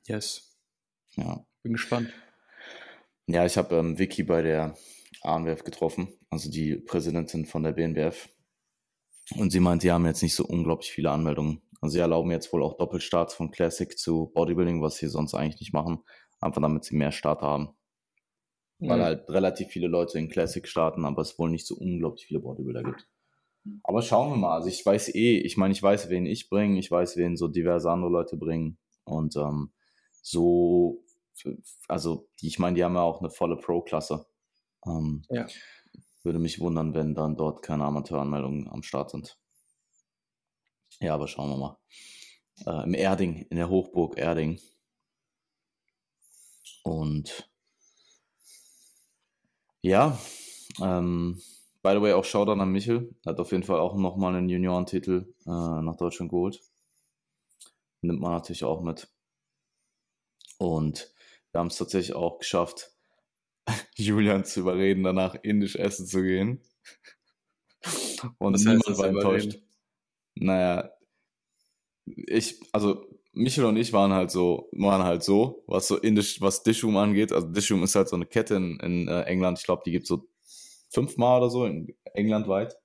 Yes. 0.08 0.58
Ja. 1.16 1.46
Bin 1.62 1.74
gespannt. 1.74 2.12
Ja, 3.28 3.46
ich 3.46 3.58
habe 3.58 3.76
ähm, 3.76 4.00
Vicky 4.00 4.24
bei 4.24 4.42
der 4.42 4.76
ANWF 5.22 5.64
getroffen, 5.64 6.14
also 6.30 6.50
die 6.50 6.78
Präsidentin 6.78 7.46
von 7.46 7.64
der 7.64 7.74
BNBF. 7.74 8.30
Und 9.36 9.52
sie 9.52 9.60
meint, 9.60 9.82
sie 9.82 9.92
haben 9.92 10.06
jetzt 10.06 10.24
nicht 10.24 10.36
so 10.36 10.46
unglaublich 10.46 10.92
viele 10.92 11.12
Anmeldungen. 11.12 11.62
Also 11.82 11.94
sie 11.94 12.00
erlauben 12.00 12.32
jetzt 12.32 12.52
wohl 12.54 12.64
auch 12.64 12.78
Doppelstarts 12.78 13.34
von 13.34 13.52
Classic 13.52 13.98
zu 13.98 14.32
Bodybuilding, 14.34 14.82
was 14.82 14.98
sie 14.98 15.08
sonst 15.08 15.34
eigentlich 15.34 15.60
nicht 15.60 15.74
machen. 15.74 16.00
Einfach 16.40 16.62
damit 16.62 16.84
sie 16.84 16.96
mehr 16.96 17.12
Start 17.12 17.42
haben. 17.42 17.70
Mhm. 18.80 18.90
Weil 18.90 19.04
halt 19.04 19.30
relativ 19.30 19.70
viele 19.70 19.88
Leute 19.88 20.20
in 20.20 20.30
Classic 20.30 20.68
starten, 20.68 21.06
aber 21.06 21.22
es 21.22 21.38
wohl 21.40 21.50
nicht 21.50 21.68
so 21.68 21.76
unglaublich 21.76 22.26
viele 22.26 22.40
Bodybuilder 22.40 22.84
gibt. 22.84 23.08
Aber 23.84 24.02
schauen 24.02 24.32
wir 24.32 24.38
mal. 24.38 24.56
Also 24.56 24.70
ich 24.70 24.86
weiß 24.86 25.14
eh, 25.16 25.38
ich 25.40 25.58
meine, 25.58 25.74
ich 25.74 25.84
weiß, 25.84 26.10
wen 26.10 26.26
ich 26.26 26.50
bringe, 26.50 26.80
ich 26.80 26.90
weiß, 26.90 27.18
wen 27.18 27.38
so 27.38 27.48
diverse 27.48 27.90
andere 27.90 28.12
Leute 28.12 28.38
bringen. 28.38 28.78
Und 29.04 29.36
ähm, 29.36 29.72
so, 30.22 31.04
also 31.88 32.28
die, 32.42 32.48
ich 32.48 32.60
meine, 32.60 32.76
die 32.76 32.84
haben 32.84 32.96
ja 32.96 33.02
auch 33.02 33.20
eine 33.20 33.30
volle 33.30 33.58
Pro-Klasse. 33.58 34.26
Ähm, 34.86 35.24
ja. 35.30 35.48
Würde 36.24 36.40
mich 36.40 36.60
wundern, 36.60 36.94
wenn 36.94 37.16
dann 37.16 37.36
dort 37.36 37.62
keine 37.62 37.86
Amateuranmeldungen 37.86 38.68
am 38.70 38.84
Start 38.84 39.12
sind. 39.12 39.38
Ja, 41.00 41.14
aber 41.14 41.28
schauen 41.28 41.50
wir 41.50 41.58
mal. 41.58 41.78
Äh, 42.66 42.84
Im 42.84 42.94
Erding, 42.94 43.46
in 43.50 43.58
der 43.58 43.70
Hochburg 43.70 44.18
Erding. 44.18 44.60
Und 46.84 47.50
ja, 49.82 50.18
ähm, 50.82 51.42
by 51.84 51.92
the 51.94 52.02
way, 52.02 52.14
auch 52.14 52.26
Shoutout 52.26 52.60
an 52.60 52.72
Michel. 52.72 53.14
Hat 53.26 53.40
auf 53.40 53.52
jeden 53.52 53.64
Fall 53.64 53.80
auch 53.80 53.96
nochmal 53.96 54.36
einen 54.36 54.50
Juniorentitel 54.50 55.34
äh, 55.46 55.50
nach 55.50 55.98
Deutschland 55.98 56.32
geholt. 56.32 56.62
Nimmt 58.02 58.20
man 58.20 58.32
natürlich 58.32 58.64
auch 58.64 58.82
mit. 58.82 59.10
Und 60.58 61.14
wir 61.52 61.60
haben 61.60 61.68
es 61.68 61.78
tatsächlich 61.78 62.16
auch 62.16 62.40
geschafft, 62.40 62.92
Julian 63.96 64.46
zu 64.46 64.62
überreden, 64.62 65.04
danach 65.04 65.36
indisch 65.44 65.76
essen 65.76 66.08
zu 66.08 66.22
gehen. 66.22 66.62
Und 68.40 68.54
Was 68.54 68.64
niemand 68.64 68.98
war 68.98 69.08
enttäuscht. 69.08 69.60
Naja, 70.40 70.92
ich, 72.06 72.60
also 72.72 73.06
Michel 73.34 73.66
und 73.66 73.78
ich 73.78 73.94
waren 73.94 74.14
halt 74.14 74.32
so, 74.32 74.70
waren 74.72 75.04
halt 75.04 75.24
so, 75.24 75.64
was 75.68 75.88
so 75.88 75.98
indisch, 75.98 76.42
was 76.42 76.64
Dishum 76.64 76.98
angeht. 76.98 77.32
Also 77.32 77.48
Dishum 77.48 77.84
ist 77.84 77.96
halt 77.96 78.10
so 78.10 78.16
eine 78.16 78.26
Kette 78.26 78.56
in, 78.56 78.80
in 78.80 79.08
äh, 79.08 79.24
England. 79.24 79.60
Ich 79.60 79.66
glaube, 79.66 79.84
die 79.86 79.92
gibt 79.92 80.04
es 80.04 80.10
so 80.10 80.28
fünfmal 80.90 81.40
oder 81.40 81.50
so 81.50 81.66
in 81.66 81.96
England 82.14 82.48
weit. 82.48 82.78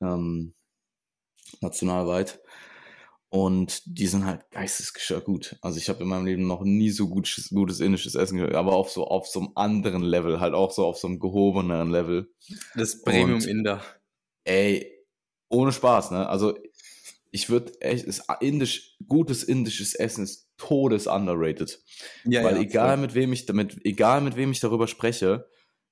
Ähm, 0.00 0.54
nationalweit. 1.60 2.40
Und 3.28 3.82
die 3.86 4.06
sind 4.06 4.24
halt 4.24 4.48
geistesgeschirr 4.50 5.20
gut. 5.20 5.56
Also 5.60 5.78
ich 5.78 5.88
habe 5.88 6.02
in 6.02 6.08
meinem 6.08 6.26
Leben 6.26 6.46
noch 6.46 6.62
nie 6.62 6.90
so 6.90 7.08
gutes, 7.08 7.50
gutes 7.50 7.80
indisches 7.80 8.14
Essen 8.14 8.38
gehört, 8.38 8.54
aber 8.54 8.74
auf 8.74 8.90
so 8.90 9.06
auf 9.06 9.26
so 9.26 9.40
einem 9.40 9.50
anderen 9.56 10.02
Level, 10.02 10.38
halt 10.38 10.54
auch 10.54 10.70
so 10.70 10.86
auf 10.86 10.96
so 10.96 11.08
einem 11.08 11.18
gehobeneren 11.18 11.90
Level. 11.90 12.30
Das 12.76 13.02
Premium 13.02 13.34
Und, 13.34 13.46
Inder. 13.46 13.82
Ey, 14.44 14.95
ohne 15.48 15.72
Spaß, 15.72 16.10
ne? 16.10 16.28
Also 16.28 16.58
ich 17.30 17.50
würde 17.50 17.78
echt, 17.80 18.04
ist 18.04 18.24
indisch, 18.40 18.96
gutes 19.06 19.42
indisches 19.42 19.94
Essen 19.94 20.24
ist 20.24 20.48
todes 20.56 21.06
underrated. 21.06 21.82
Ja, 22.24 22.42
Weil 22.44 22.56
ja, 22.56 22.62
egal 22.62 22.88
voll. 22.90 22.96
mit 22.98 23.14
wem 23.14 23.32
ich 23.32 23.46
damit, 23.46 23.78
egal 23.84 24.20
mit 24.22 24.36
wem 24.36 24.52
ich 24.52 24.60
darüber 24.60 24.86
spreche, 24.86 25.46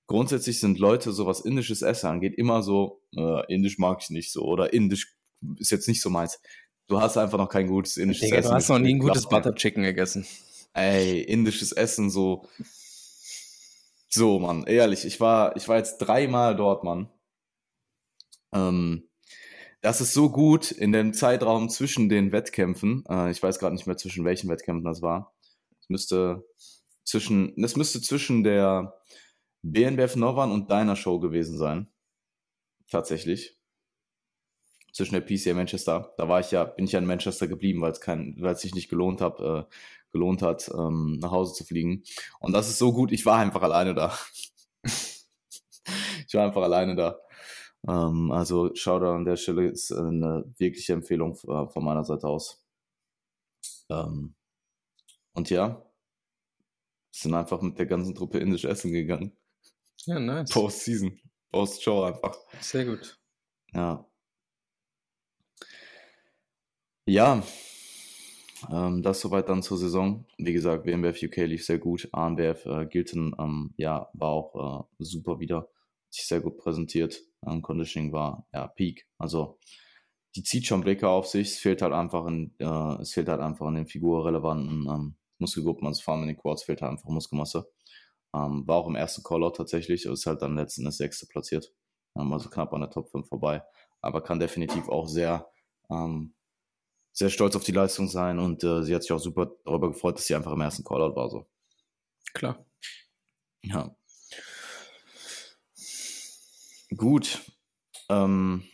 grundsätzlich 0.07 0.59
sind 0.61 0.79
Leute, 0.79 1.13
so 1.13 1.27
was 1.27 1.41
indisches 1.41 1.83
Essen 1.83 2.07
angeht, 2.07 2.35
immer 2.37 2.63
so, 2.63 3.03
äh, 3.17 3.53
indisch 3.53 3.79
mag 3.79 3.99
ich 4.01 4.11
nicht 4.11 4.33
so 4.33 4.43
oder 4.43 4.73
indisch 4.73 5.17
ist 5.59 5.71
jetzt 5.71 5.89
nicht 5.89 6.01
so 6.01 6.11
meins. 6.11 6.41
Du 6.87 7.01
hast 7.01 7.17
einfach 7.17 7.39
noch 7.39 7.49
kein 7.49 7.67
gutes 7.67 7.97
indisches 7.97 8.25
Digga, 8.25 8.39
Essen. 8.39 8.51
Du 8.51 8.55
hast 8.55 8.69
noch 8.69 8.79
nie 8.79 8.95
ein 8.95 8.99
gutes 8.99 9.29
Butter 9.29 9.55
Chicken 9.55 9.83
gegessen. 9.83 10.27
Ey, 10.73 11.21
indisches 11.21 11.73
Essen 11.73 12.11
so. 12.11 12.47
So, 14.09 14.39
Mann, 14.39 14.65
ehrlich, 14.65 15.05
ich 15.05 15.21
war, 15.21 15.57
ich 15.57 15.67
war 15.69 15.77
jetzt 15.77 15.99
dreimal 15.99 16.55
dort, 16.55 16.85
Mann. 16.85 17.11
Ähm, 18.53 19.09
das 19.85 20.01
ist 20.01 20.15
so 20.15 20.31
gut 20.31 20.71
in 20.71 20.93
dem 20.93 21.13
Zeitraum 21.13 21.69
zwischen 21.69 22.09
den 22.09 22.33
Wettkämpfen. 22.33 23.05
Äh, 23.07 23.31
ich 23.31 23.43
weiß 23.43 23.59
gerade 23.59 23.75
nicht 23.75 23.87
mehr, 23.87 23.99
zwischen 23.99 24.25
welchen 24.25 24.49
Wettkämpfen 24.49 24.87
das 24.87 25.03
war. 25.03 25.35
Es 25.79 25.91
müsste 25.91 26.43
zwischen, 27.05 27.53
das 27.59 27.77
müsste 27.77 28.01
zwischen 28.01 28.45
der 28.45 28.99
BNBF 29.61 30.17
Novan 30.17 30.53
und 30.53 30.71
deiner 30.71 30.97
Show 30.97 31.21
gewesen 31.21 31.59
sein. 31.59 31.89
Tatsächlich 32.91 33.59
zwischen 34.95 35.13
der 35.13 35.21
PCA 35.21 35.53
Manchester. 35.53 36.15
Da 36.17 36.31
war 36.31 36.41
ich 36.41 36.51
ja, 36.51 36.65
bin 36.65 36.87
ich 36.87 36.93
ja 36.93 36.99
in 36.99 37.07
Manchester 37.07 37.47
geblieben, 37.47 37.83
weil 37.83 37.93
es 37.93 38.01
kein, 38.01 38.37
weil 38.39 38.55
es 38.55 38.63
sich 38.63 38.75
nicht 38.75 38.89
gelohnt 38.89 39.21
hat, 39.21 39.39
äh, 39.41 39.65
gelohnt 40.13 40.41
hat, 40.41 40.71
ähm, 40.75 41.19
nach 41.21 41.31
Hause 41.31 41.53
zu 41.53 41.65
fliegen. 41.65 42.05
Und 42.41 42.55
das 42.55 42.71
ist 42.71 42.79
so 42.79 42.95
gut, 42.95 43.13
ich 43.13 43.27
war 43.27 43.39
einfach 43.39 43.61
alleine 43.61 43.95
da. 43.95 44.19
ich 44.85 46.33
war 46.33 46.47
einfach 46.47 46.63
alleine 46.63 46.97
da. 46.97 47.19
Ähm, 47.87 48.31
also 48.31 48.75
Shoutout 48.75 49.15
an 49.15 49.25
der 49.25 49.37
Stelle 49.37 49.69
ist 49.69 49.93
eine 49.93 50.45
wirkliche 50.59 50.93
Empfehlung 50.93 51.33
äh, 51.33 51.69
von 51.69 51.85
meiner 51.85 52.05
Seite 52.05 52.27
aus. 52.27 52.65
Ähm, 53.91 54.35
und 55.35 55.51
ja, 55.51 55.85
sind 57.13 57.35
einfach 57.35 57.61
mit 57.61 57.79
der 57.79 57.87
ganzen 57.87 58.15
Truppe 58.15 58.39
indisch 58.39 58.65
essen 58.65 58.93
gegangen. 58.93 59.37
Ja, 60.07 60.19
nice. 60.19 60.51
Post-Season. 60.51 61.21
Post-Show 61.51 62.05
einfach. 62.05 62.37
Sehr 62.61 62.85
gut. 62.85 63.19
Ja. 63.73 64.07
Ja, 67.07 67.43
ähm, 68.71 69.03
das 69.03 69.21
soweit 69.21 69.49
dann 69.49 69.63
zur 69.63 69.79
Saison. 69.79 70.25
Wie 70.39 70.53
gesagt, 70.53 70.87
WMWF 70.87 71.23
UK 71.23 71.37
lief 71.47 71.65
sehr 71.65 71.79
gut. 71.79 72.09
ANWF 72.13 72.67
äh, 72.67 72.87
Gilton 72.87 73.35
ähm, 73.39 73.75
ja, 73.77 74.09
war 74.15 74.31
auch 74.31 74.89
äh, 74.99 75.05
super 75.05 75.39
wieder. 75.41 75.59
Hat 75.59 75.69
sich 76.11 76.27
sehr 76.27 76.41
gut 76.41 76.59
präsentiert. 76.59 77.21
Ähm, 77.47 77.63
Conditioning 77.63 78.13
war 78.13 78.47
ja 78.53 78.67
Peak. 78.69 79.07
Also 79.19 79.59
die 80.37 80.43
zieht 80.43 80.67
schon 80.67 80.81
Blicke 80.83 81.09
auf 81.09 81.27
sich. 81.27 81.49
Es 81.53 81.59
fehlt 81.59 81.83
halt 81.83 81.93
einfach 81.93 82.27
in, 82.27 82.55
äh, 82.59 83.01
es 83.01 83.13
fehlt 83.13 83.29
halt 83.29 83.41
einfach 83.41 83.69
in 83.69 83.75
den 83.77 83.87
figurrelevanten 83.87 84.87
ähm, 84.89 85.17
Muskelgruppen, 85.39 85.87
also 85.87 86.03
vor 86.03 86.15
allem 86.15 86.23
in 86.25 86.29
den 86.29 86.39
Quads 86.39 86.65
fehlt 86.65 86.83
halt 86.83 86.93
einfach 86.93 87.09
Muskelmasse. 87.09 87.69
Ähm, 88.35 88.67
war 88.67 88.77
auch 88.77 88.89
im 88.89 88.97
ersten 88.97 89.23
Callout 89.23 89.53
tatsächlich, 89.53 90.07
ist 90.07 90.27
halt 90.27 90.43
dann 90.43 90.57
letzten 90.57 90.83
Endes 90.83 90.97
sechste 90.99 91.27
platziert. 91.27 91.73
Ähm, 92.17 92.33
also 92.33 92.49
knapp 92.51 92.73
an 92.73 92.81
der 92.81 92.91
Top 92.91 93.09
5 93.11 93.29
vorbei. 93.29 93.63
Aber 94.01 94.23
kann 94.23 94.41
definitiv 94.41 94.89
auch 94.89 95.09
sehr, 95.09 95.49
ähm, 95.91 96.35
sehr 97.13 97.31
stolz 97.31 97.57
auf 97.57 97.65
die 97.65 97.73
Leistung 97.73 98.09
sein 98.09 98.39
und 98.39 98.65
äh, 98.65 98.83
sie 98.83 98.95
hat 98.95 99.03
sich 99.03 99.13
auch 99.13 99.21
super 99.21 99.53
darüber 99.65 99.89
gefreut, 99.89 100.17
dass 100.19 100.27
sie 100.27 100.35
einfach 100.35 100.53
im 100.53 100.61
ersten 100.61 100.85
Callout 100.85 101.15
war. 101.17 101.31
So. 101.31 101.47
Klar. 102.35 102.65
Ja. 103.63 103.95
Gut. 106.97 107.41
Ähm, 108.09 108.65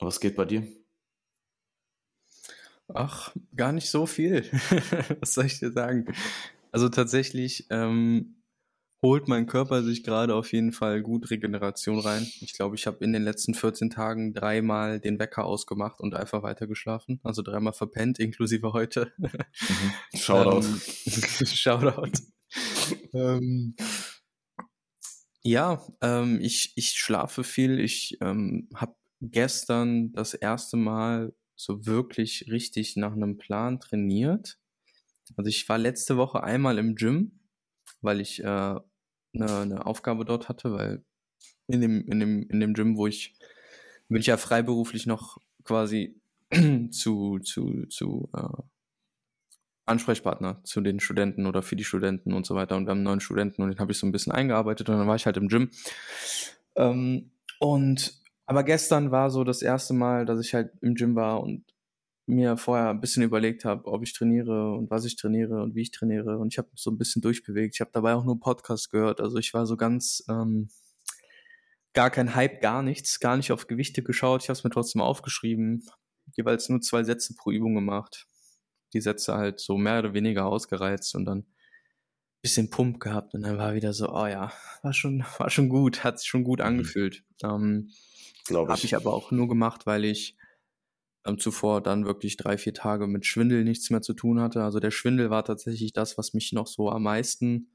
was 0.00 0.20
geht 0.20 0.36
bei 0.36 0.44
dir? 0.44 0.66
Ach, 2.94 3.34
gar 3.54 3.72
nicht 3.72 3.90
so 3.90 4.06
viel. 4.06 4.44
was 5.20 5.34
soll 5.34 5.46
ich 5.46 5.58
dir 5.58 5.72
sagen? 5.72 6.06
Also 6.72 6.88
tatsächlich 6.88 7.66
ähm, 7.70 8.36
holt 9.02 9.28
mein 9.28 9.46
Körper 9.46 9.82
sich 9.82 10.02
gerade 10.02 10.34
auf 10.34 10.52
jeden 10.52 10.72
Fall 10.72 11.02
gut 11.02 11.30
Regeneration 11.30 11.98
rein. 12.00 12.26
Ich 12.40 12.54
glaube, 12.54 12.76
ich 12.76 12.86
habe 12.86 13.04
in 13.04 13.12
den 13.12 13.22
letzten 13.22 13.54
14 13.54 13.90
Tagen 13.90 14.32
dreimal 14.32 15.00
den 15.00 15.18
Wecker 15.18 15.44
ausgemacht 15.44 16.00
und 16.00 16.14
einfach 16.14 16.42
weitergeschlafen. 16.42 17.20
Also 17.22 17.42
dreimal 17.42 17.72
verpennt, 17.72 18.18
inklusive 18.18 18.72
heute. 18.72 19.12
Mhm. 19.18 19.28
Shoutout. 20.18 20.66
ähm, 20.66 21.46
Shoutout. 21.46 22.12
ähm, 23.12 23.76
ja, 25.48 25.82
ähm, 26.02 26.40
ich, 26.42 26.72
ich 26.76 26.90
schlafe 26.90 27.42
viel. 27.42 27.80
Ich 27.80 28.18
ähm, 28.20 28.68
habe 28.74 28.94
gestern 29.20 30.12
das 30.12 30.34
erste 30.34 30.76
Mal 30.76 31.34
so 31.56 31.86
wirklich 31.86 32.46
richtig 32.50 32.96
nach 32.96 33.12
einem 33.12 33.38
Plan 33.38 33.80
trainiert. 33.80 34.58
Also 35.36 35.48
ich 35.48 35.66
war 35.68 35.78
letzte 35.78 36.18
Woche 36.18 36.42
einmal 36.42 36.78
im 36.78 36.94
Gym, 36.96 37.40
weil 38.02 38.20
ich 38.20 38.40
äh, 38.40 38.46
eine, 38.46 38.82
eine 39.32 39.86
Aufgabe 39.86 40.26
dort 40.26 40.48
hatte, 40.50 40.72
weil 40.72 41.04
in 41.66 41.80
dem, 41.80 42.06
in 42.06 42.20
dem, 42.20 42.42
in 42.50 42.60
dem 42.60 42.74
Gym, 42.74 42.98
wo 42.98 43.06
ich, 43.06 43.34
bin 44.08 44.20
ich 44.20 44.26
ja 44.26 44.36
freiberuflich 44.36 45.06
noch 45.06 45.38
quasi 45.64 46.20
zu, 46.90 47.38
zu, 47.40 47.86
zu 47.86 48.28
äh, 48.34 48.62
Ansprechpartner 49.88 50.60
zu 50.64 50.80
den 50.80 51.00
Studenten 51.00 51.46
oder 51.46 51.62
für 51.62 51.76
die 51.76 51.84
Studenten 51.84 52.32
und 52.32 52.46
so 52.46 52.54
weiter. 52.54 52.76
Und 52.76 52.86
wir 52.86 52.90
haben 52.90 52.98
einen 52.98 53.04
neuen 53.04 53.20
Studenten 53.20 53.62
und 53.62 53.70
den 53.70 53.78
habe 53.78 53.92
ich 53.92 53.98
so 53.98 54.06
ein 54.06 54.12
bisschen 54.12 54.32
eingearbeitet 54.32 54.88
und 54.88 54.98
dann 54.98 55.08
war 55.08 55.16
ich 55.16 55.26
halt 55.26 55.36
im 55.36 55.48
Gym. 55.48 55.70
Ähm, 56.76 57.30
und 57.58 58.14
aber 58.46 58.62
gestern 58.62 59.10
war 59.10 59.30
so 59.30 59.44
das 59.44 59.62
erste 59.62 59.94
Mal, 59.94 60.24
dass 60.24 60.40
ich 60.40 60.54
halt 60.54 60.70
im 60.80 60.94
Gym 60.94 61.14
war 61.14 61.42
und 61.42 61.64
mir 62.28 62.56
vorher 62.56 62.90
ein 62.90 63.00
bisschen 63.00 63.22
überlegt 63.22 63.64
habe, 63.64 63.86
ob 63.86 64.02
ich 64.02 64.12
trainiere 64.12 64.72
und 64.72 64.90
was 64.90 65.04
ich 65.04 65.16
trainiere 65.16 65.62
und 65.62 65.74
wie 65.74 65.82
ich 65.82 65.90
trainiere. 65.90 66.38
Und 66.38 66.52
ich 66.52 66.58
habe 66.58 66.68
so 66.74 66.90
ein 66.90 66.98
bisschen 66.98 67.22
durchbewegt. 67.22 67.74
Ich 67.74 67.80
habe 67.80 67.90
dabei 67.92 68.14
auch 68.14 68.24
nur 68.24 68.38
Podcast 68.38 68.90
gehört. 68.90 69.20
Also 69.20 69.38
ich 69.38 69.54
war 69.54 69.66
so 69.66 69.76
ganz 69.76 70.24
ähm, 70.28 70.68
gar 71.94 72.10
kein 72.10 72.34
Hype, 72.34 72.60
gar 72.60 72.82
nichts, 72.82 73.18
gar 73.18 73.36
nicht 73.36 73.50
auf 73.50 73.66
Gewichte 73.66 74.02
geschaut. 74.02 74.42
Ich 74.42 74.48
habe 74.48 74.58
es 74.58 74.64
mir 74.64 74.70
trotzdem 74.70 75.02
aufgeschrieben, 75.02 75.84
jeweils 76.36 76.68
nur 76.68 76.80
zwei 76.80 77.02
Sätze 77.02 77.34
pro 77.34 77.50
Übung 77.50 77.74
gemacht. 77.74 78.26
Die 78.92 79.00
Sätze 79.00 79.34
halt 79.34 79.60
so 79.60 79.76
mehr 79.76 79.98
oder 80.00 80.14
weniger 80.14 80.46
ausgereizt 80.46 81.14
und 81.14 81.24
dann 81.24 81.38
ein 81.38 82.42
bisschen 82.42 82.70
Pump 82.70 83.00
gehabt 83.00 83.34
und 83.34 83.42
dann 83.42 83.58
war 83.58 83.74
wieder 83.74 83.92
so, 83.92 84.08
oh 84.12 84.26
ja, 84.26 84.52
war 84.82 84.92
schon, 84.92 85.20
war 85.38 85.50
schon 85.50 85.68
gut, 85.68 86.04
hat 86.04 86.20
sich 86.20 86.28
schon 86.28 86.44
gut 86.44 86.60
mhm. 86.60 86.66
angefühlt. 86.66 87.24
Ähm, 87.42 87.90
Glaube 88.46 88.72
ich. 88.72 88.78
Habe 88.78 88.86
ich 88.86 88.96
aber 88.96 89.12
auch 89.12 89.30
nur 89.30 89.48
gemacht, 89.48 89.86
weil 89.86 90.04
ich 90.04 90.36
ähm, 91.26 91.38
zuvor 91.38 91.82
dann 91.82 92.06
wirklich 92.06 92.36
drei, 92.36 92.56
vier 92.56 92.74
Tage 92.74 93.06
mit 93.06 93.26
Schwindel 93.26 93.64
nichts 93.64 93.90
mehr 93.90 94.02
zu 94.02 94.14
tun 94.14 94.40
hatte. 94.40 94.62
Also 94.62 94.80
der 94.80 94.90
Schwindel 94.90 95.30
war 95.30 95.44
tatsächlich 95.44 95.92
das, 95.92 96.16
was 96.16 96.32
mich 96.32 96.52
noch 96.52 96.66
so 96.66 96.90
am 96.90 97.02
meisten 97.02 97.70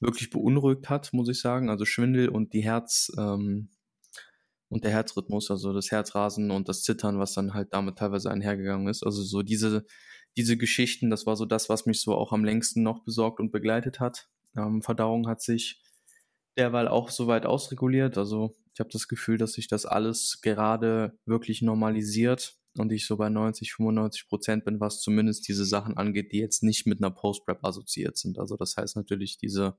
wirklich 0.00 0.30
beunruhigt 0.30 0.88
hat, 0.88 1.12
muss 1.12 1.28
ich 1.28 1.40
sagen. 1.40 1.70
Also 1.70 1.84
Schwindel 1.84 2.28
und 2.28 2.52
die 2.52 2.64
Herz 2.64 3.12
ähm, 3.16 3.70
und 4.68 4.84
der 4.84 4.90
Herzrhythmus, 4.90 5.50
also 5.50 5.72
das 5.72 5.90
Herzrasen 5.90 6.50
und 6.50 6.68
das 6.68 6.82
Zittern, 6.82 7.18
was 7.18 7.34
dann 7.34 7.54
halt 7.54 7.72
damit 7.72 7.98
teilweise 7.98 8.30
einhergegangen 8.30 8.88
ist. 8.88 9.04
Also 9.04 9.22
so 9.22 9.42
diese, 9.42 9.84
diese 10.36 10.56
Geschichten, 10.56 11.10
das 11.10 11.26
war 11.26 11.36
so 11.36 11.44
das, 11.44 11.68
was 11.68 11.86
mich 11.86 12.00
so 12.00 12.14
auch 12.14 12.32
am 12.32 12.44
längsten 12.44 12.82
noch 12.82 13.04
besorgt 13.04 13.40
und 13.40 13.52
begleitet 13.52 14.00
hat. 14.00 14.28
Ähm, 14.56 14.82
Verdauung 14.82 15.28
hat 15.28 15.42
sich 15.42 15.82
derweil 16.56 16.88
auch 16.88 17.10
soweit 17.10 17.46
ausreguliert. 17.46 18.18
Also 18.18 18.54
ich 18.74 18.80
habe 18.80 18.90
das 18.90 19.08
Gefühl, 19.08 19.38
dass 19.38 19.52
sich 19.52 19.68
das 19.68 19.86
alles 19.86 20.40
gerade 20.42 21.18
wirklich 21.26 21.62
normalisiert 21.62 22.56
und 22.78 22.90
ich 22.92 23.06
so 23.06 23.16
bei 23.16 23.28
90, 23.28 23.74
95 23.74 24.28
Prozent 24.28 24.64
bin, 24.64 24.80
was 24.80 25.00
zumindest 25.00 25.46
diese 25.48 25.64
Sachen 25.64 25.96
angeht, 25.96 26.32
die 26.32 26.38
jetzt 26.38 26.62
nicht 26.62 26.86
mit 26.86 26.98
einer 26.98 27.10
Post-Prep 27.10 27.64
assoziiert 27.64 28.16
sind. 28.16 28.38
Also 28.38 28.56
das 28.56 28.76
heißt 28.76 28.96
natürlich 28.96 29.36
diese, 29.36 29.76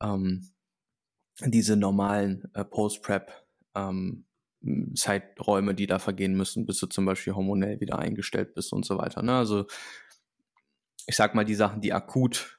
ähm, 0.00 0.50
diese 1.40 1.76
normalen 1.76 2.48
äh, 2.54 2.64
Post-Prep 2.64 3.30
ähm, 3.74 4.25
Zeiträume, 4.94 5.74
die 5.74 5.86
da 5.86 5.98
vergehen 5.98 6.34
müssen, 6.34 6.66
bis 6.66 6.78
du 6.78 6.86
zum 6.86 7.06
Beispiel 7.06 7.34
hormonell 7.34 7.80
wieder 7.80 7.98
eingestellt 7.98 8.54
bist 8.54 8.72
und 8.72 8.84
so 8.84 8.98
weiter. 8.98 9.22
Ne? 9.22 9.36
Also 9.36 9.66
ich 11.06 11.16
sag 11.16 11.34
mal, 11.34 11.44
die 11.44 11.54
Sachen, 11.54 11.80
die 11.80 11.92
akut 11.92 12.58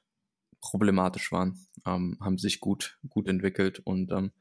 problematisch 0.61 1.31
waren, 1.31 1.67
ähm, 1.85 2.17
haben 2.21 2.37
sich 2.37 2.59
gut, 2.59 2.99
gut 3.09 3.27
entwickelt 3.27 3.79
und 3.79 4.11
ähm, 4.11 4.31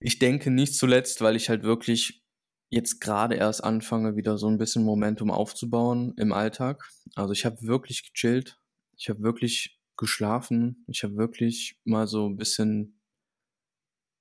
ich 0.00 0.18
denke 0.18 0.50
nicht 0.50 0.74
zuletzt, 0.74 1.20
weil 1.20 1.36
ich 1.36 1.48
halt 1.48 1.62
wirklich 1.62 2.24
jetzt 2.70 3.00
gerade 3.00 3.34
erst 3.34 3.62
anfange, 3.62 4.16
wieder 4.16 4.38
so 4.38 4.48
ein 4.48 4.58
bisschen 4.58 4.84
Momentum 4.84 5.30
aufzubauen 5.30 6.14
im 6.16 6.32
Alltag. 6.32 6.88
Also 7.14 7.32
ich 7.32 7.44
habe 7.44 7.62
wirklich 7.62 8.12
gechillt, 8.12 8.58
ich 8.96 9.10
habe 9.10 9.22
wirklich 9.22 9.78
geschlafen, 9.96 10.84
ich 10.88 11.02
habe 11.02 11.16
wirklich 11.16 11.78
mal 11.84 12.06
so 12.06 12.26
ein 12.28 12.36
bisschen 12.36 13.00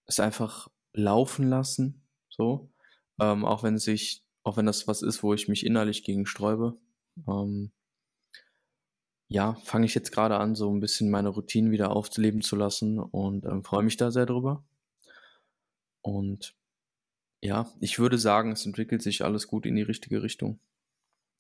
es 0.06 0.20
einfach 0.20 0.68
laufen 0.94 1.48
lassen, 1.48 2.09
so, 2.40 2.72
ähm, 3.20 3.44
auch 3.46 3.64
wenn 3.64 3.78
sich, 3.78 4.24
auch 4.44 4.56
wenn 4.58 4.66
das 4.66 4.88
was 4.88 5.02
ist, 5.02 5.24
wo 5.24 5.34
ich 5.34 5.50
mich 5.50 5.66
innerlich 5.66 6.04
gegen 6.04 6.26
sträube. 6.26 6.78
Ähm, 7.28 7.72
ja, 9.28 9.56
fange 9.66 9.86
ich 9.86 9.94
jetzt 9.94 10.12
gerade 10.12 10.38
an, 10.38 10.56
so 10.56 10.74
ein 10.74 10.80
bisschen 10.80 11.12
meine 11.12 11.30
Routine 11.30 11.72
wieder 11.72 11.92
aufzuleben 11.92 12.42
zu 12.42 12.56
lassen 12.56 12.98
und 13.00 13.46
ähm, 13.46 13.64
freue 13.64 13.84
mich 13.84 13.98
da 13.98 14.10
sehr 14.10 14.26
drüber. 14.26 14.64
Und 16.02 16.56
ja, 17.42 17.72
ich 17.82 18.00
würde 18.00 18.18
sagen, 18.18 18.54
es 18.54 18.66
entwickelt 18.66 19.02
sich 19.02 19.24
alles 19.24 19.48
gut 19.48 19.66
in 19.66 19.76
die 19.76 19.82
richtige 19.84 20.24
Richtung. 20.24 20.60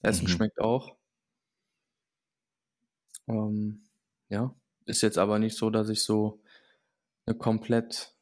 Essen 0.01 0.25
mhm. 0.25 0.29
schmeckt 0.29 0.59
auch. 0.59 0.97
Ähm, 3.27 3.83
ja, 4.27 4.53
ist 4.85 5.01
jetzt 5.01 5.17
aber 5.17 5.39
nicht 5.39 5.57
so, 5.57 5.69
dass 5.69 5.89
ich 5.89 6.03
so 6.03 6.41
eine 7.25 7.37
komplett, 7.37 8.15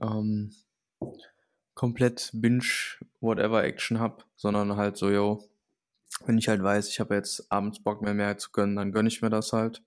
ähm, 0.00 0.54
komplett 1.78 2.30
Binge 2.32 2.64
Whatever 3.20 3.62
Action 3.62 4.00
habe, 4.00 4.24
sondern 4.34 4.76
halt 4.76 4.96
so, 4.96 5.10
yo, 5.10 5.48
wenn 6.26 6.36
ich 6.36 6.48
halt 6.48 6.60
weiß, 6.60 6.88
ich 6.88 6.98
habe 6.98 7.14
jetzt 7.14 7.52
abends 7.52 7.80
Bock 7.80 8.02
mehr 8.02 8.14
mehr 8.14 8.36
zu 8.36 8.50
gönnen, 8.50 8.74
dann 8.74 8.90
gönne 8.90 9.06
ich 9.06 9.22
mir 9.22 9.30
das 9.30 9.52
halt. 9.52 9.80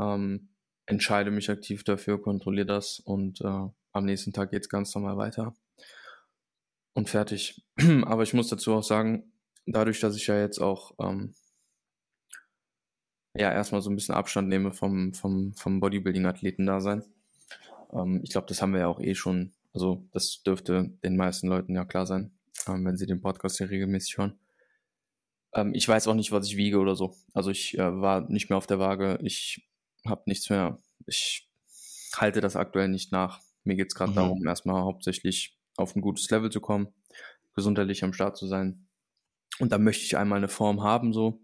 Ähm, 0.00 0.48
entscheide 0.86 1.30
mich 1.30 1.50
aktiv 1.50 1.84
dafür, 1.84 2.22
kontrolliere 2.22 2.66
das 2.66 3.00
und 3.00 3.42
äh, 3.42 3.68
am 3.92 4.04
nächsten 4.06 4.32
Tag 4.32 4.50
geht 4.50 4.62
es 4.62 4.70
ganz 4.70 4.94
normal 4.94 5.18
weiter. 5.18 5.54
Und 6.94 7.10
fertig. 7.10 7.62
Aber 8.06 8.22
ich 8.22 8.32
muss 8.32 8.48
dazu 8.48 8.72
auch 8.72 8.82
sagen, 8.82 9.30
dadurch, 9.66 10.00
dass 10.00 10.16
ich 10.16 10.26
ja 10.26 10.40
jetzt 10.40 10.58
auch 10.58 10.92
ähm, 10.98 11.34
ja 13.36 13.52
erstmal 13.52 13.82
so 13.82 13.90
ein 13.90 13.94
bisschen 13.94 14.14
Abstand 14.14 14.48
nehme 14.48 14.72
vom, 14.72 15.12
vom, 15.12 15.52
vom 15.52 15.80
Bodybuilding-Athleten-Dasein. 15.80 17.04
Ähm, 17.92 18.20
ich 18.24 18.30
glaube, 18.30 18.46
das 18.46 18.62
haben 18.62 18.72
wir 18.72 18.80
ja 18.80 18.88
auch 18.88 19.00
eh 19.00 19.14
schon, 19.14 19.52
also 19.72 20.08
das 20.12 20.42
dürfte 20.42 20.90
den 21.04 21.16
meisten 21.16 21.48
Leuten 21.48 21.74
ja 21.74 21.84
klar 21.84 22.06
sein, 22.06 22.38
ähm, 22.66 22.84
wenn 22.84 22.96
sie 22.96 23.06
den 23.06 23.20
Podcast 23.20 23.58
hier 23.58 23.70
regelmäßig 23.70 24.18
hören. 24.18 24.38
Ähm, 25.54 25.72
ich 25.74 25.88
weiß 25.88 26.08
auch 26.08 26.14
nicht, 26.14 26.32
was 26.32 26.46
ich 26.46 26.56
wiege 26.56 26.78
oder 26.78 26.96
so. 26.96 27.14
Also 27.34 27.50
ich 27.50 27.78
äh, 27.78 28.00
war 28.00 28.28
nicht 28.30 28.50
mehr 28.50 28.58
auf 28.58 28.66
der 28.66 28.78
Waage, 28.78 29.18
ich 29.22 29.68
habe 30.06 30.22
nichts 30.26 30.50
mehr, 30.50 30.82
ich 31.06 31.48
halte 32.14 32.40
das 32.40 32.56
aktuell 32.56 32.88
nicht 32.88 33.12
nach. 33.12 33.40
Mir 33.64 33.76
geht 33.76 33.88
es 33.88 33.94
gerade 33.94 34.12
mhm. 34.12 34.16
darum, 34.16 34.46
erstmal 34.46 34.82
hauptsächlich 34.82 35.58
auf 35.76 35.94
ein 35.94 36.00
gutes 36.00 36.28
Level 36.30 36.50
zu 36.50 36.60
kommen, 36.60 36.88
gesundheitlich 37.54 38.04
am 38.04 38.12
Start 38.12 38.36
zu 38.36 38.46
sein. 38.46 38.88
Und 39.58 39.72
da 39.72 39.78
möchte 39.78 40.04
ich 40.04 40.16
einmal 40.16 40.38
eine 40.38 40.48
Form 40.48 40.82
haben, 40.82 41.12
so. 41.12 41.40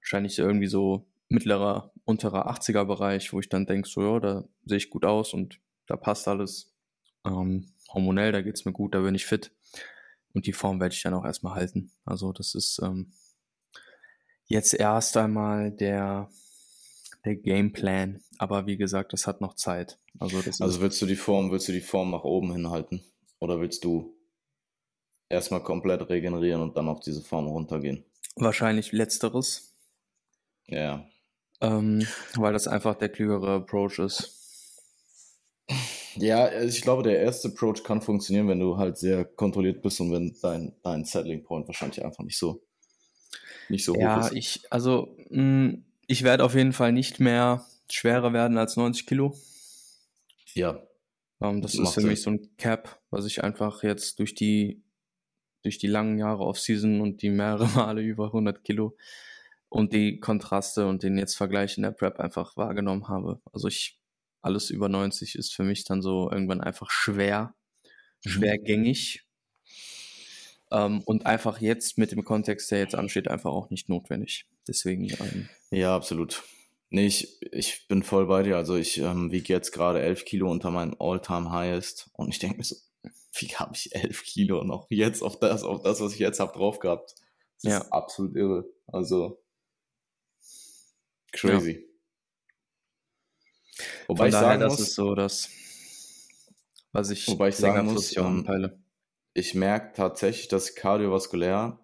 Wahrscheinlich 0.00 0.38
irgendwie 0.38 0.66
so 0.66 1.08
mittlerer, 1.28 1.92
unterer 2.04 2.50
80er 2.50 2.84
Bereich, 2.84 3.32
wo 3.32 3.40
ich 3.40 3.48
dann 3.48 3.66
denke, 3.66 3.88
so, 3.88 4.02
ja, 4.02 4.20
da 4.20 4.44
sehe 4.64 4.78
ich 4.78 4.90
gut 4.90 5.04
aus 5.04 5.32
und 5.32 5.60
da 5.86 5.96
passt 5.96 6.28
alles. 6.28 6.71
Ähm, 7.24 7.72
hormonell, 7.92 8.32
da 8.32 8.42
geht 8.42 8.54
es 8.54 8.64
mir 8.64 8.72
gut, 8.72 8.94
da 8.94 9.00
bin 9.00 9.14
ich 9.14 9.26
fit. 9.26 9.52
Und 10.34 10.46
die 10.46 10.52
Form 10.52 10.80
werde 10.80 10.94
ich 10.94 11.02
dann 11.02 11.14
auch 11.14 11.24
erstmal 11.24 11.54
halten. 11.54 11.92
Also 12.04 12.32
das 12.32 12.54
ist 12.54 12.80
ähm, 12.82 13.12
jetzt 14.46 14.74
erst 14.74 15.16
einmal 15.16 15.70
der 15.70 16.30
der 17.24 17.36
Gameplan. 17.36 18.22
Aber 18.38 18.66
wie 18.66 18.76
gesagt, 18.76 19.12
das 19.12 19.26
hat 19.26 19.40
noch 19.40 19.54
Zeit. 19.54 19.98
Also, 20.18 20.38
also 20.38 20.80
willst 20.80 21.00
du 21.00 21.06
die 21.06 21.16
Form, 21.16 21.50
willst 21.50 21.68
du 21.68 21.72
die 21.72 21.80
Form 21.80 22.10
nach 22.10 22.24
oben 22.24 22.52
hinhalten? 22.52 23.02
Oder 23.38 23.60
willst 23.60 23.84
du 23.84 24.16
erstmal 25.28 25.62
komplett 25.62 26.08
regenerieren 26.08 26.62
und 26.62 26.76
dann 26.76 26.88
auf 26.88 27.00
diese 27.00 27.22
Form 27.22 27.46
runtergehen? 27.46 28.04
Wahrscheinlich 28.36 28.92
letzteres. 28.92 29.74
Ja. 30.66 31.06
Ähm, 31.60 32.06
weil 32.34 32.52
das 32.52 32.66
einfach 32.66 32.96
der 32.96 33.08
klügere 33.08 33.56
Approach 33.56 33.98
ist. 33.98 34.41
Ja, 36.16 36.44
also 36.44 36.68
ich 36.68 36.82
glaube, 36.82 37.02
der 37.02 37.20
erste 37.20 37.48
Approach 37.48 37.82
kann 37.84 38.02
funktionieren, 38.02 38.48
wenn 38.48 38.60
du 38.60 38.76
halt 38.76 38.98
sehr 38.98 39.24
kontrolliert 39.24 39.82
bist 39.82 40.00
und 40.00 40.12
wenn 40.12 40.36
dein, 40.42 40.74
dein 40.82 41.04
Settling 41.04 41.42
Point 41.42 41.66
wahrscheinlich 41.68 42.04
einfach 42.04 42.24
nicht 42.24 42.38
so, 42.38 42.62
nicht 43.68 43.84
so 43.84 43.98
ja, 43.98 44.16
hoch 44.16 44.30
ist. 44.32 44.32
ich, 44.32 44.66
also, 44.70 45.16
mh, 45.30 45.78
ich 46.06 46.22
werde 46.24 46.44
auf 46.44 46.54
jeden 46.54 46.72
Fall 46.72 46.92
nicht 46.92 47.20
mehr 47.20 47.64
schwerer 47.90 48.32
werden 48.32 48.58
als 48.58 48.76
90 48.76 49.06
Kilo. 49.06 49.34
Ja. 50.54 50.82
Ähm, 51.40 51.62
das, 51.62 51.76
Das 51.76 51.78
ist 51.78 51.94
für 51.94 52.00
Sinn. 52.00 52.10
mich 52.10 52.22
so 52.22 52.30
ein 52.30 52.56
Cap, 52.56 53.00
was 53.10 53.26
ich 53.26 53.42
einfach 53.44 53.82
jetzt 53.82 54.18
durch 54.18 54.34
die, 54.34 54.82
durch 55.62 55.78
die 55.78 55.86
langen 55.86 56.18
Jahre 56.18 56.44
Off-Season 56.44 57.00
und 57.00 57.22
die 57.22 57.30
mehrere 57.30 57.66
Male 57.76 58.02
über 58.02 58.26
100 58.26 58.64
Kilo 58.64 58.96
und 59.68 59.92
die 59.92 60.20
Kontraste 60.20 60.86
und 60.86 61.02
den 61.02 61.16
jetzt 61.18 61.36
Vergleich 61.36 61.76
in 61.78 61.82
der 61.84 61.92
Prep 61.92 62.20
einfach 62.20 62.56
wahrgenommen 62.56 63.08
habe. 63.08 63.40
Also 63.52 63.68
ich, 63.68 63.98
alles 64.42 64.70
über 64.70 64.88
90 64.88 65.34
ist 65.36 65.54
für 65.54 65.62
mich 65.64 65.84
dann 65.84 66.02
so 66.02 66.30
irgendwann 66.30 66.60
einfach 66.60 66.90
schwer, 66.90 67.54
Mhm. 68.24 68.30
schwergängig. 68.30 69.24
Ähm, 70.70 71.02
und 71.04 71.26
einfach 71.26 71.60
jetzt 71.60 71.98
mit 71.98 72.12
dem 72.12 72.24
Kontext, 72.24 72.70
der 72.70 72.78
jetzt 72.78 72.94
ansteht, 72.94 73.28
einfach 73.28 73.50
auch 73.50 73.70
nicht 73.70 73.88
notwendig. 73.88 74.46
Deswegen, 74.66 75.04
ähm, 75.10 75.48
Ja, 75.70 75.94
absolut. 75.94 76.42
Nee, 76.90 77.06
ich, 77.06 77.40
ich 77.52 77.86
bin 77.88 78.02
voll 78.02 78.26
bei 78.26 78.42
dir. 78.42 78.56
Also 78.56 78.76
ich 78.76 78.98
ähm, 78.98 79.32
wiege 79.32 79.52
jetzt 79.52 79.72
gerade 79.72 80.00
11 80.00 80.24
Kilo 80.24 80.50
unter 80.50 80.70
meinem 80.70 80.94
All-Time-Highest 80.98 82.10
und 82.14 82.28
ich 82.28 82.38
denke 82.38 82.58
mir 82.58 82.64
so, 82.64 82.76
wie 83.38 83.48
habe 83.56 83.74
ich 83.74 83.94
11 83.94 84.24
Kilo 84.24 84.62
noch 84.64 84.86
jetzt 84.90 85.22
auf 85.22 85.38
das, 85.40 85.62
auf 85.62 85.82
das, 85.82 86.00
was 86.00 86.12
ich 86.14 86.18
jetzt 86.20 86.38
habe, 86.40 86.52
drauf 86.52 86.78
gehabt? 86.80 87.14
Das 87.62 87.72
Ja. 87.72 87.78
ist 87.78 87.92
absolut 87.92 88.36
irre. 88.36 88.64
Also 88.86 89.42
crazy. 91.32 91.86
Wobei 94.06 94.16
von 94.16 94.26
ich 94.26 94.32
daher, 94.32 94.48
sagen 94.48 94.60
das 94.60 94.72
muss, 94.72 94.80
ist 94.80 94.94
so 94.94 95.14
das, 95.14 95.50
was 96.92 97.10
ich 97.10 97.26
Wobei 97.28 97.48
ich 97.48 97.56
sagen 97.56 97.86
muss, 97.86 98.16
ähm, 98.16 98.24
anpeile. 98.24 98.78
ich 99.34 99.54
merke 99.54 99.92
tatsächlich, 99.94 100.48
dass 100.48 100.74
kardiovaskulär, 100.74 101.78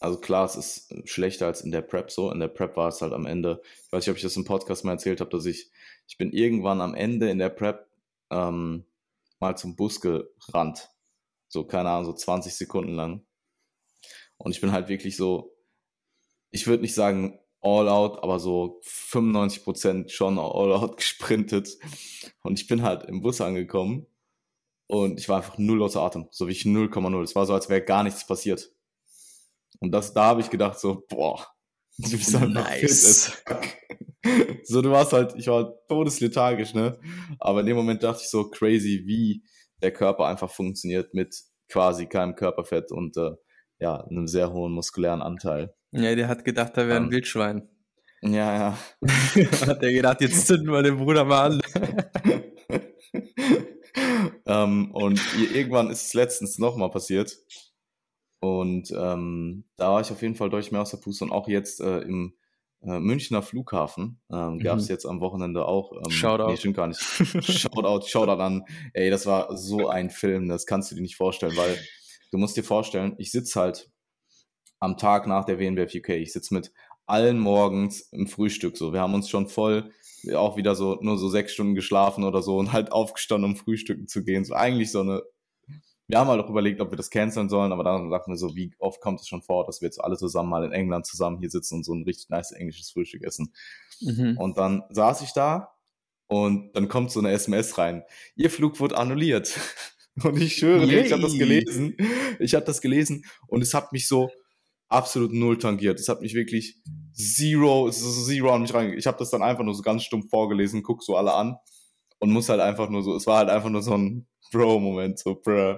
also 0.00 0.18
klar, 0.20 0.44
es 0.46 0.56
ist 0.56 1.08
schlechter 1.08 1.46
als 1.46 1.60
in 1.60 1.70
der 1.70 1.82
Prep 1.82 2.10
so. 2.10 2.30
In 2.30 2.40
der 2.40 2.48
Prep 2.48 2.76
war 2.76 2.88
es 2.88 3.00
halt 3.02 3.12
am 3.12 3.26
Ende, 3.26 3.60
ich 3.86 3.92
weiß 3.92 4.04
nicht, 4.06 4.10
ob 4.10 4.16
ich 4.16 4.22
das 4.22 4.36
im 4.36 4.44
Podcast 4.44 4.84
mal 4.84 4.92
erzählt 4.92 5.20
habe, 5.20 5.30
dass 5.30 5.46
ich, 5.46 5.70
ich 6.06 6.18
bin 6.18 6.30
irgendwann 6.32 6.80
am 6.80 6.94
Ende 6.94 7.30
in 7.30 7.38
der 7.38 7.50
Prep 7.50 7.88
ähm, 8.30 8.84
mal 9.40 9.56
zum 9.56 9.76
Bus 9.76 10.00
gerannt. 10.00 10.90
So, 11.48 11.64
keine 11.64 11.90
Ahnung, 11.90 12.06
so 12.06 12.12
20 12.14 12.54
Sekunden 12.54 12.94
lang. 12.94 13.24
Und 14.36 14.52
ich 14.52 14.60
bin 14.60 14.72
halt 14.72 14.88
wirklich 14.88 15.16
so, 15.16 15.56
ich 16.50 16.66
würde 16.66 16.82
nicht 16.82 16.94
sagen 16.94 17.38
all 17.64 17.88
out, 17.88 18.22
aber 18.22 18.38
so 18.38 18.80
95% 18.84 20.10
schon 20.10 20.38
all 20.38 20.72
out 20.72 20.96
gesprintet. 20.98 21.78
Und 22.42 22.60
ich 22.60 22.68
bin 22.68 22.82
halt 22.82 23.04
im 23.04 23.22
Bus 23.22 23.40
angekommen 23.40 24.06
und 24.86 25.18
ich 25.18 25.28
war 25.28 25.38
einfach 25.38 25.58
null 25.58 25.82
außer 25.82 26.02
Atem, 26.02 26.28
so 26.30 26.46
wie 26.46 26.52
ich 26.52 26.62
0,0. 26.62 27.22
Es 27.22 27.34
war 27.34 27.46
so, 27.46 27.54
als 27.54 27.68
wäre 27.68 27.82
gar 27.82 28.04
nichts 28.04 28.26
passiert. 28.26 28.70
Und 29.80 29.92
das, 29.92 30.12
da 30.12 30.24
habe 30.26 30.42
ich 30.42 30.50
gedacht 30.50 30.78
so, 30.78 31.04
boah, 31.08 31.46
du 31.98 32.10
bist 32.10 32.36
fit 32.36 32.48
Nice. 32.50 33.42
fuck. 33.46 33.62
So, 34.66 34.80
du 34.80 34.90
warst 34.90 35.12
halt, 35.12 35.34
ich 35.36 35.48
war 35.48 35.74
todeslethargisch, 35.86 36.72
ne? 36.72 36.98
Aber 37.38 37.60
in 37.60 37.66
dem 37.66 37.76
Moment 37.76 38.02
dachte 38.02 38.22
ich 38.22 38.30
so 38.30 38.48
crazy, 38.48 39.02
wie 39.04 39.44
der 39.82 39.92
Körper 39.92 40.26
einfach 40.26 40.50
funktioniert 40.50 41.12
mit 41.12 41.36
quasi 41.68 42.06
keinem 42.06 42.34
Körperfett 42.34 42.90
und 42.90 43.18
äh, 43.18 43.32
ja, 43.80 44.02
einem 44.02 44.26
sehr 44.26 44.50
hohen 44.50 44.72
muskulären 44.72 45.20
Anteil. 45.20 45.74
Ja, 45.96 46.14
der 46.14 46.28
hat 46.28 46.44
gedacht, 46.44 46.76
er 46.76 46.88
wäre 46.88 46.96
ein 46.98 47.04
Ähm. 47.04 47.10
Wildschwein. 47.10 47.68
Ja, 48.22 48.30
ja. 48.56 48.78
hat 49.66 49.82
der 49.82 49.92
gedacht, 49.92 50.20
jetzt 50.22 50.46
zünden 50.46 50.72
wir 50.72 50.82
den 50.82 50.96
Bruder 50.96 51.24
mal 51.24 51.52
an. 51.52 51.62
ähm, 54.46 54.90
und 54.92 55.20
irgendwann 55.54 55.90
ist 55.90 56.06
es 56.06 56.14
letztens 56.14 56.58
nochmal 56.58 56.90
passiert. 56.90 57.36
Und 58.40 58.90
ähm, 58.96 59.64
da 59.76 59.92
war 59.92 60.00
ich 60.00 60.10
auf 60.10 60.20
jeden 60.22 60.34
Fall 60.34 60.50
deutlich 60.50 60.72
mehr 60.72 60.82
aus 60.82 60.90
der 60.90 60.98
Puste. 60.98 61.24
Und 61.24 61.32
auch 61.32 61.48
jetzt 61.48 61.80
äh, 61.80 62.00
im 62.00 62.34
äh, 62.82 62.98
Münchner 62.98 63.42
Flughafen 63.42 64.20
ähm, 64.30 64.58
gab 64.58 64.78
es 64.78 64.88
Mhm. 64.88 64.92
jetzt 64.94 65.06
am 65.06 65.20
Wochenende 65.20 65.66
auch. 65.66 65.92
Ähm, 65.92 66.10
Shoutout. 66.10 66.48
Nee, 66.50 66.56
stimmt 66.56 66.76
gar 66.76 66.86
nicht. 66.88 67.00
Shoutout, 67.40 68.06
Shoutout 68.06 68.42
an. 68.42 68.64
Ey, 68.92 69.10
das 69.10 69.26
war 69.26 69.56
so 69.56 69.88
ein 69.88 70.10
Film, 70.10 70.48
das 70.48 70.66
kannst 70.66 70.90
du 70.90 70.94
dir 70.94 71.02
nicht 71.02 71.16
vorstellen, 71.16 71.56
weil 71.56 71.78
du 72.32 72.38
musst 72.38 72.56
dir 72.56 72.64
vorstellen, 72.64 73.14
ich 73.18 73.30
sitze 73.30 73.60
halt 73.60 73.90
am 74.80 74.96
Tag 74.96 75.26
nach 75.26 75.44
der 75.44 75.58
WNBF 75.58 75.94
UK, 75.94 76.10
ich 76.10 76.32
sitze 76.32 76.54
mit 76.54 76.72
allen 77.06 77.38
morgens 77.38 78.00
im 78.12 78.26
Frühstück 78.26 78.76
so. 78.76 78.92
Wir 78.92 79.00
haben 79.00 79.14
uns 79.14 79.28
schon 79.28 79.48
voll 79.48 79.90
auch 80.32 80.56
wieder 80.56 80.74
so 80.74 80.98
nur 81.02 81.18
so 81.18 81.28
sechs 81.28 81.52
Stunden 81.52 81.74
geschlafen 81.74 82.24
oder 82.24 82.42
so 82.42 82.56
und 82.56 82.72
halt 82.72 82.92
aufgestanden, 82.92 83.50
um 83.50 83.56
frühstücken 83.56 84.08
zu 84.08 84.24
gehen. 84.24 84.44
So 84.44 84.54
eigentlich 84.54 84.90
so 84.90 85.00
eine. 85.00 85.22
Wir 86.06 86.18
haben 86.18 86.28
halt 86.28 86.42
auch 86.42 86.50
überlegt, 86.50 86.82
ob 86.82 86.92
wir 86.92 86.98
das 86.98 87.08
canceln 87.08 87.48
sollen, 87.48 87.72
aber 87.72 87.82
dann 87.82 88.10
dachten 88.10 88.30
wir 88.30 88.36
so, 88.36 88.54
wie 88.54 88.74
oft 88.78 89.00
kommt 89.00 89.20
es 89.20 89.28
schon 89.28 89.40
vor, 89.40 89.64
dass 89.64 89.80
wir 89.80 89.86
jetzt 89.86 90.02
alle 90.02 90.18
zusammen 90.18 90.50
mal 90.50 90.62
in 90.64 90.72
England 90.72 91.06
zusammen 91.06 91.38
hier 91.38 91.48
sitzen 91.48 91.76
und 91.76 91.84
so 91.84 91.94
ein 91.94 92.04
richtig 92.04 92.28
nice 92.28 92.52
englisches 92.52 92.90
Frühstück 92.90 93.22
essen. 93.22 93.54
Mhm. 94.00 94.36
Und 94.38 94.58
dann 94.58 94.82
saß 94.90 95.22
ich 95.22 95.32
da 95.32 95.74
und 96.26 96.76
dann 96.76 96.88
kommt 96.88 97.10
so 97.10 97.20
eine 97.20 97.30
SMS 97.30 97.78
rein. 97.78 98.02
Ihr 98.36 98.50
Flug 98.50 98.80
wurde 98.80 98.98
annulliert. 98.98 99.58
Und 100.22 100.40
ich 100.40 100.54
schwöre 100.54 100.86
dir, 100.86 101.04
ich 101.04 101.10
habe 101.10 101.22
das 101.22 101.32
Yay. 101.32 101.38
gelesen. 101.40 101.96
Ich 102.38 102.54
habe 102.54 102.64
das 102.64 102.80
gelesen 102.80 103.24
und 103.48 103.62
es 103.62 103.74
hat 103.74 103.90
mich 103.90 104.06
so 104.06 104.30
absolut 104.94 105.32
null 105.32 105.58
tangiert. 105.58 105.98
Es 105.98 106.08
hat 106.08 106.20
mich 106.20 106.34
wirklich 106.34 106.80
zero, 107.12 107.88
es 107.88 107.96
ist 107.96 108.16
so 108.16 108.24
zero 108.24 108.52
an 108.52 108.62
mich 108.62 108.72
rein. 108.72 108.94
Ich 108.96 109.06
habe 109.06 109.18
das 109.18 109.30
dann 109.30 109.42
einfach 109.42 109.64
nur 109.64 109.74
so 109.74 109.82
ganz 109.82 110.04
stumpf 110.04 110.30
vorgelesen, 110.30 110.82
guck 110.82 111.02
so 111.02 111.16
alle 111.16 111.34
an 111.34 111.56
und 112.18 112.30
muss 112.30 112.48
halt 112.48 112.60
einfach 112.60 112.88
nur 112.88 113.02
so, 113.02 113.14
es 113.16 113.26
war 113.26 113.38
halt 113.38 113.50
einfach 113.50 113.70
nur 113.70 113.82
so 113.82 113.96
ein 113.96 114.26
Bro-Moment, 114.52 115.18
so 115.18 115.34
bruh. 115.34 115.76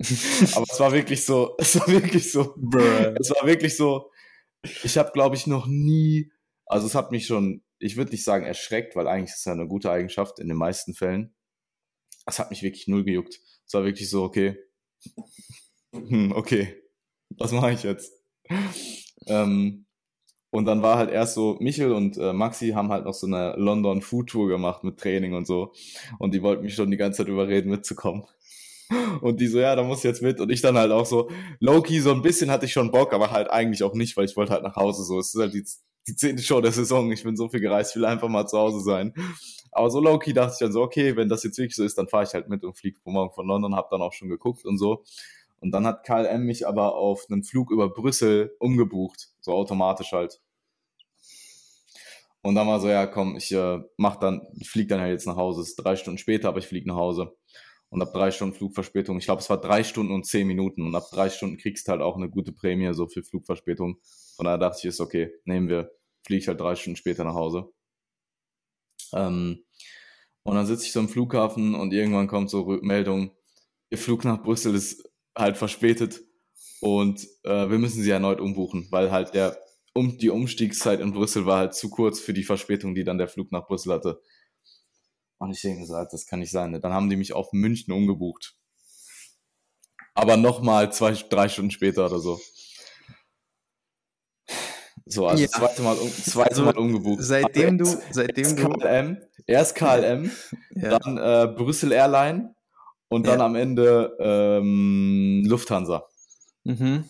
Aber 0.54 0.66
es 0.68 0.80
war 0.80 0.92
wirklich 0.92 1.24
so, 1.24 1.56
es 1.58 1.78
war 1.78 1.88
wirklich 1.88 2.30
so, 2.30 2.54
Bruh. 2.56 3.14
es 3.20 3.30
war 3.30 3.46
wirklich 3.46 3.76
so, 3.76 4.10
ich 4.82 4.96
habe, 4.96 5.10
glaube 5.12 5.36
ich, 5.36 5.46
noch 5.46 5.66
nie, 5.66 6.32
also 6.66 6.86
es 6.86 6.94
hat 6.94 7.10
mich 7.10 7.26
schon, 7.26 7.62
ich 7.78 7.96
würde 7.96 8.12
nicht 8.12 8.24
sagen 8.24 8.44
erschreckt, 8.44 8.96
weil 8.96 9.08
eigentlich 9.08 9.30
ist 9.30 9.40
es 9.40 9.44
ja 9.44 9.52
eine 9.52 9.68
gute 9.68 9.90
Eigenschaft 9.90 10.38
in 10.38 10.48
den 10.48 10.56
meisten 10.56 10.94
Fällen. 10.94 11.34
Es 12.26 12.38
hat 12.38 12.50
mich 12.50 12.62
wirklich 12.62 12.88
null 12.88 13.04
gejuckt. 13.04 13.38
Es 13.66 13.74
war 13.74 13.84
wirklich 13.84 14.10
so, 14.10 14.22
okay, 14.22 14.58
hm, 15.92 16.32
okay, 16.32 16.82
was 17.36 17.52
mache 17.52 17.72
ich 17.72 17.82
jetzt? 17.82 18.17
Ähm, 19.30 19.84
und 20.50 20.64
dann 20.64 20.82
war 20.82 20.96
halt 20.96 21.10
erst 21.10 21.34
so, 21.34 21.58
Michel 21.60 21.92
und 21.92 22.16
äh, 22.16 22.32
Maxi 22.32 22.70
haben 22.70 22.90
halt 22.90 23.04
noch 23.04 23.12
so 23.12 23.26
eine 23.26 23.54
London 23.56 24.00
Food 24.00 24.30
Tour 24.30 24.48
gemacht 24.48 24.82
mit 24.84 24.98
Training 24.98 25.34
und 25.34 25.46
so. 25.46 25.72
Und 26.18 26.32
die 26.32 26.42
wollten 26.42 26.64
mich 26.64 26.74
schon 26.74 26.90
die 26.90 26.96
ganze 26.96 27.18
Zeit 27.18 27.28
überreden, 27.28 27.70
mitzukommen. 27.70 28.24
Und 29.20 29.40
die 29.40 29.48
so, 29.48 29.58
ja, 29.58 29.76
da 29.76 29.82
muss 29.82 30.02
jetzt 30.02 30.22
mit. 30.22 30.40
Und 30.40 30.50
ich 30.50 30.62
dann 30.62 30.78
halt 30.78 30.92
auch 30.92 31.04
so, 31.04 31.30
Loki, 31.60 32.00
so 32.00 32.10
ein 32.12 32.22
bisschen 32.22 32.50
hatte 32.50 32.64
ich 32.64 32.72
schon 32.72 32.90
Bock, 32.90 33.12
aber 33.12 33.30
halt 33.30 33.50
eigentlich 33.50 33.82
auch 33.82 33.92
nicht, 33.92 34.16
weil 34.16 34.24
ich 34.24 34.34
wollte 34.36 34.52
halt 34.52 34.62
nach 34.62 34.76
Hause 34.76 35.04
so. 35.04 35.18
Es 35.18 35.34
ist 35.34 35.40
halt 35.40 35.52
die, 35.52 35.64
die 36.06 36.16
zehnte 36.16 36.42
Show 36.42 36.62
der 36.62 36.72
Saison. 36.72 37.12
Ich 37.12 37.22
bin 37.22 37.36
so 37.36 37.50
viel 37.50 37.60
gereist, 37.60 37.90
ich 37.90 37.96
will 37.96 38.06
einfach 38.06 38.28
mal 38.28 38.46
zu 38.46 38.56
Hause 38.58 38.80
sein. 38.80 39.12
Aber 39.72 39.90
so 39.90 40.00
Loki 40.00 40.32
dachte 40.32 40.54
ich 40.54 40.58
dann 40.60 40.72
so, 40.72 40.80
okay, 40.80 41.16
wenn 41.16 41.28
das 41.28 41.42
jetzt 41.44 41.58
wirklich 41.58 41.76
so 41.76 41.84
ist, 41.84 41.98
dann 41.98 42.08
fahre 42.08 42.24
ich 42.24 42.32
halt 42.32 42.48
mit 42.48 42.64
und 42.64 42.78
fliege 42.78 42.98
morgen 43.04 43.34
von 43.34 43.46
London, 43.46 43.74
hab 43.76 43.90
dann 43.90 44.00
auch 44.00 44.14
schon 44.14 44.30
geguckt 44.30 44.64
und 44.64 44.78
so. 44.78 45.04
Und 45.60 45.72
dann 45.72 45.86
hat 45.86 46.04
KLM 46.04 46.44
mich 46.44 46.66
aber 46.66 46.94
auf 46.94 47.26
einen 47.30 47.42
Flug 47.42 47.70
über 47.70 47.88
Brüssel 47.88 48.54
umgebucht, 48.58 49.28
so 49.40 49.52
automatisch 49.52 50.12
halt. 50.12 50.40
Und 52.42 52.54
dann 52.54 52.68
war 52.68 52.80
so, 52.80 52.88
ja, 52.88 53.06
komm, 53.06 53.36
ich 53.36 53.50
äh, 53.52 53.80
mach 53.96 54.16
dann, 54.16 54.46
flieg 54.64 54.88
dann 54.88 55.00
halt 55.00 55.12
jetzt 55.12 55.26
nach 55.26 55.36
Hause. 55.36 55.62
Es 55.62 55.70
ist 55.70 55.76
drei 55.76 55.96
Stunden 55.96 56.18
später, 56.18 56.48
aber 56.48 56.58
ich 56.58 56.68
flieg 56.68 56.86
nach 56.86 56.94
Hause. 56.94 57.36
Und 57.90 58.02
ab 58.02 58.12
drei 58.12 58.30
Stunden 58.30 58.54
Flugverspätung, 58.54 59.18
ich 59.18 59.24
glaube, 59.24 59.40
es 59.40 59.50
war 59.50 59.60
drei 59.60 59.82
Stunden 59.82 60.12
und 60.12 60.24
zehn 60.24 60.46
Minuten. 60.46 60.86
Und 60.86 60.94
ab 60.94 61.08
drei 61.10 61.30
Stunden 61.30 61.56
kriegst 61.56 61.88
du 61.88 61.92
halt 61.92 62.02
auch 62.02 62.16
eine 62.16 62.30
gute 62.30 62.52
Prämie, 62.52 62.94
so 62.94 63.08
für 63.08 63.22
Flugverspätung. 63.24 63.98
Von 64.36 64.44
daher 64.44 64.58
dachte 64.58 64.78
ich, 64.78 64.84
ist 64.84 65.00
okay, 65.00 65.32
nehmen 65.44 65.68
wir. 65.68 65.90
Fliege 66.24 66.42
ich 66.42 66.48
halt 66.48 66.60
drei 66.60 66.76
Stunden 66.76 66.96
später 66.96 67.24
nach 67.24 67.34
Hause. 67.34 67.72
Ähm, 69.12 69.64
und 70.44 70.54
dann 70.54 70.66
sitze 70.66 70.84
ich 70.84 70.92
so 70.92 71.00
im 71.00 71.08
Flughafen 71.08 71.74
und 71.74 71.92
irgendwann 71.92 72.28
kommt 72.28 72.50
so 72.50 72.62
Rückmeldung, 72.62 73.32
Ihr 73.90 73.98
Flug 73.98 74.24
nach 74.24 74.42
Brüssel 74.42 74.74
ist 74.74 75.07
halt 75.38 75.56
verspätet 75.56 76.20
und 76.80 77.26
äh, 77.44 77.70
wir 77.70 77.78
müssen 77.78 78.02
sie 78.02 78.10
erneut 78.10 78.40
umbuchen, 78.40 78.88
weil 78.90 79.10
halt 79.10 79.34
der 79.34 79.58
um 79.94 80.16
die 80.18 80.30
Umstiegszeit 80.30 81.00
in 81.00 81.12
Brüssel 81.12 81.44
war 81.44 81.58
halt 81.58 81.74
zu 81.74 81.90
kurz 81.90 82.20
für 82.20 82.32
die 82.32 82.44
Verspätung, 82.44 82.94
die 82.94 83.02
dann 83.04 83.18
der 83.18 83.26
Flug 83.28 83.50
nach 83.50 83.66
Brüssel 83.66 83.92
hatte. 83.92 84.20
Und 85.38 85.50
ich 85.52 85.60
denke 85.60 85.86
das 85.88 86.26
kann 86.26 86.40
nicht 86.40 86.50
sein. 86.50 86.70
ne? 86.70 86.80
Dann 86.80 86.92
haben 86.92 87.10
die 87.10 87.16
mich 87.16 87.32
auf 87.32 87.52
München 87.52 87.92
umgebucht. 87.92 88.54
Aber 90.14 90.36
nochmal 90.36 90.92
zwei, 90.92 91.12
drei 91.12 91.48
Stunden 91.48 91.70
später 91.70 92.06
oder 92.06 92.18
so. 92.18 92.40
So, 95.06 95.26
also 95.26 95.42
Ja. 95.42 95.48
zweite 95.48 95.82
Mal, 95.82 95.96
um, 95.96 96.10
zweite 96.12 96.50
Also, 96.50 96.64
Mal 96.64 96.76
umgebucht. 96.76 97.22
Seitdem 97.22 97.78
du, 97.78 97.84
seitdem 98.10 98.44
erst 98.44 98.58
du, 98.58 98.68
KLM, 98.68 99.22
erst 99.46 99.74
KLM, 99.74 100.30
ja, 100.74 100.98
dann 100.98 101.18
äh, 101.18 101.52
Brüssel 101.54 101.92
Airline 101.92 102.54
und 103.08 103.26
dann 103.26 103.40
Ja. 103.40 103.46
am 103.46 103.54
Ende 103.54 104.16
ähm, 104.20 105.44
Lufthansa. 105.46 106.06
mhm. 106.64 107.04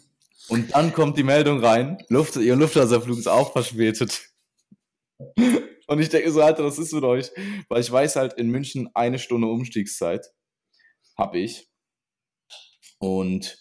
Und 0.51 0.74
dann 0.74 0.94
kommt 0.94 1.18
die 1.18 1.24
Meldung 1.24 1.62
rein, 1.62 2.03
Luft, 2.09 2.36
ihr 2.36 2.57
Lufthansa-Flug 2.57 3.18
ist 3.18 3.26
auch 3.26 3.53
verspätet. 3.53 4.30
Und 5.86 6.01
ich 6.01 6.09
denke 6.09 6.30
so, 6.30 6.40
Alter, 6.42 6.64
was 6.64 6.78
ist 6.78 6.92
mit 6.92 7.05
euch? 7.05 7.30
Weil 7.68 7.80
ich 7.82 7.90
weiß 7.90 8.16
halt, 8.16 8.34
in 8.34 8.49
München 8.51 8.88
eine 8.94 9.18
Stunde 9.18 9.46
Umstiegszeit 9.49 10.26
habe 11.18 11.38
ich. 11.38 11.68
Und 12.99 13.59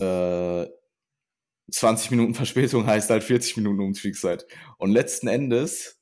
äh, 0.00 0.66
20 1.70 2.10
Minuten 2.10 2.34
Verspätung 2.34 2.86
heißt 2.86 3.08
halt 3.10 3.22
40 3.24 3.56
Minuten 3.58 3.80
Umstiegszeit. 3.80 4.46
Und 4.78 4.90
letzten 4.90 5.28
Endes 5.28 6.00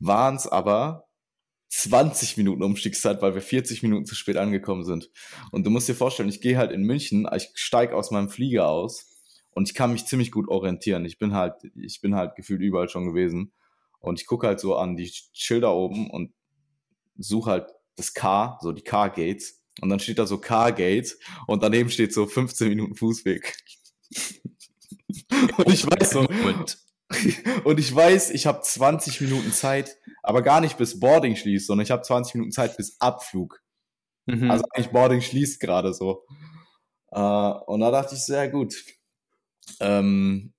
waren 0.00 0.36
es 0.36 0.46
aber 0.46 1.06
20 1.76 2.36
Minuten 2.36 2.62
Umstiegszeit, 2.62 3.20
weil 3.20 3.34
wir 3.34 3.42
40 3.42 3.82
Minuten 3.82 4.06
zu 4.06 4.14
spät 4.14 4.36
angekommen 4.36 4.84
sind. 4.84 5.10
Und 5.50 5.66
du 5.66 5.70
musst 5.70 5.88
dir 5.88 5.94
vorstellen, 5.94 6.28
ich 6.28 6.40
gehe 6.40 6.56
halt 6.56 6.70
in 6.70 6.84
München, 6.84 7.28
ich 7.34 7.50
steige 7.54 7.96
aus 7.96 8.12
meinem 8.12 8.28
Flieger 8.28 8.68
aus 8.68 9.10
und 9.50 9.68
ich 9.68 9.74
kann 9.74 9.92
mich 9.92 10.06
ziemlich 10.06 10.30
gut 10.30 10.48
orientieren. 10.48 11.04
Ich 11.04 11.18
bin 11.18 11.34
halt, 11.34 11.54
ich 11.74 12.00
bin 12.00 12.14
halt 12.14 12.36
gefühlt 12.36 12.60
überall 12.60 12.88
schon 12.88 13.06
gewesen. 13.06 13.52
Und 13.98 14.20
ich 14.20 14.26
gucke 14.26 14.46
halt 14.46 14.60
so 14.60 14.76
an 14.76 14.96
die 14.96 15.12
Schilder 15.32 15.74
oben 15.74 16.10
und 16.10 16.32
suche 17.16 17.50
halt 17.50 17.66
das 17.96 18.14
Car, 18.14 18.58
so 18.62 18.70
die 18.70 18.82
Car 18.82 19.10
Gates. 19.10 19.60
Und 19.80 19.88
dann 19.88 19.98
steht 19.98 20.20
da 20.20 20.26
so 20.26 20.38
Car 20.38 20.70
Gate 20.70 21.18
und 21.48 21.62
daneben 21.62 21.90
steht 21.90 22.12
so 22.12 22.26
15 22.26 22.68
Minuten 22.68 22.94
Fußweg. 22.94 23.56
und 25.56 25.72
ich 25.72 25.84
weiß 25.86 26.10
so, 26.10 26.20
und 27.64 27.80
ich 27.80 27.92
weiß, 27.92 28.30
ich 28.30 28.46
habe 28.46 28.62
20 28.62 29.20
Minuten 29.22 29.52
Zeit, 29.52 29.96
aber 30.24 30.42
gar 30.42 30.60
nicht 30.60 30.76
bis 30.78 30.98
Boarding 30.98 31.36
schließt, 31.36 31.66
sondern 31.66 31.84
ich 31.84 31.90
habe 31.90 32.02
20 32.02 32.34
Minuten 32.34 32.52
Zeit 32.52 32.76
bis 32.76 33.00
Abflug. 33.00 33.62
Mhm. 34.26 34.50
Also 34.50 34.64
eigentlich 34.72 34.90
Boarding 34.90 35.20
schließt 35.20 35.60
gerade 35.60 35.92
so. 35.92 36.24
Äh, 37.10 37.20
und 37.20 37.80
da 37.80 37.90
dachte 37.90 38.14
ich, 38.14 38.24
sehr 38.24 38.48
gut. 38.48 38.74
Ähm, 39.80 40.52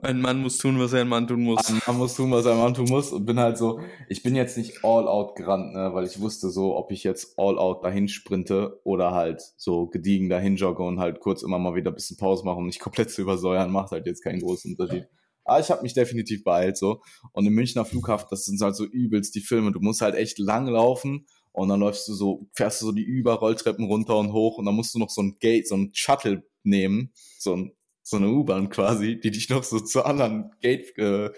ein 0.00 0.20
Mann 0.20 0.40
muss 0.40 0.56
tun, 0.56 0.80
was 0.80 0.94
ein 0.94 1.06
Mann 1.06 1.28
tun 1.28 1.42
muss. 1.42 1.68
Ein 1.68 1.82
Mann 1.86 1.98
muss 1.98 2.14
tun, 2.16 2.30
was 2.30 2.46
ein 2.46 2.56
Mann 2.56 2.72
tun 2.72 2.88
muss. 2.88 3.12
Und 3.12 3.26
bin 3.26 3.38
halt 3.38 3.58
so, 3.58 3.80
ich 4.08 4.22
bin 4.22 4.34
jetzt 4.34 4.56
nicht 4.56 4.84
all 4.84 5.06
out 5.06 5.36
gerannt, 5.36 5.74
ne, 5.74 5.90
weil 5.92 6.06
ich 6.06 6.18
wusste 6.18 6.50
so, 6.50 6.76
ob 6.76 6.90
ich 6.90 7.04
jetzt 7.04 7.38
all 7.38 7.58
out 7.58 7.84
dahin 7.84 8.08
sprinte 8.08 8.80
oder 8.84 9.12
halt 9.12 9.42
so 9.56 9.86
gediegen 9.88 10.30
dahin 10.30 10.56
jogge 10.56 10.82
und 10.82 10.98
halt 10.98 11.20
kurz 11.20 11.42
immer 11.42 11.58
mal 11.58 11.74
wieder 11.74 11.90
ein 11.90 11.94
bisschen 11.94 12.16
Pause 12.16 12.44
mache, 12.44 12.56
um 12.56 12.66
nicht 12.66 12.80
komplett 12.80 13.10
zu 13.10 13.20
übersäuern, 13.20 13.70
macht 13.70 13.92
halt 13.92 14.06
jetzt 14.06 14.22
keinen 14.22 14.40
großen 14.40 14.74
Unterschied. 14.74 15.06
Aber 15.44 15.60
ich 15.60 15.70
habe 15.70 15.82
mich 15.82 15.94
definitiv 15.94 16.44
beeilt 16.44 16.76
so. 16.76 17.02
Und 17.32 17.46
im 17.46 17.54
Münchner 17.54 17.84
Flughafen, 17.84 18.28
das 18.30 18.44
sind 18.44 18.60
halt 18.60 18.76
so 18.76 18.84
übelst 18.84 19.34
die 19.34 19.40
Filme. 19.40 19.72
Du 19.72 19.80
musst 19.80 20.00
halt 20.00 20.14
echt 20.14 20.38
lang 20.38 20.66
laufen 20.66 21.26
und 21.52 21.68
dann 21.68 21.80
läufst 21.80 22.06
du 22.08 22.14
so, 22.14 22.48
fährst 22.54 22.80
du 22.80 22.86
so 22.86 22.92
die 22.92 23.02
Überrolltreppen 23.02 23.86
runter 23.86 24.16
und 24.18 24.32
hoch 24.32 24.58
und 24.58 24.64
dann 24.64 24.74
musst 24.74 24.94
du 24.94 24.98
noch 24.98 25.10
so 25.10 25.22
ein 25.22 25.36
Gate, 25.40 25.68
so 25.68 25.76
ein 25.76 25.90
Shuttle 25.92 26.44
nehmen, 26.62 27.12
so 27.38 27.56
ein 27.56 27.72
so 28.02 28.16
eine 28.16 28.28
U-Bahn 28.28 28.68
quasi, 28.68 29.18
die 29.18 29.30
dich 29.30 29.48
noch 29.48 29.62
so 29.62 29.80
zu 29.80 30.04
anderen 30.04 30.50
Gate 30.60 30.96
äh, 30.98 31.30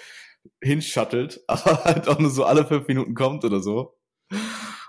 hinshuttelt, 0.63 1.43
aber 1.47 1.85
halt 1.85 2.09
auch 2.09 2.19
nur 2.19 2.31
so 2.31 2.45
alle 2.45 2.67
fünf 2.67 2.89
Minuten 2.89 3.15
kommt 3.15 3.45
oder 3.45 3.61
so. 3.61 3.97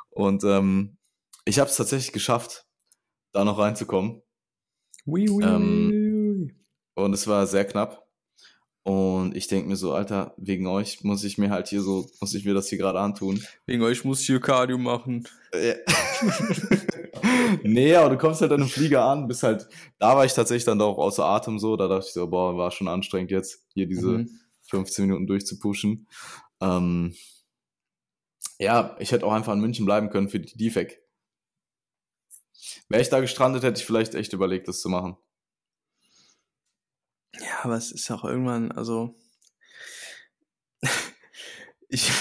Und 0.09 0.43
ähm, 0.43 0.97
ich 1.43 1.59
habe 1.59 1.69
es 1.69 1.75
tatsächlich 1.75 2.13
geschafft, 2.13 2.65
da 3.33 3.43
noch 3.43 3.59
reinzukommen. 3.59 4.21
Oui, 5.05 5.29
oui, 5.29 5.43
ähm, 5.43 5.89
oui, 5.91 6.55
und 6.95 7.13
es 7.13 7.27
war 7.27 7.45
sehr 7.45 7.65
knapp. 7.65 8.04
Und 8.85 9.35
ich 9.35 9.47
denke 9.47 9.67
mir 9.67 9.77
so, 9.77 9.93
Alter, 9.93 10.35
wegen 10.37 10.67
euch 10.67 11.03
muss 11.03 11.23
ich 11.23 11.39
mir 11.39 11.49
halt 11.49 11.69
hier 11.69 11.81
so, 11.81 12.07
muss 12.21 12.35
ich 12.35 12.45
mir 12.45 12.53
das 12.53 12.69
hier 12.69 12.77
gerade 12.77 12.99
antun. 12.99 13.43
Wegen 13.65 13.81
euch 13.81 14.05
muss 14.05 14.21
ich 14.21 14.27
hier 14.27 14.39
Cardio 14.39 14.77
machen. 14.77 15.27
Ja. 15.55 15.73
nee, 17.63 17.95
aber 17.95 18.11
du 18.11 18.17
kommst 18.19 18.41
halt 18.41 18.51
an 18.51 18.61
einem 18.61 18.69
Flieger 18.69 19.03
an, 19.03 19.27
bist 19.27 19.41
halt, 19.41 19.67
da 19.97 20.15
war 20.15 20.23
ich 20.23 20.33
tatsächlich 20.33 20.65
dann 20.65 20.79
auch 20.81 20.99
außer 20.99 21.25
Atem 21.25 21.57
so, 21.57 21.75
da 21.75 21.87
dachte 21.87 22.05
ich 22.05 22.13
so, 22.13 22.27
boah, 22.27 22.55
war 22.57 22.69
schon 22.69 22.87
anstrengend 22.87 23.31
jetzt, 23.31 23.65
hier 23.73 23.87
diese 23.87 24.19
mhm. 24.19 24.39
15 24.69 25.07
Minuten 25.07 25.25
durchzupushen. 25.25 26.07
Ähm, 26.61 27.15
ja, 28.59 28.95
ich 28.99 29.11
hätte 29.11 29.25
auch 29.25 29.33
einfach 29.33 29.53
in 29.53 29.61
München 29.61 29.85
bleiben 29.85 30.11
können 30.11 30.29
für 30.29 30.39
die 30.39 30.57
Defect. 30.57 30.99
Wäre 32.87 33.01
ich 33.01 33.09
da 33.09 33.19
gestrandet, 33.19 33.63
hätte 33.63 33.79
ich 33.79 33.85
vielleicht 33.87 34.13
echt 34.13 34.33
überlegt, 34.33 34.67
das 34.67 34.79
zu 34.79 34.89
machen. 34.89 35.17
Ja, 37.41 37.63
aber 37.63 37.75
es 37.75 37.91
ist 37.91 38.09
auch 38.11 38.23
irgendwann, 38.23 38.71
also 38.71 39.15
ich, 41.89 42.11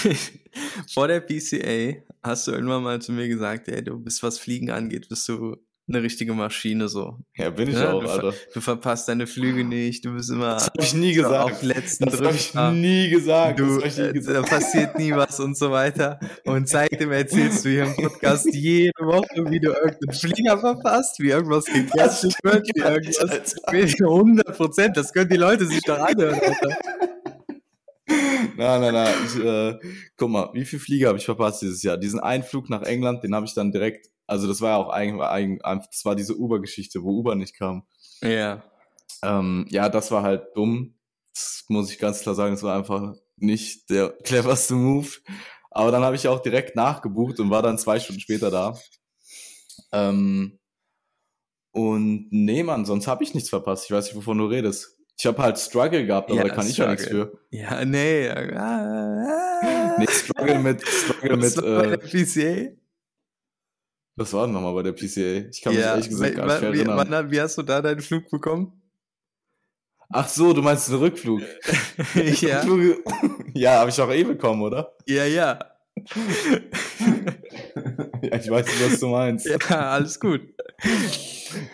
vor 0.93 1.07
der 1.07 1.21
PCA 1.21 2.03
hast 2.23 2.47
du 2.47 2.51
irgendwann 2.51 2.83
mal 2.83 3.01
zu 3.01 3.11
mir 3.11 3.27
gesagt, 3.27 3.67
ey, 3.67 3.83
du 3.83 3.99
bist, 3.99 4.23
was 4.23 4.39
Fliegen 4.39 4.71
angeht, 4.71 5.09
bist 5.09 5.27
du 5.29 5.57
eine 5.87 6.01
richtige 6.01 6.33
Maschine 6.33 6.87
so. 6.87 7.19
Ja, 7.35 7.51
bin 7.51 7.69
ich 7.69 7.75
ja, 7.75 7.93
auch, 7.93 8.03
du, 8.03 8.09
Alter. 8.09 8.33
Du 8.53 8.61
verpasst 8.61 9.07
deine 9.07 9.27
Flüge 9.27 9.63
nicht, 9.63 10.03
du 10.03 10.13
bist 10.13 10.31
immer 10.31 10.55
das 10.55 10.67
hab 10.67 10.81
ich 10.81 10.93
nie 10.95 11.13
gesagt. 11.13 11.53
auf 11.53 11.61
letzten 11.61 12.05
Das 12.05 12.19
habe 12.19 12.35
ich 12.35 12.53
nie 12.53 13.09
gesagt. 13.09 13.59
Du, 13.59 13.79
das 13.79 13.97
ich 13.97 14.05
nie 14.05 14.13
gesagt. 14.13 14.37
Da 14.37 14.41
passiert 14.41 14.97
nie 14.97 15.11
was 15.11 15.39
und 15.39 15.55
so 15.55 15.69
weiter. 15.69 16.19
Und 16.45 16.67
seitdem 16.67 17.11
erzählst 17.11 17.65
du 17.65 17.69
hier 17.69 17.83
im 17.83 17.95
Podcast 17.95 18.47
jede 18.51 18.93
Woche, 18.99 19.49
wie 19.49 19.59
du 19.59 19.73
irgendeinen 19.73 20.13
Flieger 20.13 20.57
verpasst, 20.57 21.19
wie 21.19 21.29
irgendwas 21.29 21.65
gegessen 21.65 22.33
wird, 22.41 22.67
wie 22.73 22.79
irgendwas 22.79 23.55
100 24.01 24.45
Prozent. 24.57 24.97
Das 24.97 25.13
können 25.13 25.29
die 25.29 25.37
Leute 25.37 25.67
sich 25.67 25.81
doch 25.81 25.99
anhören, 25.99 26.39
Alter. 26.39 26.77
Nein, 28.57 28.81
nein, 28.81 28.93
nein. 28.93 29.13
Ich, 29.25 29.43
äh, 29.43 29.77
guck 30.17 30.29
mal, 30.29 30.49
wie 30.53 30.65
viele 30.65 30.79
Flieger 30.79 31.07
habe 31.09 31.17
ich 31.17 31.25
verpasst 31.25 31.61
dieses 31.61 31.83
Jahr? 31.83 31.97
Diesen 31.97 32.19
einen 32.19 32.43
Flug 32.43 32.69
nach 32.69 32.83
England, 32.83 33.23
den 33.23 33.35
habe 33.35 33.45
ich 33.45 33.53
dann 33.53 33.71
direkt 33.71 34.09
also 34.27 34.47
das 34.47 34.61
war 34.61 34.71
ja 34.71 34.77
auch 34.77 34.89
eigentlich, 34.89 35.59
das 35.61 36.05
war 36.05 36.15
diese 36.15 36.35
Uber-Geschichte, 36.35 37.03
wo 37.03 37.19
Uber 37.19 37.35
nicht 37.35 37.55
kam. 37.55 37.85
Ja. 38.21 38.63
Ähm, 39.23 39.65
ja, 39.69 39.89
das 39.89 40.11
war 40.11 40.23
halt 40.23 40.55
dumm. 40.55 40.95
Das 41.33 41.65
muss 41.67 41.91
ich 41.91 41.99
ganz 41.99 42.21
klar 42.21 42.35
sagen, 42.35 42.53
es 42.53 42.63
war 42.63 42.77
einfach 42.77 43.15
nicht 43.37 43.89
der 43.89 44.09
cleverste 44.23 44.75
Move. 44.75 45.09
Aber 45.71 45.91
dann 45.91 46.03
habe 46.03 46.15
ich 46.15 46.27
auch 46.27 46.41
direkt 46.41 46.75
nachgebucht 46.75 47.39
und 47.39 47.49
war 47.49 47.61
dann 47.61 47.77
zwei 47.77 47.99
Stunden 47.99 48.21
später 48.21 48.49
da. 48.49 48.77
Ähm, 49.91 50.59
und 51.71 52.27
nee, 52.31 52.63
Mann, 52.63 52.85
sonst 52.85 53.07
habe 53.07 53.23
ich 53.23 53.33
nichts 53.33 53.49
verpasst. 53.49 53.85
Ich 53.85 53.91
weiß 53.91 54.05
nicht, 54.05 54.15
wovon 54.15 54.37
du 54.37 54.45
redest. 54.45 54.97
Ich 55.17 55.25
habe 55.25 55.41
halt 55.41 55.57
Struggle 55.57 56.05
gehabt, 56.05 56.29
aber 56.29 56.41
ja, 56.41 56.47
da 56.47 56.53
kann 56.53 56.65
Struggle. 56.65 56.95
ich 56.95 57.01
ja 57.01 57.17
nichts 57.17 57.29
für. 57.29 57.39
Ja, 57.51 57.85
nee. 57.85 58.29
Nee, 59.97 60.07
Struggle 60.07 60.59
mit, 60.59 60.87
Struggle 60.87 61.37
mit. 61.37 61.57
Äh, 61.57 62.77
Was 64.17 64.31
war 64.31 64.45
denn 64.45 64.53
nochmal 64.53 64.73
bei 64.73 64.83
der 64.83 64.93
PCA? 64.93 65.49
Ich 65.49 65.61
kann 65.61 65.73
mich 65.73 65.83
ehrlich 65.83 66.09
gesagt 66.09 66.35
gar 66.35 66.45
nicht 66.45 66.61
wie, 66.61 66.79
erinnern. 66.79 67.05
Wann, 67.09 67.31
wie 67.31 67.41
hast 67.41 67.57
du 67.57 67.63
da 67.63 67.81
deinen 67.81 67.99
Flug 67.99 68.29
bekommen? 68.29 68.81
Ach 70.09 70.27
so, 70.29 70.53
du 70.53 70.61
meinst 70.61 70.87
den 70.87 70.95
Rückflug? 70.95 71.41
ja. 72.41 72.63
ja, 73.53 73.79
habe 73.79 73.89
ich 73.89 73.99
auch 73.99 74.11
eh 74.11 74.23
bekommen, 74.23 74.61
oder? 74.61 74.93
Ja, 75.05 75.25
ja. 75.25 75.59
ja, 78.21 78.35
ich 78.35 78.49
weiß 78.49 78.65
nicht, 78.65 78.91
was 78.91 78.99
du 78.99 79.07
meinst. 79.07 79.45
Ja, 79.45 79.57
alles 79.91 80.19
gut. 80.19 80.41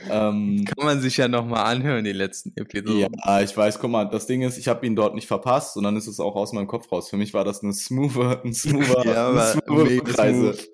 ähm, 0.10 0.64
Kann 0.66 0.86
man 0.86 1.02
sich 1.02 1.18
ja 1.18 1.28
nochmal 1.28 1.66
anhören, 1.66 2.04
die 2.04 2.14
letzten 2.14 2.54
Episoden. 2.56 3.16
Ja, 3.26 3.42
ich 3.42 3.56
weiß, 3.58 3.80
guck 3.80 3.90
mal, 3.90 4.06
das 4.06 4.28
Ding 4.28 4.44
ist, 4.44 4.58
ich 4.58 4.68
habe 4.68 4.86
ihn 4.86 4.96
dort 4.96 5.16
nicht 5.16 5.28
verpasst 5.28 5.76
und 5.76 5.84
dann 5.84 5.98
ist 5.98 6.08
es 6.08 6.20
auch 6.20 6.36
aus 6.36 6.54
meinem 6.54 6.68
Kopf 6.68 6.92
raus. 6.92 7.10
Für 7.10 7.18
mich 7.18 7.34
war 7.34 7.44
das 7.44 7.64
eine 7.64 7.74
smoother, 7.74 8.44
ein 8.44 8.54
smoother, 8.54 9.06
ja, 9.06 9.30
eine 9.30 9.62
smoother 9.62 10.20
Reise. 10.20 10.54
Smooth. 10.54 10.71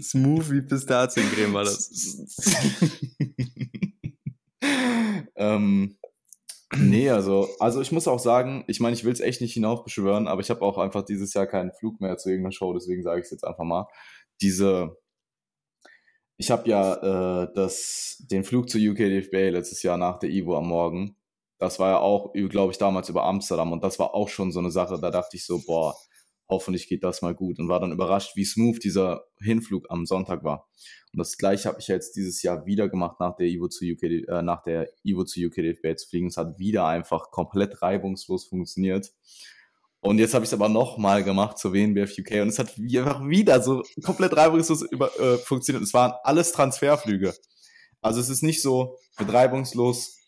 Smooth 0.00 0.50
wie 0.50 0.62
Pistaziencreme 0.62 1.52
war 1.54 1.64
das. 1.64 1.90
ähm, 5.36 5.96
nee, 6.76 7.10
also, 7.10 7.48
also 7.58 7.80
ich 7.80 7.92
muss 7.92 8.08
auch 8.08 8.18
sagen, 8.18 8.64
ich 8.68 8.80
meine, 8.80 8.94
ich 8.94 9.04
will 9.04 9.12
es 9.12 9.20
echt 9.20 9.40
nicht 9.40 9.54
hinaufbeschwören, 9.54 10.28
aber 10.28 10.40
ich 10.40 10.50
habe 10.50 10.62
auch 10.62 10.78
einfach 10.78 11.04
dieses 11.04 11.34
Jahr 11.34 11.46
keinen 11.46 11.72
Flug 11.72 12.00
mehr 12.00 12.16
zu 12.16 12.28
irgendeiner 12.28 12.52
Show, 12.52 12.72
deswegen 12.72 13.02
sage 13.02 13.20
ich 13.20 13.24
es 13.24 13.32
jetzt 13.32 13.44
einfach 13.44 13.64
mal. 13.64 13.88
Diese, 14.40 14.96
ich 16.36 16.50
habe 16.50 16.68
ja 16.68 17.42
äh, 17.44 17.52
das, 17.54 18.24
den 18.30 18.44
Flug 18.44 18.68
zu 18.68 18.78
UKDFBA 18.78 19.50
letztes 19.50 19.82
Jahr 19.82 19.96
nach 19.96 20.18
der 20.18 20.30
Ivo 20.30 20.56
am 20.56 20.68
Morgen. 20.68 21.16
Das 21.58 21.78
war 21.78 21.90
ja 21.90 21.98
auch, 21.98 22.32
glaube 22.32 22.72
ich, 22.72 22.78
damals 22.78 23.08
über 23.08 23.24
Amsterdam 23.24 23.72
und 23.72 23.82
das 23.82 23.98
war 23.98 24.14
auch 24.14 24.28
schon 24.28 24.52
so 24.52 24.60
eine 24.60 24.70
Sache, 24.70 24.98
da 25.00 25.10
dachte 25.10 25.36
ich 25.36 25.46
so, 25.46 25.60
boah, 25.64 25.96
hoffentlich 26.48 26.88
geht 26.88 27.04
das 27.04 27.22
mal 27.22 27.34
gut 27.34 27.58
und 27.58 27.68
war 27.68 27.80
dann 27.80 27.92
überrascht, 27.92 28.36
wie 28.36 28.44
smooth 28.44 28.82
dieser 28.82 29.24
Hinflug 29.40 29.90
am 29.90 30.06
Sonntag 30.06 30.44
war. 30.44 30.68
Und 31.12 31.18
das 31.18 31.38
gleiche 31.38 31.68
habe 31.68 31.80
ich 31.80 31.88
jetzt 31.88 32.16
dieses 32.16 32.42
Jahr 32.42 32.66
wieder 32.66 32.88
gemacht 32.88 33.20
nach 33.20 33.36
der 33.36 33.46
Evo 33.46 33.68
zu 33.68 33.84
UK, 33.84 34.02
äh, 34.02 34.42
nach 34.42 34.62
der 34.62 34.88
Evo 35.04 35.24
zu 35.24 35.40
UK 35.40 35.56
DFB 35.56 35.96
zu 35.96 36.08
fliegen. 36.08 36.26
Es 36.26 36.36
hat 36.36 36.58
wieder 36.58 36.86
einfach 36.86 37.30
komplett 37.30 37.82
reibungslos 37.82 38.46
funktioniert. 38.46 39.12
Und 40.00 40.18
jetzt 40.18 40.34
habe 40.34 40.44
ich 40.44 40.50
es 40.50 40.54
aber 40.54 40.68
nochmal 40.68 41.24
gemacht 41.24 41.56
zur 41.56 41.72
WNBF 41.72 42.18
UK 42.18 42.42
und 42.42 42.48
es 42.48 42.58
hat 42.58 42.74
einfach 42.78 43.26
wieder 43.26 43.62
so 43.62 43.82
komplett 44.02 44.36
reibungslos 44.36 44.82
über, 44.82 45.18
äh, 45.18 45.38
funktioniert. 45.38 45.82
Es 45.82 45.94
waren 45.94 46.12
alles 46.24 46.52
Transferflüge. 46.52 47.32
Also 48.02 48.20
es 48.20 48.28
ist 48.28 48.42
nicht 48.42 48.60
so, 48.60 48.98
mit 49.18 49.32
reibungslos 49.32 50.18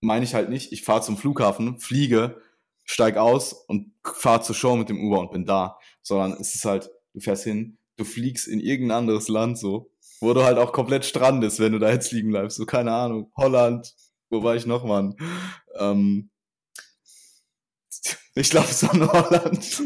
meine 0.00 0.24
ich 0.24 0.34
halt 0.34 0.50
nicht, 0.50 0.72
ich 0.72 0.84
fahre 0.84 1.00
zum 1.00 1.16
Flughafen, 1.16 1.78
fliege, 1.78 2.40
steig 2.88 3.16
aus 3.16 3.52
und 3.52 3.92
fahr 4.02 4.42
zur 4.42 4.54
Show 4.54 4.76
mit 4.76 4.88
dem 4.88 5.04
Uber 5.04 5.20
und 5.20 5.30
bin 5.30 5.44
da. 5.44 5.78
Sondern 6.02 6.32
es 6.40 6.54
ist 6.54 6.64
halt, 6.64 6.90
du 7.12 7.20
fährst 7.20 7.44
hin, 7.44 7.78
du 7.96 8.04
fliegst 8.04 8.48
in 8.48 8.60
irgendein 8.60 8.98
anderes 8.98 9.28
Land 9.28 9.58
so, 9.58 9.90
wo 10.20 10.32
du 10.32 10.42
halt 10.42 10.58
auch 10.58 10.72
komplett 10.72 11.04
strandest, 11.04 11.60
wenn 11.60 11.72
du 11.72 11.78
da 11.78 11.90
jetzt 11.90 12.12
liegen 12.12 12.30
bleibst. 12.30 12.56
So, 12.56 12.64
keine 12.66 12.92
Ahnung, 12.92 13.30
Holland, 13.36 13.94
wo 14.30 14.42
war 14.42 14.56
ich 14.56 14.66
noch, 14.66 14.84
Mann? 14.84 15.14
Ähm, 15.78 16.30
Ich 18.34 18.50
glaube, 18.50 18.68
es 18.70 18.84
war 18.84 18.96
nur 18.96 19.12
Holland. 19.12 19.82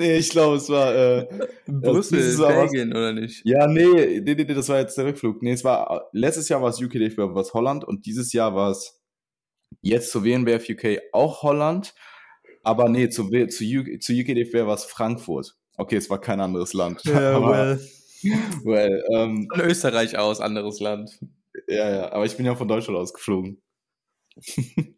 Nee, 0.00 0.16
ich 0.16 0.30
glaube, 0.30 0.56
es 0.56 0.68
war 0.68 0.94
äh, 0.94 1.28
Brüssel, 1.66 2.36
Belgien, 2.36 2.90
oder 2.90 3.12
nicht? 3.12 3.42
Ja, 3.44 3.66
nee, 3.66 4.20
nee, 4.20 4.34
nee, 4.34 4.44
das 4.44 4.68
war 4.68 4.78
jetzt 4.78 4.96
der 4.98 5.06
Rückflug. 5.06 5.42
Nee, 5.42 5.52
es 5.52 5.62
war 5.62 6.08
letztes 6.12 6.48
Jahr 6.48 6.62
war 6.62 6.70
es 6.70 6.80
UK 6.80 6.92
DFB, 6.94 7.18
war 7.18 7.36
es 7.36 7.54
Holland 7.54 7.84
und 7.84 8.06
dieses 8.06 8.32
Jahr 8.32 8.54
war 8.54 8.70
es 8.70 9.00
jetzt 9.82 10.10
zu 10.10 10.24
WNBF 10.24 10.68
UK 10.68 11.00
auch 11.12 11.42
Holland, 11.42 11.94
aber 12.62 12.88
nee, 12.88 13.08
zu, 13.08 13.28
zu, 13.28 13.64
UK, 13.64 14.02
zu 14.02 14.14
war 14.14 14.74
es 14.74 14.84
Frankfurt. 14.84 15.56
Okay, 15.76 15.96
es 15.96 16.10
war 16.10 16.20
kein 16.20 16.40
anderes 16.40 16.72
Land. 16.72 17.04
Ja, 17.04 17.32
aber, 17.36 17.50
well. 17.50 17.80
well 18.64 19.04
ähm, 19.14 19.48
Von 19.52 19.60
Österreich 19.62 20.18
aus, 20.18 20.40
anderes 20.40 20.80
Land. 20.80 21.20
Ja, 21.68 21.90
ja, 21.90 22.12
aber 22.12 22.26
ich 22.26 22.36
bin 22.36 22.46
ja 22.46 22.54
von 22.54 22.68
Deutschland 22.68 22.98
ausgeflogen. 22.98 23.62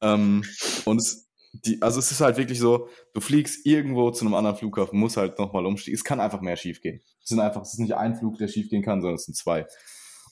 ähm, 0.00 0.44
und 0.84 1.00
es, 1.00 1.30
die, 1.54 1.80
also 1.80 2.00
es 2.00 2.10
ist 2.10 2.20
halt 2.20 2.36
wirklich 2.36 2.58
so, 2.58 2.88
du 3.12 3.20
fliegst 3.20 3.64
irgendwo 3.64 4.10
zu 4.10 4.24
einem 4.24 4.34
anderen 4.34 4.56
Flughafen, 4.56 4.98
musst 4.98 5.16
halt 5.16 5.38
nochmal 5.38 5.66
umsteigen. 5.66 5.94
Es 5.94 6.04
kann 6.04 6.20
einfach 6.20 6.40
mehr 6.40 6.56
schiefgehen. 6.56 7.00
Es 7.22 7.28
sind 7.28 7.40
einfach, 7.40 7.62
es 7.62 7.74
ist 7.74 7.78
nicht 7.78 7.94
ein 7.94 8.16
Flug, 8.16 8.38
der 8.38 8.48
schiefgehen 8.48 8.82
kann, 8.82 9.00
sondern 9.00 9.16
es 9.16 9.24
sind 9.24 9.36
zwei. 9.36 9.66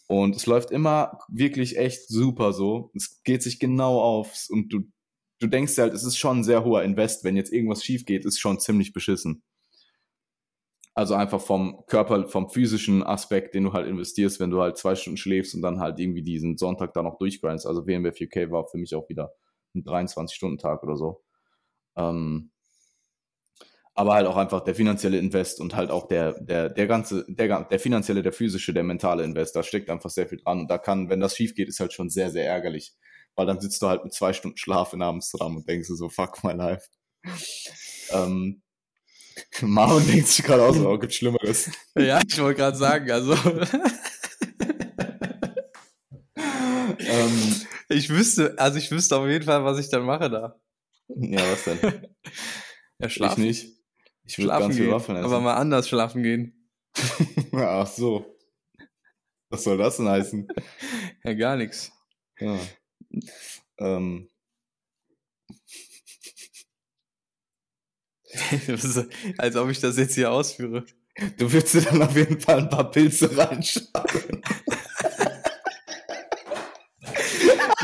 Und 0.08 0.34
es 0.34 0.46
läuft 0.46 0.70
immer 0.72 1.18
wirklich 1.28 1.78
echt 1.78 2.08
super 2.08 2.52
so. 2.52 2.90
Es 2.94 3.22
geht 3.22 3.42
sich 3.42 3.60
genau 3.60 4.00
auf 4.00 4.46
und 4.50 4.72
du, 4.72 4.80
du 5.38 5.46
denkst 5.46 5.78
halt, 5.78 5.94
es 5.94 6.04
ist 6.04 6.18
schon 6.18 6.40
ein 6.40 6.44
sehr 6.44 6.64
hoher 6.64 6.82
Invest. 6.82 7.24
Wenn 7.24 7.36
jetzt 7.36 7.52
irgendwas 7.52 7.84
schief 7.84 8.04
geht, 8.04 8.24
ist 8.24 8.40
schon 8.40 8.58
ziemlich 8.58 8.92
beschissen. 8.92 9.42
Also 10.94 11.14
einfach 11.14 11.40
vom 11.40 11.84
Körper, 11.86 12.28
vom 12.28 12.50
physischen 12.50 13.02
Aspekt, 13.02 13.54
den 13.54 13.64
du 13.64 13.72
halt 13.72 13.86
investierst, 13.86 14.40
wenn 14.40 14.50
du 14.50 14.60
halt 14.60 14.76
zwei 14.76 14.94
Stunden 14.94 15.16
schläfst 15.16 15.54
und 15.54 15.62
dann 15.62 15.80
halt 15.80 15.98
irgendwie 15.98 16.22
diesen 16.22 16.58
Sonntag 16.58 16.92
da 16.92 17.02
noch 17.02 17.16
durchgrindest. 17.16 17.66
Also 17.66 17.86
WMWF 17.86 18.20
UK 18.20 18.50
war 18.50 18.66
für 18.66 18.76
mich 18.76 18.94
auch 18.94 19.08
wieder 19.08 19.32
ein 19.74 19.84
23-Stunden-Tag 19.84 20.82
oder 20.82 20.96
so. 20.96 21.22
Ähm, 21.96 22.52
aber 23.94 24.14
halt 24.14 24.26
auch 24.26 24.36
einfach 24.38 24.60
der 24.64 24.74
finanzielle 24.74 25.18
Invest 25.18 25.60
und 25.60 25.76
halt 25.76 25.90
auch 25.90 26.08
der, 26.08 26.40
der, 26.40 26.70
der 26.70 26.86
ganze, 26.86 27.26
der, 27.28 27.64
der 27.64 27.78
finanzielle, 27.78 28.22
der 28.22 28.32
physische, 28.32 28.72
der 28.72 28.84
mentale 28.84 29.22
Invest, 29.22 29.54
da 29.54 29.62
steckt 29.62 29.90
einfach 29.90 30.08
sehr 30.08 30.26
viel 30.26 30.38
dran. 30.38 30.60
Und 30.60 30.70
da 30.70 30.78
kann, 30.78 31.10
wenn 31.10 31.20
das 31.20 31.36
schief 31.36 31.54
geht, 31.54 31.68
ist 31.68 31.80
halt 31.80 31.92
schon 31.92 32.08
sehr, 32.08 32.30
sehr 32.30 32.46
ärgerlich. 32.46 32.94
Weil 33.34 33.46
dann 33.46 33.60
sitzt 33.60 33.82
du 33.82 33.88
halt 33.88 34.04
mit 34.04 34.14
zwei 34.14 34.32
Stunden 34.32 34.56
Schlaf 34.56 34.94
in 34.94 35.02
Amsterdam 35.02 35.56
und 35.56 35.68
denkst 35.68 35.88
du 35.88 35.94
so, 35.94 36.08
fuck 36.08 36.42
my 36.42 36.52
life. 36.52 36.88
ähm, 38.10 38.62
Marvin 39.60 40.06
denkt 40.06 40.28
sich 40.28 40.44
gerade 40.44 40.64
aus, 40.64 40.78
oh, 40.78 40.98
gibt 40.98 41.14
Schlimmeres. 41.14 41.70
Ja, 41.96 42.20
ich 42.26 42.40
wollte 42.40 42.60
gerade 42.60 42.76
sagen, 42.76 43.10
also. 43.10 43.34
ähm, 46.98 47.62
ich 47.92 48.10
wüsste, 48.10 48.58
also 48.58 48.78
ich 48.78 48.90
wüsste 48.90 49.16
auf 49.16 49.26
jeden 49.26 49.44
Fall, 49.44 49.64
was 49.64 49.78
ich 49.78 49.88
dann 49.88 50.04
mache 50.04 50.30
da. 50.30 50.60
Ja, 51.08 51.40
was 51.50 51.64
denn? 51.64 51.78
ja, 52.98 53.08
schlafen. 53.08 53.44
Ich 53.44 53.64
nicht. 53.64 53.82
Ich 54.24 54.38
würde 54.38 54.50
ganz 54.50 54.76
viel 54.76 54.90
Waffeln 54.90 55.16
essen. 55.16 55.26
Aber 55.26 55.40
mal 55.40 55.54
anders 55.54 55.88
schlafen 55.88 56.22
gehen. 56.22 56.68
Ach 57.52 57.86
so. 57.86 58.36
Was 59.50 59.64
soll 59.64 59.76
das 59.76 59.96
denn 59.98 60.08
heißen? 60.08 60.48
Ja, 61.24 61.34
gar 61.34 61.56
nichts. 61.56 61.92
Ja. 62.38 62.58
Ähm. 63.78 64.28
Als 69.38 69.56
ob 69.56 69.68
ich 69.68 69.80
das 69.80 69.98
jetzt 69.98 70.14
hier 70.14 70.32
ausführe. 70.32 70.86
Du 71.36 71.52
würdest 71.52 71.74
dir 71.74 71.82
dann 71.82 72.02
auf 72.02 72.16
jeden 72.16 72.40
Fall 72.40 72.60
ein 72.60 72.70
paar 72.70 72.90
Pilze 72.90 73.36
reinschauen. 73.36 74.42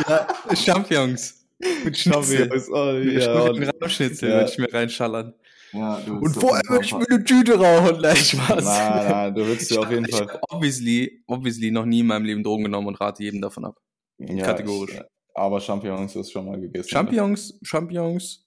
Ja, 0.08 0.56
Champions. 0.56 1.46
Mit 1.84 1.96
Champions. 1.96 2.68
Oh, 2.70 2.92
ja, 2.92 3.32
Rahmschnitzel 3.80 4.28
ja. 4.28 4.34
würde 4.36 4.50
ich 4.50 4.58
mir 4.58 4.72
reinschallern. 4.72 5.34
Ja, 5.72 5.96
und 5.96 6.34
vorher 6.34 6.62
würde 6.68 6.84
ich 6.84 6.94
mir 6.94 7.04
eine 7.10 7.24
Tüte 7.24 7.58
rauchen. 7.58 7.98
Nein, 8.02 8.16
Spaß. 8.16 8.64
Nein, 8.64 9.08
nein, 9.08 9.34
du 9.34 9.44
würdest 9.44 9.70
dir 9.70 9.80
auf 9.80 9.90
jeden 9.90 10.06
Fall. 10.06 10.24
Ich 10.24 10.28
habe 10.28 10.40
obviously, 10.48 11.22
obviously 11.26 11.70
noch 11.70 11.84
nie 11.84 12.00
in 12.00 12.06
meinem 12.06 12.24
Leben 12.24 12.42
Drogen 12.42 12.64
genommen 12.64 12.86
und 12.86 13.00
rate 13.00 13.22
jedem 13.22 13.42
davon 13.42 13.66
ab. 13.66 13.76
Ja, 14.18 14.46
Kategorisch. 14.46 14.94
Ich, 14.94 15.00
aber 15.34 15.60
Champignons 15.60 16.16
ist 16.16 16.32
schon 16.32 16.46
mal 16.46 16.58
gegessen. 16.58 16.88
Champignons, 16.88 17.58
Champignons, 17.62 18.44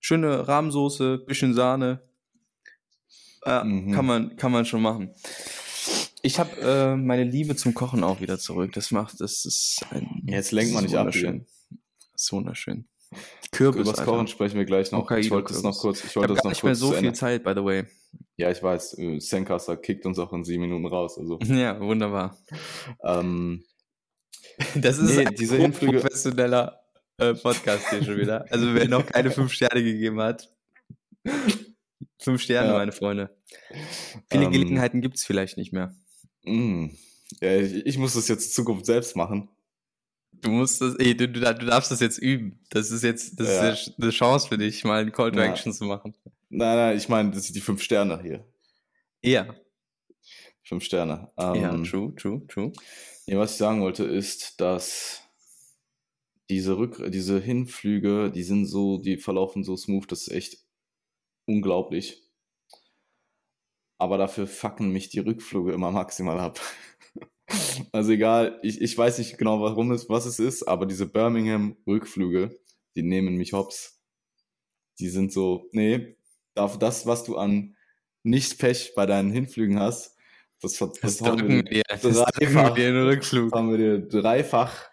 schöne 0.00 0.46
Rahmsoße, 0.46 1.18
bisschen 1.18 1.54
Sahne. 1.54 2.02
Äh, 3.46 3.62
mhm. 3.62 3.92
kann, 3.92 4.06
man, 4.06 4.36
kann 4.36 4.52
man 4.52 4.64
schon 4.64 4.82
machen. 4.82 5.14
Ich 6.24 6.38
habe 6.38 6.58
äh, 6.62 6.96
meine 6.96 7.24
Liebe 7.24 7.54
zum 7.54 7.74
Kochen 7.74 8.02
auch 8.02 8.22
wieder 8.22 8.38
zurück. 8.38 8.72
Das 8.72 8.90
macht, 8.90 9.20
das 9.20 9.44
ist 9.44 9.84
ein. 9.90 10.22
Jetzt 10.26 10.52
lenkt 10.52 10.72
man 10.72 10.84
nicht 10.84 10.96
ab. 10.96 11.12
Hier. 11.12 11.44
Das 12.12 12.22
ist 12.22 12.32
wunderschön. 12.32 12.88
Kürbis. 13.52 13.82
Über 13.82 13.92
das 13.92 14.06
Kochen 14.06 14.26
sprechen 14.26 14.56
wir 14.56 14.64
gleich 14.64 14.90
noch. 14.90 15.00
Okay, 15.00 15.20
ich 15.20 15.30
wollte 15.30 15.52
es 15.52 15.62
noch 15.62 15.78
kurz. 15.78 16.02
Ich 16.02 16.16
wollte 16.16 16.32
ich 16.32 16.38
es 16.38 16.44
noch 16.44 16.50
nicht 16.50 16.64
mehr 16.64 16.74
so 16.74 16.92
viel 16.92 17.12
Zeit, 17.12 17.44
by 17.44 17.52
the 17.54 17.62
way. 17.62 17.84
Ja, 18.38 18.50
ich 18.50 18.62
weiß. 18.62 18.96
Zencaster 19.18 19.76
kickt 19.76 20.06
uns 20.06 20.18
auch 20.18 20.32
in 20.32 20.44
sieben 20.44 20.62
Minuten 20.62 20.86
raus. 20.86 21.18
Also. 21.18 21.38
Ja, 21.44 21.78
wunderbar. 21.78 22.38
Ähm, 23.04 23.62
das 24.76 24.96
ist 24.96 25.16
nee, 25.16 25.26
ein 25.26 25.34
diese 25.34 25.58
Hinflüge 25.58 26.00
professioneller 26.00 26.80
äh, 27.18 27.34
Podcast 27.34 27.90
hier 27.90 28.02
schon 28.02 28.16
wieder. 28.16 28.46
Also 28.50 28.74
wer 28.74 28.88
noch 28.88 29.04
keine 29.04 29.30
fünf 29.30 29.52
Sterne 29.52 29.84
gegeben 29.84 30.20
hat. 30.20 30.48
Fünf 32.18 32.40
Sterne, 32.40 32.68
Ja. 32.68 32.78
meine 32.78 32.92
Freunde. 32.92 33.36
Viele 34.30 34.44
Ähm, 34.44 34.52
Gelegenheiten 34.52 35.02
gibt 35.02 35.16
es 35.18 35.24
vielleicht 35.24 35.58
nicht 35.58 35.74
mehr. 35.74 35.94
Mh. 36.44 36.90
ja, 37.40 37.56
ich, 37.56 37.86
ich 37.86 37.98
muss 37.98 38.14
das 38.14 38.28
jetzt 38.28 38.46
in 38.46 38.52
Zukunft 38.52 38.86
selbst 38.86 39.16
machen. 39.16 39.48
Du 40.32 40.50
musst 40.50 40.80
das, 40.80 40.96
ey, 40.96 41.16
du, 41.16 41.28
du, 41.28 41.40
du 41.40 41.66
darfst 41.66 41.90
das 41.90 42.00
jetzt 42.00 42.18
üben. 42.18 42.60
Das 42.70 42.90
ist 42.90 43.02
jetzt 43.02 43.38
das 43.40 43.48
Ja. 43.48 43.70
ist 43.70 43.92
eine 43.98 44.10
Chance 44.10 44.48
für 44.48 44.58
dich, 44.58 44.84
mal 44.84 45.00
einen 45.00 45.12
Call 45.12 45.32
to. 45.32 45.40
Action 45.40 45.72
zu 45.72 45.84
machen. 45.84 46.14
Nein, 46.50 46.76
nein, 46.76 46.96
ich 46.96 47.08
meine, 47.08 47.30
das 47.30 47.44
sind 47.44 47.56
die 47.56 47.60
fünf 47.60 47.82
Sterne 47.82 48.20
hier. 48.22 48.44
Ja. 49.22 49.54
Fünf 50.62 50.84
Sterne. 50.84 51.30
Ähm, 51.38 51.54
ja, 51.54 51.70
true, 51.82 52.14
true, 52.14 52.46
true. 52.46 52.72
Nee, 53.26 53.36
was 53.36 53.52
ich 53.52 53.56
sagen 53.58 53.80
wollte, 53.80 54.04
ist, 54.04 54.60
dass 54.60 55.22
diese 56.50 56.76
Rück 56.76 57.02
diese 57.10 57.40
Hinflüge, 57.40 58.30
die 58.30 58.42
sind 58.42 58.66
so, 58.66 58.98
die 58.98 59.16
verlaufen 59.16 59.64
so 59.64 59.76
smooth, 59.76 60.10
das 60.10 60.22
ist 60.22 60.32
echt 60.32 60.58
unglaublich. 61.46 62.22
Aber 64.04 64.18
dafür 64.18 64.46
fucken 64.46 64.90
mich 64.90 65.08
die 65.08 65.20
Rückflüge 65.20 65.72
immer 65.72 65.90
maximal 65.90 66.38
ab. 66.38 66.60
Also 67.92 68.12
egal, 68.12 68.58
ich, 68.62 68.80
ich 68.80 68.96
weiß 68.96 69.18
nicht 69.18 69.36
genau, 69.36 69.60
warum 69.60 69.92
es, 69.92 70.08
was 70.08 70.24
es 70.24 70.38
ist, 70.38 70.62
aber 70.66 70.86
diese 70.86 71.06
Birmingham-Rückflüge, 71.06 72.58
die 72.96 73.02
nehmen 73.02 73.36
mich 73.36 73.52
hops. 73.52 74.02
Die 74.98 75.08
sind 75.10 75.30
so, 75.30 75.68
nee, 75.72 76.16
das, 76.54 77.06
was 77.06 77.22
du 77.24 77.36
an 77.36 77.76
Nicht-Pech 78.22 78.94
bei 78.96 79.04
deinen 79.04 79.30
Hinflügen 79.30 79.78
hast, 79.78 80.16
das, 80.62 80.78
das, 80.78 80.92
Das 81.00 81.20
hauen 81.20 81.46
wir 81.48 81.64
wir. 81.70 81.82
Das 81.88 82.02
wir 82.02 82.12
dreifach. 82.12 82.74
dir 82.74 82.88
in 82.88 82.94
den 82.94 83.06
Rückflug. 83.08 83.52
haben 83.52 83.70
wir 83.70 83.78
dir 83.78 84.08
dreifach 84.08 84.90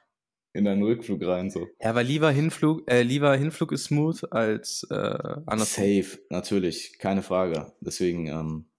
in 0.53 0.66
deinen 0.66 0.84
Rückflug 0.84 1.26
rein. 1.26 1.49
So. 1.49 1.68
Ja, 1.80 1.89
aber 1.91 2.03
lieber 2.03 2.32
Hinflug, 2.32 2.89
äh, 2.91 3.03
lieber 3.03 3.36
Hinflug 3.36 3.72
ist 3.72 3.86
smooth 3.86 4.32
als 4.32 4.86
äh, 4.91 4.95
andersrum. 5.45 5.86
Safe, 5.86 6.20
natürlich, 6.30 6.97
keine 6.99 7.22
Frage. 7.22 7.74
Deswegen, 7.80 8.28
ähm, 8.28 8.71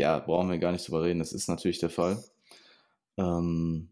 ja, 0.00 0.18
brauchen 0.18 0.50
wir 0.50 0.58
gar 0.58 0.72
nicht 0.72 0.86
drüber 0.86 1.02
reden. 1.02 1.18
Das 1.18 1.32
ist 1.32 1.48
natürlich 1.48 1.78
der 1.78 1.90
Fall. 1.90 2.22
Ähm, 3.18 3.90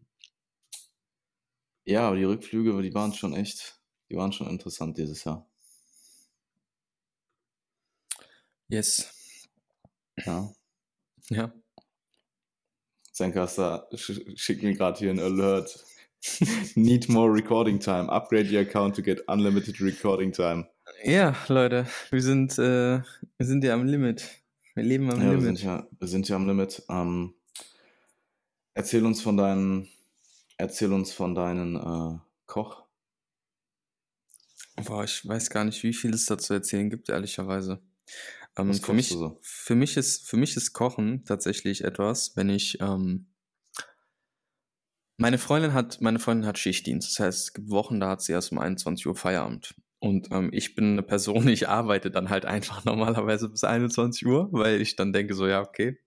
ja, 1.85 2.07
aber 2.07 2.17
die 2.17 2.23
Rückflüge, 2.23 2.81
die 2.81 2.93
waren 2.93 3.13
schon 3.13 3.33
echt, 3.33 3.79
die 4.09 4.15
waren 4.15 4.33
schon 4.33 4.47
interessant 4.47 4.97
dieses 4.97 5.23
Jahr. 5.23 5.47
Yes. 8.67 9.11
Ja. 10.25 10.51
Ja. 11.29 11.53
Zencaster 13.11 13.87
sch 13.95 14.21
schickt 14.35 14.63
mir 14.63 14.75
gerade 14.75 14.99
hier 14.99 15.11
ein 15.11 15.19
Alert. 15.19 15.85
Need 16.75 17.09
more 17.09 17.31
recording 17.31 17.79
time. 17.79 18.09
Upgrade 18.09 18.51
your 18.51 18.61
account 18.61 18.95
to 18.95 19.01
get 19.01 19.21
unlimited 19.27 19.79
recording 19.81 20.31
time. 20.31 20.67
Ja, 21.03 21.35
Leute, 21.47 21.87
wir 22.09 22.21
sind, 22.21 22.57
äh, 22.59 23.01
wir 23.37 23.45
sind 23.45 23.63
ja 23.63 23.73
am 23.73 23.85
Limit. 23.85 24.27
Wir 24.75 24.83
leben 24.83 25.11
am 25.11 25.19
Ja, 25.19 25.25
wir 25.25 25.37
Limit. 25.37 25.43
sind 25.57 25.63
ja, 25.63 25.87
wir 25.97 26.07
sind 26.07 26.29
ja 26.29 26.35
am 26.35 26.47
Limit. 26.47 26.83
Ähm, 26.89 27.33
erzähl 28.73 29.05
uns 29.05 29.21
von 29.21 29.37
deinen, 29.37 29.89
erzähl 30.57 30.93
uns 30.93 31.11
von 31.11 31.35
deinen 31.35 31.75
äh, 31.75 32.19
Koch. 32.45 32.85
Boah, 34.85 35.03
ich 35.03 35.27
weiß 35.27 35.49
gar 35.49 35.65
nicht, 35.65 35.83
wie 35.83 35.93
viel 35.93 36.13
es 36.13 36.25
da 36.25 36.37
zu 36.37 36.53
erzählen 36.53 36.89
gibt, 36.89 37.09
ehrlicherweise. 37.09 37.81
Ähm, 38.57 38.73
für, 38.73 38.93
mich, 38.93 39.09
so? 39.09 39.37
für, 39.41 39.75
mich 39.75 39.97
ist, 39.97 40.27
für 40.27 40.37
mich 40.37 40.55
ist 40.55 40.73
Kochen 40.73 41.25
tatsächlich 41.25 41.83
etwas, 41.83 42.35
wenn 42.35 42.49
ich. 42.49 42.79
Ähm, 42.79 43.27
meine 45.17 45.37
Freundin 45.37 45.73
hat, 45.73 45.99
meine 45.99 46.19
Freundin 46.19 46.47
hat 46.47 46.57
Schichtdienst. 46.57 47.09
Das 47.09 47.25
heißt, 47.25 47.43
es 47.43 47.53
gibt 47.53 47.69
Wochen, 47.69 47.99
da 47.99 48.11
hat 48.11 48.21
sie 48.21 48.31
erst 48.31 48.53
um 48.53 48.59
21 48.59 49.05
Uhr 49.05 49.15
Feierabend. 49.15 49.75
Und 49.99 50.29
ähm, 50.31 50.49
ich 50.53 50.75
bin 50.75 50.93
eine 50.93 51.03
Person, 51.03 51.47
ich 51.49 51.67
arbeite 51.67 52.11
dann 52.11 52.29
halt 52.29 52.45
einfach 52.45 52.85
normalerweise 52.85 53.49
bis 53.49 53.63
21 53.63 54.25
Uhr, 54.25 54.49
weil 54.51 54.81
ich 54.81 54.95
dann 54.95 55.13
denke 55.13 55.33
so, 55.33 55.47
ja, 55.47 55.61
okay, 55.61 55.99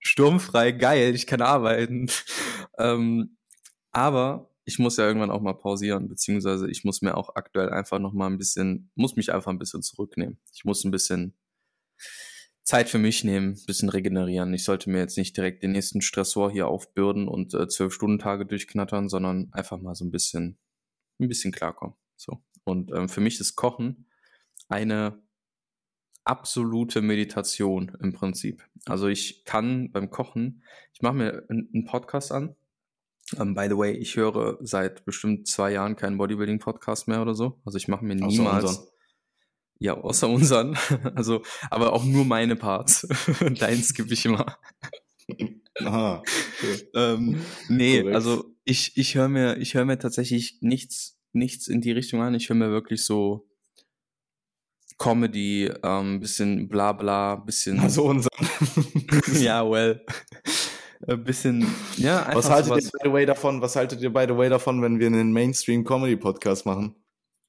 sturmfrei, 0.00 0.72
geil, 0.72 1.14
ich 1.14 1.26
kann 1.26 1.42
arbeiten. 1.42 2.08
ähm, 2.78 3.36
Aber 3.92 4.50
ich 4.64 4.78
muss 4.78 4.96
ja 4.96 5.06
irgendwann 5.06 5.30
auch 5.30 5.40
mal 5.40 5.54
pausieren, 5.54 6.08
beziehungsweise 6.08 6.70
ich 6.70 6.84
muss 6.84 7.02
mir 7.02 7.16
auch 7.16 7.34
aktuell 7.34 7.70
einfach 7.70 7.98
noch 7.98 8.12
mal 8.12 8.26
ein 8.28 8.38
bisschen, 8.38 8.90
muss 8.94 9.16
mich 9.16 9.32
einfach 9.32 9.50
ein 9.50 9.58
bisschen 9.58 9.82
zurücknehmen. 9.82 10.38
Ich 10.54 10.64
muss 10.64 10.84
ein 10.84 10.90
bisschen 10.90 11.34
Zeit 12.62 12.88
für 12.88 12.98
mich 12.98 13.24
nehmen, 13.24 13.54
ein 13.54 13.66
bisschen 13.66 13.88
regenerieren. 13.88 14.54
Ich 14.54 14.64
sollte 14.64 14.90
mir 14.90 14.98
jetzt 14.98 15.18
nicht 15.18 15.36
direkt 15.36 15.62
den 15.62 15.72
nächsten 15.72 16.02
Stressor 16.02 16.52
hier 16.52 16.68
aufbürden 16.68 17.26
und 17.26 17.52
äh, 17.54 17.66
zwölf 17.68 17.92
äh, 17.92 17.96
Stunden 17.96 18.18
Tage 18.18 18.46
durchknattern, 18.46 19.08
sondern 19.08 19.48
einfach 19.52 19.80
mal 19.80 19.94
so 19.94 20.04
ein 20.04 20.12
bisschen, 20.12 20.58
ein 21.18 21.28
bisschen 21.28 21.52
klarkommen. 21.52 21.96
So. 22.16 22.40
Und 22.64 22.90
ähm, 22.92 23.08
für 23.08 23.20
mich 23.20 23.40
ist 23.40 23.56
Kochen 23.56 24.06
eine 24.68 25.22
absolute 26.24 27.02
Meditation 27.02 27.96
im 28.00 28.12
Prinzip. 28.12 28.64
Also 28.86 29.08
ich 29.08 29.44
kann 29.44 29.90
beim 29.90 30.10
Kochen, 30.10 30.62
ich 30.92 31.02
mache 31.02 31.14
mir 31.14 31.44
einen 31.48 31.84
Podcast 31.84 32.32
an. 32.32 32.54
Um, 33.36 33.48
ähm, 33.48 33.54
by 33.54 33.66
the 33.68 33.76
way, 33.76 33.92
ich 33.92 34.16
höre 34.16 34.58
seit 34.60 35.04
bestimmt 35.04 35.46
zwei 35.46 35.72
Jahren 35.72 35.94
keinen 35.94 36.18
Bodybuilding-Podcast 36.18 37.06
mehr 37.06 37.22
oder 37.22 37.34
so. 37.34 37.60
Also 37.64 37.78
ich 37.78 37.86
mache 37.86 38.04
mir 38.04 38.16
niemals. 38.16 38.90
Ja, 39.78 39.94
außer 39.94 40.28
unseren. 40.28 40.76
Also, 41.14 41.42
aber 41.70 41.92
auch 41.92 42.04
nur 42.04 42.24
meine 42.24 42.56
Parts. 42.56 43.08
Deins 43.58 43.88
skippe 43.88 44.12
ich 44.12 44.24
immer. 44.26 44.58
Aha. 45.80 46.22
Okay. 46.22 46.88
ähm, 46.94 47.40
nee, 47.68 48.00
Korrekt. 48.00 48.14
also 48.14 48.44
ich, 48.64 48.96
ich 48.96 49.14
höre 49.14 49.28
mir, 49.28 49.56
ich 49.58 49.74
höre 49.74 49.84
mir 49.84 49.98
tatsächlich 49.98 50.58
nichts, 50.60 51.19
nichts 51.32 51.68
in 51.68 51.80
die 51.80 51.92
Richtung 51.92 52.22
an. 52.22 52.34
Ich 52.34 52.48
höre 52.48 52.56
mir 52.56 52.70
wirklich 52.70 53.04
so 53.04 53.46
Comedy, 54.98 55.70
ähm, 55.82 56.20
bisschen 56.20 56.68
bla 56.68 56.92
bla, 56.92 57.36
bisschen. 57.36 57.80
Also 57.80 58.04
unseren. 58.04 58.46
ja, 59.40 59.68
well. 59.68 60.04
Ein 61.08 61.24
bisschen, 61.24 61.66
ja, 61.96 62.20
einfach 62.24 62.36
Was 62.36 62.50
haltet 62.50 62.68
sowas. 62.68 62.84
ihr 62.84 62.90
by 62.90 62.98
the 63.04 63.12
way 63.12 63.26
davon, 63.26 63.62
was 63.62 63.74
haltet 63.74 64.02
ihr 64.02 64.12
by 64.12 64.26
the 64.28 64.36
way 64.36 64.50
davon, 64.50 64.82
wenn 64.82 65.00
wir 65.00 65.06
einen 65.06 65.32
Mainstream 65.32 65.82
Comedy 65.82 66.16
Podcast 66.16 66.66
machen? 66.66 66.94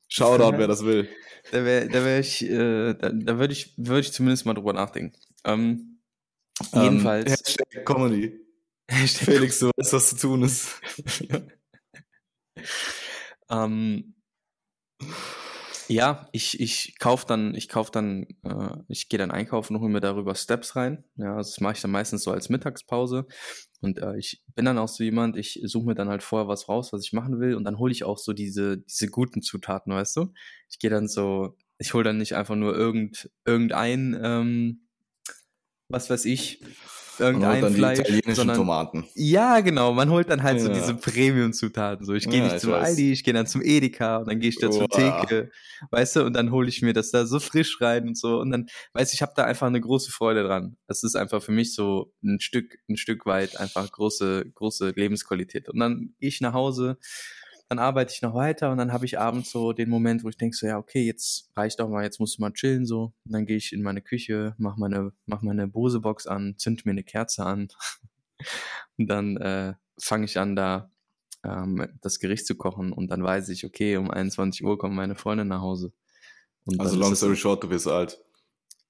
Shoutout, 0.08 0.58
wer 0.58 0.68
das 0.68 0.86
will. 0.86 1.10
Da 1.52 1.66
wäre 1.66 1.90
da 1.90 2.06
wär 2.06 2.20
ich, 2.20 2.44
äh, 2.50 2.94
da, 2.94 3.10
da 3.10 3.40
würde 3.40 3.52
ich, 3.52 3.74
würde 3.76 4.00
ich 4.00 4.14
zumindest 4.14 4.46
mal 4.46 4.54
drüber 4.54 4.72
nachdenken. 4.72 5.18
Ähm, 5.44 6.00
ähm 6.74 6.82
jedenfalls. 6.82 7.26
Um, 7.26 7.32
Hashtag 7.32 7.86
Comedy. 7.86 8.40
Hashtag 8.88 9.26
Felix, 9.26 9.60
du 9.60 9.72
weißt, 9.76 9.94
was 9.94 10.10
zu 10.12 10.16
tun 10.16 10.44
ist. 10.44 10.80
ähm, 13.52 14.16
ja, 15.88 16.30
ich, 16.32 16.60
ich 16.62 16.98
kaufe 17.00 17.26
dann, 17.28 17.54
ich 17.54 17.68
kauf 17.68 17.92
dann, 17.92 18.28
äh, 18.44 18.78
ich 18.88 19.10
gehe 19.10 19.18
dann 19.20 19.32
einkaufen 19.32 19.76
und 19.76 19.82
hole 19.82 19.92
mir 19.92 20.00
darüber 20.00 20.36
Steps 20.36 20.76
rein. 20.76 21.04
Ja, 21.18 21.36
das 21.38 21.60
mache 21.60 21.74
ich 21.74 21.82
dann 21.82 21.92
meistens 21.92 22.24
so 22.24 22.32
als 22.32 22.50
Mittagspause. 22.50 23.28
Und 23.82 24.00
äh, 24.00 24.18
ich 24.18 24.42
bin 24.56 24.66
dann 24.66 24.78
auch 24.78 24.88
so 24.88 25.04
jemand, 25.04 25.36
ich 25.36 25.60
suche 25.66 25.88
mir 25.88 25.96
dann 25.96 26.08
halt 26.08 26.24
vorher 26.24 26.48
was 26.48 26.70
raus, 26.70 26.94
was 26.94 27.04
ich 27.04 27.14
machen 27.14 27.40
will. 27.40 27.56
Und 27.56 27.66
dann 27.66 27.78
hole 27.78 27.92
ich 27.92 28.06
auch 28.06 28.18
so 28.18 28.32
diese, 28.32 28.78
diese 28.78 29.08
guten 29.10 29.42
Zutaten, 29.42 29.94
weißt 29.94 30.16
du? 30.16 30.34
Ich 30.70 30.80
gehe 30.80 30.90
dann 30.90 31.08
so, 31.10 31.58
ich 31.78 31.94
hole 31.94 32.04
dann 32.06 32.18
nicht 32.18 32.36
einfach 32.36 32.56
nur 32.56 32.76
irgend, 32.76 33.30
irgendein, 33.44 34.18
ähm, 34.24 34.88
was 35.90 36.10
weiß 36.10 36.24
ich, 36.26 36.64
irgendein 37.22 37.62
dann 37.62 37.74
Fleisch, 37.74 38.00
die 38.00 38.02
italienischen 38.02 38.36
sondern, 38.36 38.58
Tomaten. 38.58 39.06
Ja, 39.16 39.62
genau. 39.62 39.94
Man 39.94 40.10
holt 40.10 40.30
dann 40.30 40.44
halt 40.44 40.58
ja. 40.58 40.64
so 40.64 40.74
diese 40.74 40.96
Premium-Zutaten. 40.96 42.06
So, 42.06 42.14
ich 42.14 42.28
gehe 42.28 42.40
ja, 42.40 42.46
nicht 42.46 42.60
zum 42.60 42.72
weiß. 42.72 42.90
Aldi, 42.90 43.12
ich 43.14 43.24
gehe 43.24 43.34
dann 43.34 43.48
zum 43.48 43.62
Edeka 43.62 44.18
und 44.18 44.28
dann 44.28 44.40
gehe 44.40 44.50
ich 44.50 44.58
da 44.58 44.70
zur 44.70 44.90
Theke, 44.90 45.52
weißt 45.92 46.18
du, 46.18 46.26
und 46.26 46.34
dann 46.34 46.52
hole 46.52 46.68
ich 46.68 46.82
mir 46.82 46.94
das 46.94 47.12
da 47.12 47.26
so 47.26 47.40
frisch 47.40 47.80
rein 47.80 48.08
und 48.08 48.18
so 48.18 48.40
und 48.40 48.52
dann, 48.52 48.68
weiß 48.94 49.10
ich, 49.10 49.16
ich 49.16 49.22
habe 49.22 49.34
da 49.36 49.44
einfach 49.44 49.68
eine 49.68 49.80
große 49.80 50.12
Freude 50.12 50.44
dran. 50.44 50.78
Das 50.88 51.04
ist 51.04 51.16
einfach 51.16 51.42
für 51.42 51.52
mich 51.52 51.74
so 51.74 52.14
ein 52.24 52.40
Stück, 52.40 52.78
ein 52.90 52.98
Stück 52.98 53.26
weit 53.26 53.58
einfach 53.58 53.90
große, 53.92 54.52
große 54.56 54.94
Lebensqualität. 54.96 55.70
Und 55.70 55.80
dann 55.80 56.14
gehe 56.20 56.30
ich 56.30 56.42
nach 56.42 56.54
Hause 56.54 56.98
dann 57.72 57.80
arbeite 57.80 58.14
ich 58.14 58.22
noch 58.22 58.34
weiter 58.34 58.70
und 58.70 58.80
dann 58.80 58.92
habe 58.92 59.06
ich 59.06 59.18
abends 59.18 59.50
so 59.50 59.72
den 59.72 59.90
Moment, 59.90 60.26
wo 60.26 60.30
ich 60.30 60.36
denke 60.36 60.58
so, 60.58 60.68
ja, 60.68 60.78
okay, 60.78 61.06
jetzt 61.06 61.50
reicht 61.56 61.80
doch 61.80 61.88
mal, 61.88 62.04
jetzt 62.04 62.20
musst 62.20 62.38
du 62.38 62.42
mal 62.42 62.52
chillen 62.52 62.86
so. 62.86 63.14
Und 63.24 63.32
dann 63.32 63.46
gehe 63.46 63.56
ich 63.56 63.72
in 63.72 63.82
meine 63.82 64.02
Küche, 64.02 64.56
mach 64.58 64.76
meine, 64.76 65.14
mach 65.26 65.42
meine 65.42 65.70
Bose-Box 65.70 66.28
an, 66.28 66.56
zünd 66.58 66.86
mir 66.86 66.92
eine 66.92 67.06
Kerze 67.06 67.46
an 67.46 67.70
und 68.98 69.08
dann 69.08 69.38
äh, 69.38 69.76
fange 69.98 70.26
ich 70.26 70.38
an, 70.38 70.58
da 70.58 70.92
ähm, 71.46 71.88
das 72.02 72.20
Gericht 72.20 72.46
zu 72.46 72.56
kochen 72.56 72.92
und 72.92 73.08
dann 73.08 73.24
weiß 73.24 73.48
ich, 73.48 73.66
okay, 73.66 73.96
um 73.96 74.12
21 74.12 74.66
Uhr 74.66 74.78
kommt 74.78 74.96
meine 74.96 75.16
Freundin 75.16 75.48
nach 75.48 75.62
Hause. 75.62 75.94
Und 76.66 76.78
also 76.82 76.98
long 76.98 77.16
story 77.16 77.38
short, 77.38 77.64
du 77.64 77.70
wirst 77.70 77.88
alt. 77.88 78.20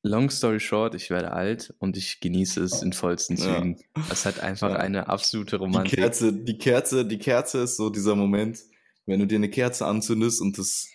Long 0.02 0.32
story 0.32 0.60
short, 0.60 0.96
ich 0.96 1.12
werde 1.12 1.34
alt 1.34 1.72
und 1.78 1.98
ich 1.98 2.20
genieße 2.20 2.64
es 2.64 2.82
in 2.82 2.94
vollsten 2.94 3.38
Zügen. 3.38 3.78
Ja. 3.78 4.04
Das 4.10 4.26
hat 4.26 4.40
einfach 4.40 4.72
ja. 4.72 4.78
eine 4.78 5.08
absolute 5.08 5.58
Romantik. 5.58 5.92
Die 5.92 5.98
Kerze, 5.98 6.34
die 6.34 6.58
Kerze, 6.58 7.06
die 7.06 7.20
Kerze 7.20 7.60
ist 7.60 7.78
so 7.78 7.92
dieser 7.92 8.16
Moment, 8.16 8.64
wenn 9.06 9.20
du 9.20 9.28
dir 9.28 9.36
eine 9.36 9.50
Kerze 9.50 9.86
anzündest 9.86 10.42
und 10.42 10.58
das 10.58 10.90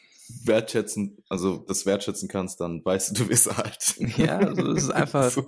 wertschätzen, 0.44 1.18
also 1.28 1.64
das 1.68 1.86
wertschätzen 1.86 2.28
kannst, 2.28 2.60
dann 2.60 2.84
weißt 2.84 3.10
du, 3.10 3.22
du 3.22 3.28
bist 3.28 3.48
alt. 3.48 3.96
Ja, 4.16 4.38
also 4.38 4.72
es 4.72 4.84
ist 4.84 4.90
einfach, 4.90 5.30
so. 5.30 5.46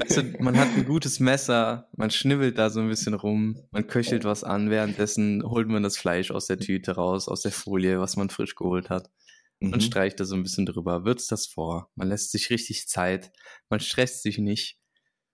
also 0.00 0.22
man 0.38 0.56
hat 0.58 0.68
ein 0.76 0.84
gutes 0.84 1.20
Messer, 1.20 1.88
man 1.96 2.10
schnibbelt 2.10 2.58
da 2.58 2.70
so 2.70 2.80
ein 2.80 2.88
bisschen 2.88 3.14
rum, 3.14 3.58
man 3.70 3.86
köchelt 3.86 4.24
was 4.24 4.44
an, 4.44 4.70
währenddessen 4.70 5.42
holt 5.44 5.68
man 5.68 5.82
das 5.82 5.96
Fleisch 5.96 6.30
aus 6.30 6.46
der 6.46 6.58
Tüte 6.58 6.92
raus, 6.92 7.28
aus 7.28 7.42
der 7.42 7.52
Folie, 7.52 8.00
was 8.00 8.16
man 8.16 8.30
frisch 8.30 8.54
geholt 8.54 8.90
hat. 8.90 9.10
Man 9.58 9.72
mhm. 9.72 9.80
streicht 9.80 10.18
da 10.20 10.24
so 10.24 10.36
ein 10.36 10.42
bisschen 10.42 10.64
drüber, 10.64 11.04
würzt 11.04 11.30
das 11.32 11.46
vor, 11.46 11.90
man 11.94 12.08
lässt 12.08 12.30
sich 12.30 12.50
richtig 12.50 12.88
Zeit, 12.88 13.32
man 13.68 13.80
stresst 13.80 14.22
sich 14.22 14.38
nicht. 14.38 14.78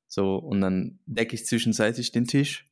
So, 0.09 0.37
und 0.37 0.61
dann 0.61 1.01
decke 1.07 1.35
ich 1.35 1.47
zwischenzeitlich 1.47 2.12
den 2.12 2.27
Tisch 2.27 2.64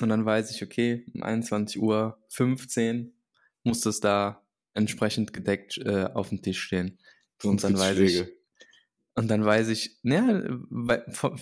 und 0.00 0.08
dann 0.08 0.24
weiß 0.24 0.50
ich, 0.50 0.62
okay, 0.62 1.06
um 1.14 1.22
21 1.22 1.80
Uhr 1.80 2.18
15 2.28 3.12
muss 3.64 3.80
das 3.80 4.00
da 4.00 4.42
entsprechend 4.74 5.32
gedeckt 5.32 5.78
äh, 5.78 6.04
auf 6.14 6.28
dem 6.28 6.42
Tisch 6.42 6.60
stehen. 6.60 6.98
Und 7.42 7.62
dann 7.64 7.78
weiß 7.78 7.98
ich. 7.98 8.24
Und 9.14 9.28
dann 9.28 9.44
weiß 9.44 9.68
ich, 9.68 9.98
naja, 10.02 10.42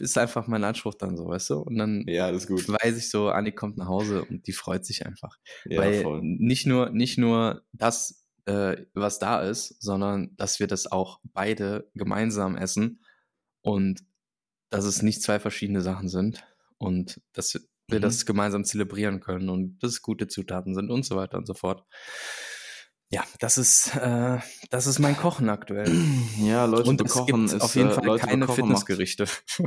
ist 0.01 0.19
einfach 0.19 0.47
mein 0.49 0.65
Anspruch 0.65 0.95
dann 0.95 1.17
so, 1.17 1.29
weißt 1.29 1.51
du? 1.51 1.59
Und 1.61 1.77
dann 1.77 2.05
ja, 2.09 2.33
weiß 2.33 2.97
ich 2.97 3.11
so, 3.11 3.29
Anni 3.29 3.53
kommt 3.53 3.77
nach 3.77 3.89
Hause 3.89 4.25
und 4.25 4.47
die 4.47 4.53
freut 4.53 4.85
sich 4.87 5.07
einfach. 5.07 5.37
Ja, 5.67 5.83
Weil 5.83 6.03
voll. 6.03 6.21
nicht 6.23 6.67
nur, 6.67 6.91
nicht 6.91 7.19
nur 7.19 7.63
das, 7.73 8.27
äh, 8.47 8.85
was 8.95 9.19
da 9.19 9.43
ist, 9.43 9.81
sondern 9.81 10.35
dass 10.37 10.59
wir 10.61 10.67
das 10.67 10.91
auch 10.91 11.21
beide 11.23 11.91
gemeinsam 11.95 12.57
essen 12.57 13.05
und 13.61 14.03
dass 14.71 14.85
es 14.85 15.03
nicht 15.03 15.23
zwei 15.23 15.39
verschiedene 15.39 15.83
Sachen 15.83 16.09
sind 16.09 16.43
und 16.79 17.21
dass 17.33 17.68
wir 17.89 17.99
mhm. 17.99 18.03
das 18.03 18.27
gemeinsam 18.27 18.65
zelebrieren 18.65 19.21
können 19.21 19.49
und 19.49 19.83
dass 19.83 19.93
es 19.93 20.03
gute 20.03 20.29
Zutaten 20.29 20.75
sind 20.75 20.91
und 20.91 21.05
so 21.05 21.17
weiter 21.17 21.39
und 21.39 21.47
so 21.47 21.55
fort. 21.55 21.85
Ja, 23.11 23.25
das 23.41 23.57
ist, 23.57 23.97
äh, 23.97 24.39
das 24.71 24.87
ist 24.87 24.99
mein 24.99 25.17
Kochen 25.17 25.49
aktuell. 25.49 25.91
Ja, 26.39 26.67
Leute 26.67 26.91
und 26.91 26.99
bekochen 26.99 27.45
es 27.45 27.53
gibt 27.53 27.63
ist, 27.63 27.63
auf 27.63 27.75
jeden 27.75 27.91
äh, 27.91 27.93
Fall 27.93 28.05
Leute 28.05 28.27
keine 28.27 28.47
Fitnessgerichte. 28.47 29.27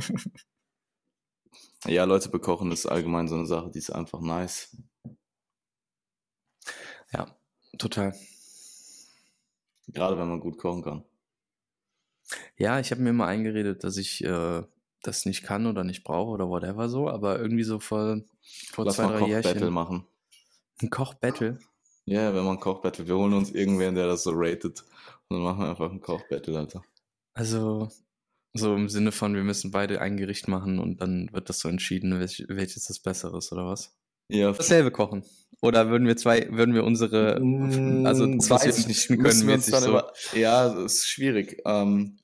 ja, 1.86 2.04
Leute 2.04 2.28
bekochen 2.28 2.70
ist 2.70 2.86
allgemein 2.86 3.28
so 3.28 3.34
eine 3.34 3.46
Sache, 3.46 3.70
die 3.70 3.78
ist 3.78 3.90
einfach 3.90 4.20
nice. 4.20 4.76
Ja, 7.12 7.36
total. 7.78 8.14
Gerade 9.88 10.16
wenn 10.18 10.28
man 10.28 10.40
gut 10.40 10.58
kochen 10.58 10.82
kann. 10.82 11.04
Ja, 12.56 12.78
ich 12.78 12.90
habe 12.92 13.02
mir 13.02 13.10
immer 13.10 13.26
eingeredet, 13.26 13.84
dass 13.84 13.96
ich 13.96 14.24
äh, 14.24 14.62
das 15.02 15.26
nicht 15.26 15.42
kann 15.42 15.66
oder 15.66 15.84
nicht 15.84 16.04
brauche 16.04 16.30
oder 16.30 16.48
whatever 16.48 16.88
so, 16.88 17.08
aber 17.08 17.38
irgendwie 17.38 17.64
so 17.64 17.78
vor, 17.80 18.20
vor 18.70 18.84
Lass 18.84 18.96
zwei, 18.96 19.04
mal 19.04 19.12
drei 19.12 19.18
Kochbattle 19.18 19.52
Jährchen. 19.52 19.72
machen. 19.72 20.06
Ein 20.80 20.90
Kochbattle? 20.90 21.58
Ja, 22.04 22.20
yeah, 22.22 22.34
wenn 22.34 22.44
man 22.44 22.58
Kochbattle, 22.58 23.06
wir 23.06 23.16
holen 23.16 23.32
uns 23.34 23.50
irgendwen, 23.50 23.94
der 23.94 24.06
das 24.06 24.24
so 24.24 24.32
ratet 24.34 24.84
und 25.28 25.36
dann 25.36 25.42
machen 25.42 25.60
wir 25.60 25.70
einfach 25.70 25.90
ein 25.90 26.00
Kochbattle, 26.00 26.58
Alter. 26.58 26.82
Also, 27.34 27.88
so 28.54 28.74
im 28.74 28.88
Sinne 28.88 29.12
von, 29.12 29.34
wir 29.34 29.44
müssen 29.44 29.70
beide 29.70 30.00
ein 30.00 30.16
Gericht 30.16 30.48
machen 30.48 30.78
und 30.78 31.00
dann 31.00 31.28
wird 31.32 31.48
das 31.48 31.60
so 31.60 31.68
entschieden, 31.68 32.18
welch, 32.18 32.44
welches 32.48 32.86
das 32.86 32.98
Bessere 32.98 33.38
ist, 33.38 33.52
oder 33.52 33.66
was? 33.66 33.96
Ja. 34.28 34.52
Dasselbe 34.52 34.90
kochen. 34.90 35.24
Oder 35.60 35.90
würden 35.90 36.06
wir 36.08 36.16
zwei, 36.16 36.48
würden 36.50 36.74
wir 36.74 36.84
unsere, 36.84 37.36
also 38.04 38.36
zwei 38.38 38.66
nicht 38.66 39.08
können, 39.08 39.46
wir 39.46 39.54
uns 39.54 39.66
dann 39.66 39.82
so. 39.82 39.90
Über, 39.90 40.12
ja, 40.34 40.68
das 40.68 40.94
ist 40.94 41.08
schwierig. 41.08 41.62
Ähm, 41.64 42.18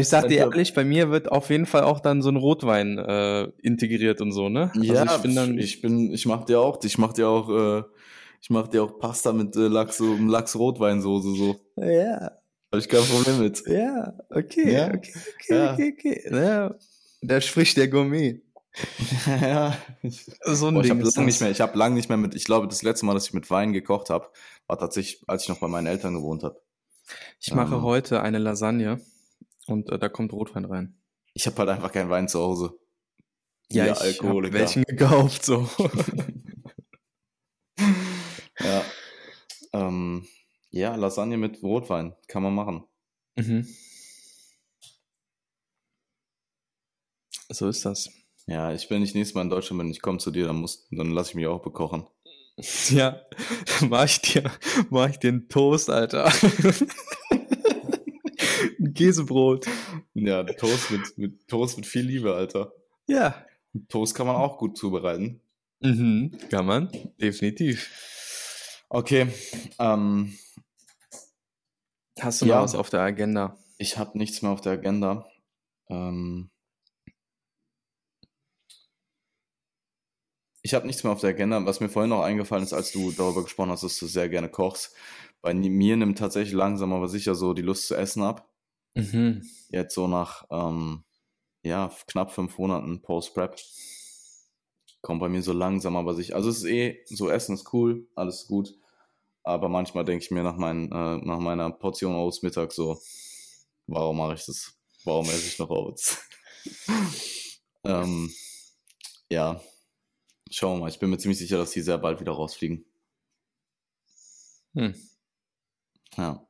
ich 0.00 0.08
sag 0.08 0.28
dir 0.28 0.38
ehrlich, 0.38 0.72
bei 0.74 0.84
mir 0.84 1.10
wird 1.10 1.30
auf 1.30 1.50
jeden 1.50 1.66
Fall 1.66 1.82
auch 1.82 2.00
dann 2.00 2.22
so 2.22 2.30
ein 2.30 2.36
Rotwein 2.36 2.98
äh, 2.98 3.44
integriert 3.62 4.20
und 4.20 4.32
so, 4.32 4.48
ne? 4.48 4.70
Also 4.74 4.94
ja, 4.94 5.04
ich 5.04 5.22
bin 5.22 5.34
dann, 5.34 5.58
ich 5.58 5.82
bin, 5.82 6.12
ich 6.12 6.24
mach 6.24 6.44
dir 6.44 6.60
auch, 6.60 6.82
ich 6.82 6.96
mach 6.96 7.12
dir 7.12 7.28
auch, 7.28 7.48
äh, 7.50 7.82
ich 8.40 8.48
mach 8.48 8.68
dir 8.68 8.84
auch 8.84 8.98
Pasta 8.98 9.32
mit 9.32 9.54
äh, 9.54 9.68
Lachs, 9.68 9.98
so, 9.98 10.14
Lachs-Rotweinsoße 10.14 11.34
so. 11.34 11.60
Ja. 11.76 12.32
Hab 12.72 12.78
ich 12.78 12.88
kein 12.88 13.02
Problem 13.02 13.40
mit. 13.40 13.62
Ja, 13.66 14.14
okay, 14.30 14.72
ja? 14.72 14.86
okay, 14.86 15.12
okay, 15.34 15.54
ja. 15.54 15.72
okay, 15.74 15.94
okay. 15.98 16.34
Ja, 16.34 16.74
da 17.20 17.40
spricht 17.42 17.76
der 17.76 17.88
Gourmet. 17.88 18.40
ja. 19.26 19.76
So 20.44 20.68
ein 20.68 20.74
Boah, 20.74 20.82
Ding. 20.82 20.84
Ich 20.84 20.90
habe 20.90 21.02
lange 21.02 21.26
nicht 21.26 21.40
mehr, 21.42 21.50
ich 21.50 21.60
habe 21.60 21.78
lange 21.78 21.94
nicht 21.94 22.08
mehr 22.08 22.16
mit, 22.16 22.34
ich 22.34 22.44
glaube, 22.44 22.66
das 22.66 22.82
letzte 22.82 23.04
Mal, 23.04 23.12
dass 23.12 23.26
ich 23.26 23.34
mit 23.34 23.50
Wein 23.50 23.74
gekocht 23.74 24.08
habe, 24.08 24.28
war 24.66 24.78
tatsächlich, 24.78 25.22
als 25.26 25.42
ich 25.42 25.50
noch 25.50 25.58
bei 25.58 25.68
meinen 25.68 25.86
Eltern 25.86 26.14
gewohnt 26.14 26.42
habe. 26.42 26.58
Ich 27.40 27.52
mache 27.52 27.74
ähm, 27.74 27.82
heute 27.82 28.22
eine 28.22 28.38
Lasagne 28.38 29.00
und 29.66 29.90
äh, 29.90 29.98
da 29.98 30.08
kommt 30.08 30.32
Rotwein 30.32 30.64
rein. 30.64 30.96
Ich 31.34 31.46
habe 31.46 31.56
halt 31.58 31.68
einfach 31.70 31.92
keinen 31.92 32.10
Wein 32.10 32.28
zu 32.28 32.40
Hause. 32.40 32.78
Ja, 33.70 33.86
ja 33.86 33.92
ich 33.92 34.00
Alkohol, 34.00 34.46
hab 34.46 34.52
welchen 34.52 34.82
gekauft, 34.84 35.44
so. 35.44 35.68
ja. 38.58 38.84
Ähm, 39.72 40.26
ja, 40.70 40.94
Lasagne 40.94 41.36
mit 41.36 41.62
Rotwein 41.62 42.14
kann 42.28 42.42
man 42.42 42.54
machen. 42.54 42.84
Mhm. 43.36 43.66
So 47.48 47.68
ist 47.68 47.84
das. 47.84 48.10
Ja, 48.46 48.72
ich, 48.72 48.90
wenn 48.90 49.02
ich 49.02 49.14
nächstes 49.14 49.34
Mal 49.34 49.42
in 49.42 49.50
Deutschland 49.50 49.80
bin, 49.80 49.90
ich 49.90 50.02
komme 50.02 50.18
zu 50.18 50.30
dir, 50.30 50.46
dann, 50.46 50.56
muss, 50.56 50.86
dann 50.90 51.10
lass 51.10 51.30
ich 51.30 51.34
mich 51.34 51.46
auch 51.46 51.62
bekochen. 51.62 52.06
Ja, 52.90 53.20
mach 53.88 54.04
ich 54.04 54.20
dir, 54.20 54.50
mach 54.90 55.08
ich 55.08 55.18
dir 55.18 55.48
Toast, 55.48 55.88
Alter. 55.90 56.30
Käsebrot. 58.94 59.66
Ja, 60.14 60.44
Toast 60.44 60.90
mit, 60.90 61.18
mit, 61.18 61.48
Toast 61.48 61.76
mit 61.76 61.86
viel 61.86 62.02
Liebe, 62.02 62.34
Alter. 62.34 62.72
Ja. 63.06 63.44
Toast 63.88 64.14
kann 64.14 64.26
man 64.26 64.36
auch 64.36 64.58
gut 64.58 64.76
zubereiten. 64.76 65.40
Mhm, 65.80 66.36
kann 66.50 66.66
man, 66.66 66.90
definitiv. 67.18 68.84
Okay. 68.88 69.28
Ähm, 69.78 70.34
Hast 72.20 72.42
du 72.42 72.46
noch 72.46 72.54
ja, 72.54 72.62
was 72.62 72.74
auf 72.74 72.90
der 72.90 73.00
Agenda? 73.00 73.56
Ich 73.78 73.98
habe 73.98 74.18
nichts 74.18 74.42
mehr 74.42 74.52
auf 74.52 74.60
der 74.60 74.72
Agenda. 74.72 75.26
Ähm, 75.88 76.50
ich 80.62 80.74
habe 80.74 80.86
nichts 80.86 81.02
mehr 81.02 81.12
auf 81.12 81.20
der 81.20 81.30
Agenda. 81.30 81.64
Was 81.64 81.80
mir 81.80 81.88
vorhin 81.88 82.10
noch 82.10 82.22
eingefallen 82.22 82.62
ist, 82.62 82.72
als 82.72 82.92
du 82.92 83.10
darüber 83.12 83.42
gesprochen 83.42 83.70
hast, 83.70 83.82
dass 83.82 83.98
du 83.98 84.06
sehr 84.06 84.28
gerne 84.28 84.48
kochst. 84.48 84.94
Bei 85.40 85.52
mir 85.54 85.96
nimmt 85.96 86.18
tatsächlich 86.18 86.54
langsam 86.54 86.92
aber 86.92 87.08
sicher 87.08 87.34
so 87.34 87.54
die 87.54 87.62
Lust 87.62 87.88
zu 87.88 87.96
essen 87.96 88.22
ab. 88.22 88.48
Mhm. 88.94 89.42
Jetzt 89.70 89.94
so 89.94 90.06
nach 90.06 90.46
ähm, 90.50 91.04
ja, 91.62 91.90
knapp 92.06 92.32
fünf 92.32 92.58
Monaten 92.58 93.02
Post-Prep 93.02 93.56
kommt 95.00 95.20
bei 95.20 95.28
mir 95.28 95.42
so 95.42 95.52
langsam 95.52 95.96
aber 95.96 96.14
sicher. 96.14 96.36
Also 96.36 96.50
es 96.50 96.58
ist 96.58 96.64
eh, 96.64 97.02
so 97.06 97.28
Essen 97.28 97.54
ist 97.54 97.72
cool, 97.72 98.08
alles 98.14 98.46
gut. 98.46 98.74
Aber 99.44 99.68
manchmal 99.68 100.04
denke 100.04 100.24
ich 100.24 100.30
mir 100.30 100.44
nach, 100.44 100.56
mein, 100.56 100.92
äh, 100.92 101.16
nach 101.16 101.40
meiner 101.40 101.70
Portion 101.70 102.14
Oats 102.14 102.42
Mittag 102.42 102.72
so, 102.72 103.00
warum 103.88 104.18
mache 104.18 104.34
ich 104.34 104.44
das? 104.46 104.78
Warum 105.04 105.26
esse 105.26 105.48
ich 105.48 105.58
noch 105.58 105.70
Oats? 105.70 106.18
ähm, 107.84 108.32
ja, 109.28 109.60
Schauen 110.52 110.76
wir 110.76 110.80
mal. 110.82 110.90
Ich 110.90 110.98
bin 110.98 111.08
mir 111.08 111.16
ziemlich 111.16 111.38
sicher, 111.38 111.56
dass 111.56 111.70
die 111.70 111.80
sehr 111.80 111.96
bald 111.96 112.20
wieder 112.20 112.32
rausfliegen. 112.32 112.84
Hm. 114.74 114.94
Ja. 116.16 116.46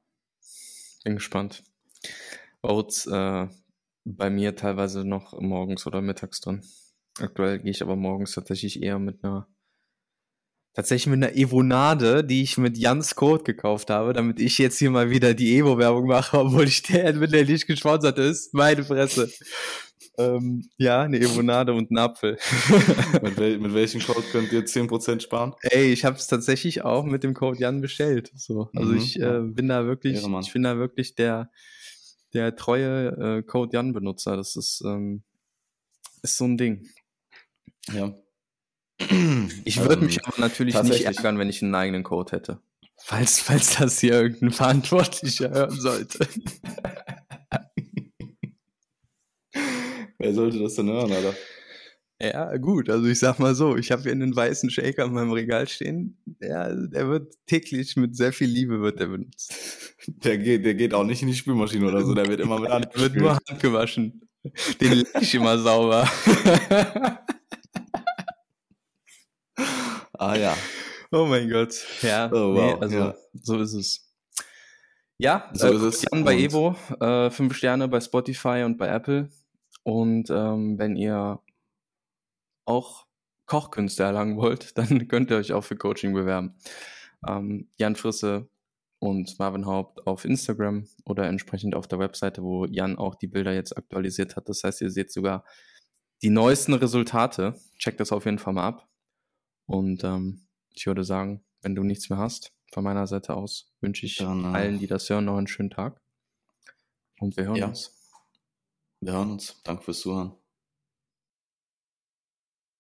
Bin 1.04 1.14
gespannt. 1.14 1.62
Oats 2.62 3.06
äh, 3.06 3.48
bei 4.04 4.30
mir 4.30 4.56
teilweise 4.56 5.04
noch 5.04 5.38
morgens 5.40 5.86
oder 5.86 6.00
mittags 6.00 6.40
drin. 6.40 6.62
Aktuell 7.18 7.58
gehe 7.58 7.70
ich 7.70 7.82
aber 7.82 7.96
morgens 7.96 8.32
tatsächlich 8.32 8.82
eher 8.82 8.98
mit 8.98 9.22
einer 9.22 9.48
tatsächlich 10.74 11.14
mit 11.14 11.22
einer 11.22 11.36
Evonade, 11.36 12.24
die 12.24 12.42
ich 12.42 12.56
mit 12.56 12.78
Jans 12.78 13.14
Code 13.14 13.44
gekauft 13.44 13.90
habe, 13.90 14.12
damit 14.12 14.40
ich 14.40 14.58
jetzt 14.58 14.78
hier 14.78 14.90
mal 14.90 15.10
wieder 15.10 15.34
die 15.34 15.56
Evo-Werbung 15.56 16.06
mache, 16.06 16.38
obwohl 16.38 16.64
ich 16.64 16.82
der 16.82 17.12
mit 17.14 17.32
der 17.32 17.44
nicht 17.44 17.66
gesponsert 17.66 18.18
ist. 18.18 18.54
Meine 18.54 18.84
Fresse. 18.84 19.30
Ähm, 20.18 20.68
ja, 20.76 21.02
eine 21.02 21.18
Evonade 21.18 21.72
und 21.72 21.90
ein 21.90 21.98
Apfel. 21.98 22.38
mit, 23.22 23.38
wel 23.38 23.58
mit, 23.58 23.72
welchem 23.72 24.00
Code 24.00 24.26
könnt 24.30 24.52
ihr 24.52 24.64
10% 24.64 25.20
sparen? 25.20 25.54
Ey, 25.62 25.92
ich 25.92 26.04
habe 26.04 26.16
es 26.16 26.26
tatsächlich 26.26 26.84
auch 26.84 27.04
mit 27.04 27.22
dem 27.22 27.32
Code 27.32 27.58
Jan 27.58 27.80
bestellt. 27.80 28.30
So. 28.34 28.68
Also 28.74 28.92
mhm, 28.92 28.98
ich 28.98 29.20
äh, 29.20 29.40
bin 29.40 29.68
da 29.68 29.86
wirklich, 29.86 30.22
ich 30.22 30.52
bin 30.52 30.62
da 30.62 30.76
wirklich 30.76 31.14
der, 31.14 31.50
der 32.34 32.56
treue 32.56 33.38
äh, 33.38 33.42
Code 33.42 33.76
Jan-Benutzer. 33.76 34.36
Das 34.36 34.56
ist, 34.56 34.82
ähm, 34.84 35.22
ist 36.22 36.36
so 36.36 36.44
ein 36.44 36.56
Ding. 36.56 36.88
Ja. 37.92 38.14
Ich 39.64 39.80
würde 39.80 39.94
ähm, 39.94 40.06
mich 40.06 40.24
aber 40.24 40.40
natürlich 40.40 40.80
nicht 40.82 41.04
ärgern, 41.04 41.38
wenn 41.38 41.48
ich 41.48 41.62
einen 41.62 41.74
eigenen 41.74 42.02
Code 42.04 42.32
hätte. 42.32 42.60
Falls, 42.96 43.40
falls 43.40 43.78
das 43.78 43.98
hier 44.00 44.12
irgendein 44.12 44.52
Verantwortlicher 44.52 45.50
hören 45.50 45.80
sollte. 45.80 46.28
Wer 50.18 50.34
sollte 50.34 50.60
das 50.60 50.74
denn 50.76 50.88
hören, 50.88 51.10
Alter? 51.12 51.34
Ja, 52.22 52.56
gut, 52.56 52.88
also 52.88 53.08
ich 53.08 53.18
sag 53.18 53.40
mal 53.40 53.56
so, 53.56 53.76
ich 53.76 53.90
habe 53.90 54.02
hier 54.02 54.12
einen 54.12 54.36
weißen 54.36 54.70
Shaker 54.70 55.06
in 55.06 55.12
meinem 55.12 55.32
Regal 55.32 55.66
stehen. 55.66 56.22
Der, 56.24 56.72
der 56.86 57.08
wird 57.08 57.34
täglich 57.46 57.96
mit 57.96 58.16
sehr 58.16 58.32
viel 58.32 58.48
Liebe 58.48 58.80
wird 58.80 59.00
der 59.00 59.06
benutzt. 59.06 59.52
Der 60.06 60.38
geht, 60.38 60.64
der 60.64 60.74
geht 60.74 60.94
auch 60.94 61.02
nicht 61.02 61.20
in 61.22 61.28
die 61.28 61.34
Spülmaschine 61.34 61.88
oder 61.88 62.04
so, 62.04 62.14
der 62.14 62.28
wird 62.28 62.38
immer 62.38 62.60
mit 62.60 62.70
Hand 62.70 62.90
Der 62.94 63.00
wird 63.00 63.16
nur 63.16 63.32
Hand 63.32 63.58
gewaschen. 63.60 64.28
Den 64.80 64.92
leg 64.92 65.08
ich 65.20 65.34
immer 65.34 65.58
sauber. 65.58 66.08
ah 70.12 70.36
ja. 70.36 70.56
Oh 71.10 71.26
mein 71.26 71.50
Gott. 71.50 71.74
Ja, 72.02 72.30
oh, 72.32 72.54
wow. 72.54 72.74
nee, 72.74 72.74
also 72.82 72.96
ja. 72.96 73.16
so 73.34 73.58
ist 73.60 73.72
es. 73.72 74.14
Ja, 75.18 75.50
so 75.54 75.66
äh, 75.66 75.74
ist 75.74 75.82
es. 75.82 76.04
Jan 76.10 76.22
bei 76.24 76.36
Evo, 76.36 76.76
äh, 77.00 77.30
fünf 77.30 77.56
Sterne 77.56 77.88
bei 77.88 78.00
Spotify 78.00 78.62
und 78.64 78.78
bei 78.78 78.86
Apple. 78.86 79.28
Und 79.82 80.30
ähm, 80.30 80.78
wenn 80.78 80.94
ihr 80.94 81.40
auch 82.64 83.06
Kochkünste 83.46 84.02
erlangen 84.02 84.36
wollt, 84.36 84.76
dann 84.78 85.08
könnt 85.08 85.30
ihr 85.30 85.36
euch 85.36 85.52
auch 85.52 85.64
für 85.64 85.76
Coaching 85.76 86.14
bewerben. 86.14 86.54
Ähm, 87.26 87.68
Jan 87.76 87.96
Frisse 87.96 88.48
und 88.98 89.38
Marvin 89.38 89.66
Haupt 89.66 90.06
auf 90.06 90.24
Instagram 90.24 90.86
oder 91.04 91.26
entsprechend 91.26 91.74
auf 91.74 91.88
der 91.88 91.98
Webseite, 91.98 92.42
wo 92.42 92.66
Jan 92.66 92.96
auch 92.96 93.16
die 93.16 93.26
Bilder 93.26 93.52
jetzt 93.52 93.76
aktualisiert 93.76 94.36
hat. 94.36 94.48
Das 94.48 94.62
heißt, 94.62 94.80
ihr 94.80 94.90
seht 94.90 95.12
sogar 95.12 95.44
die 96.22 96.30
neuesten 96.30 96.74
Resultate. 96.74 97.54
Checkt 97.78 98.00
das 98.00 98.12
auf 98.12 98.24
jeden 98.24 98.38
Fall 98.38 98.54
mal 98.54 98.66
ab. 98.66 98.88
Und 99.66 100.04
ähm, 100.04 100.46
ich 100.72 100.86
würde 100.86 101.04
sagen, 101.04 101.44
wenn 101.62 101.74
du 101.74 101.82
nichts 101.82 102.10
mehr 102.10 102.18
hast, 102.18 102.52
von 102.72 102.84
meiner 102.84 103.06
Seite 103.06 103.34
aus, 103.34 103.72
wünsche 103.80 104.06
ich 104.06 104.18
Dann, 104.18 104.44
äh, 104.44 104.48
allen, 104.48 104.78
die 104.78 104.86
das 104.86 105.08
hören, 105.10 105.26
noch 105.26 105.36
einen 105.36 105.46
schönen 105.46 105.70
Tag. 105.70 106.00
Und 107.18 107.36
wir 107.36 107.44
hören 107.44 107.56
ja. 107.56 107.66
uns. 107.66 107.92
Wir 109.00 109.12
hören 109.12 109.32
uns. 109.32 109.60
Danke 109.64 109.82
fürs 109.82 110.00
Zuhören. 110.00 110.41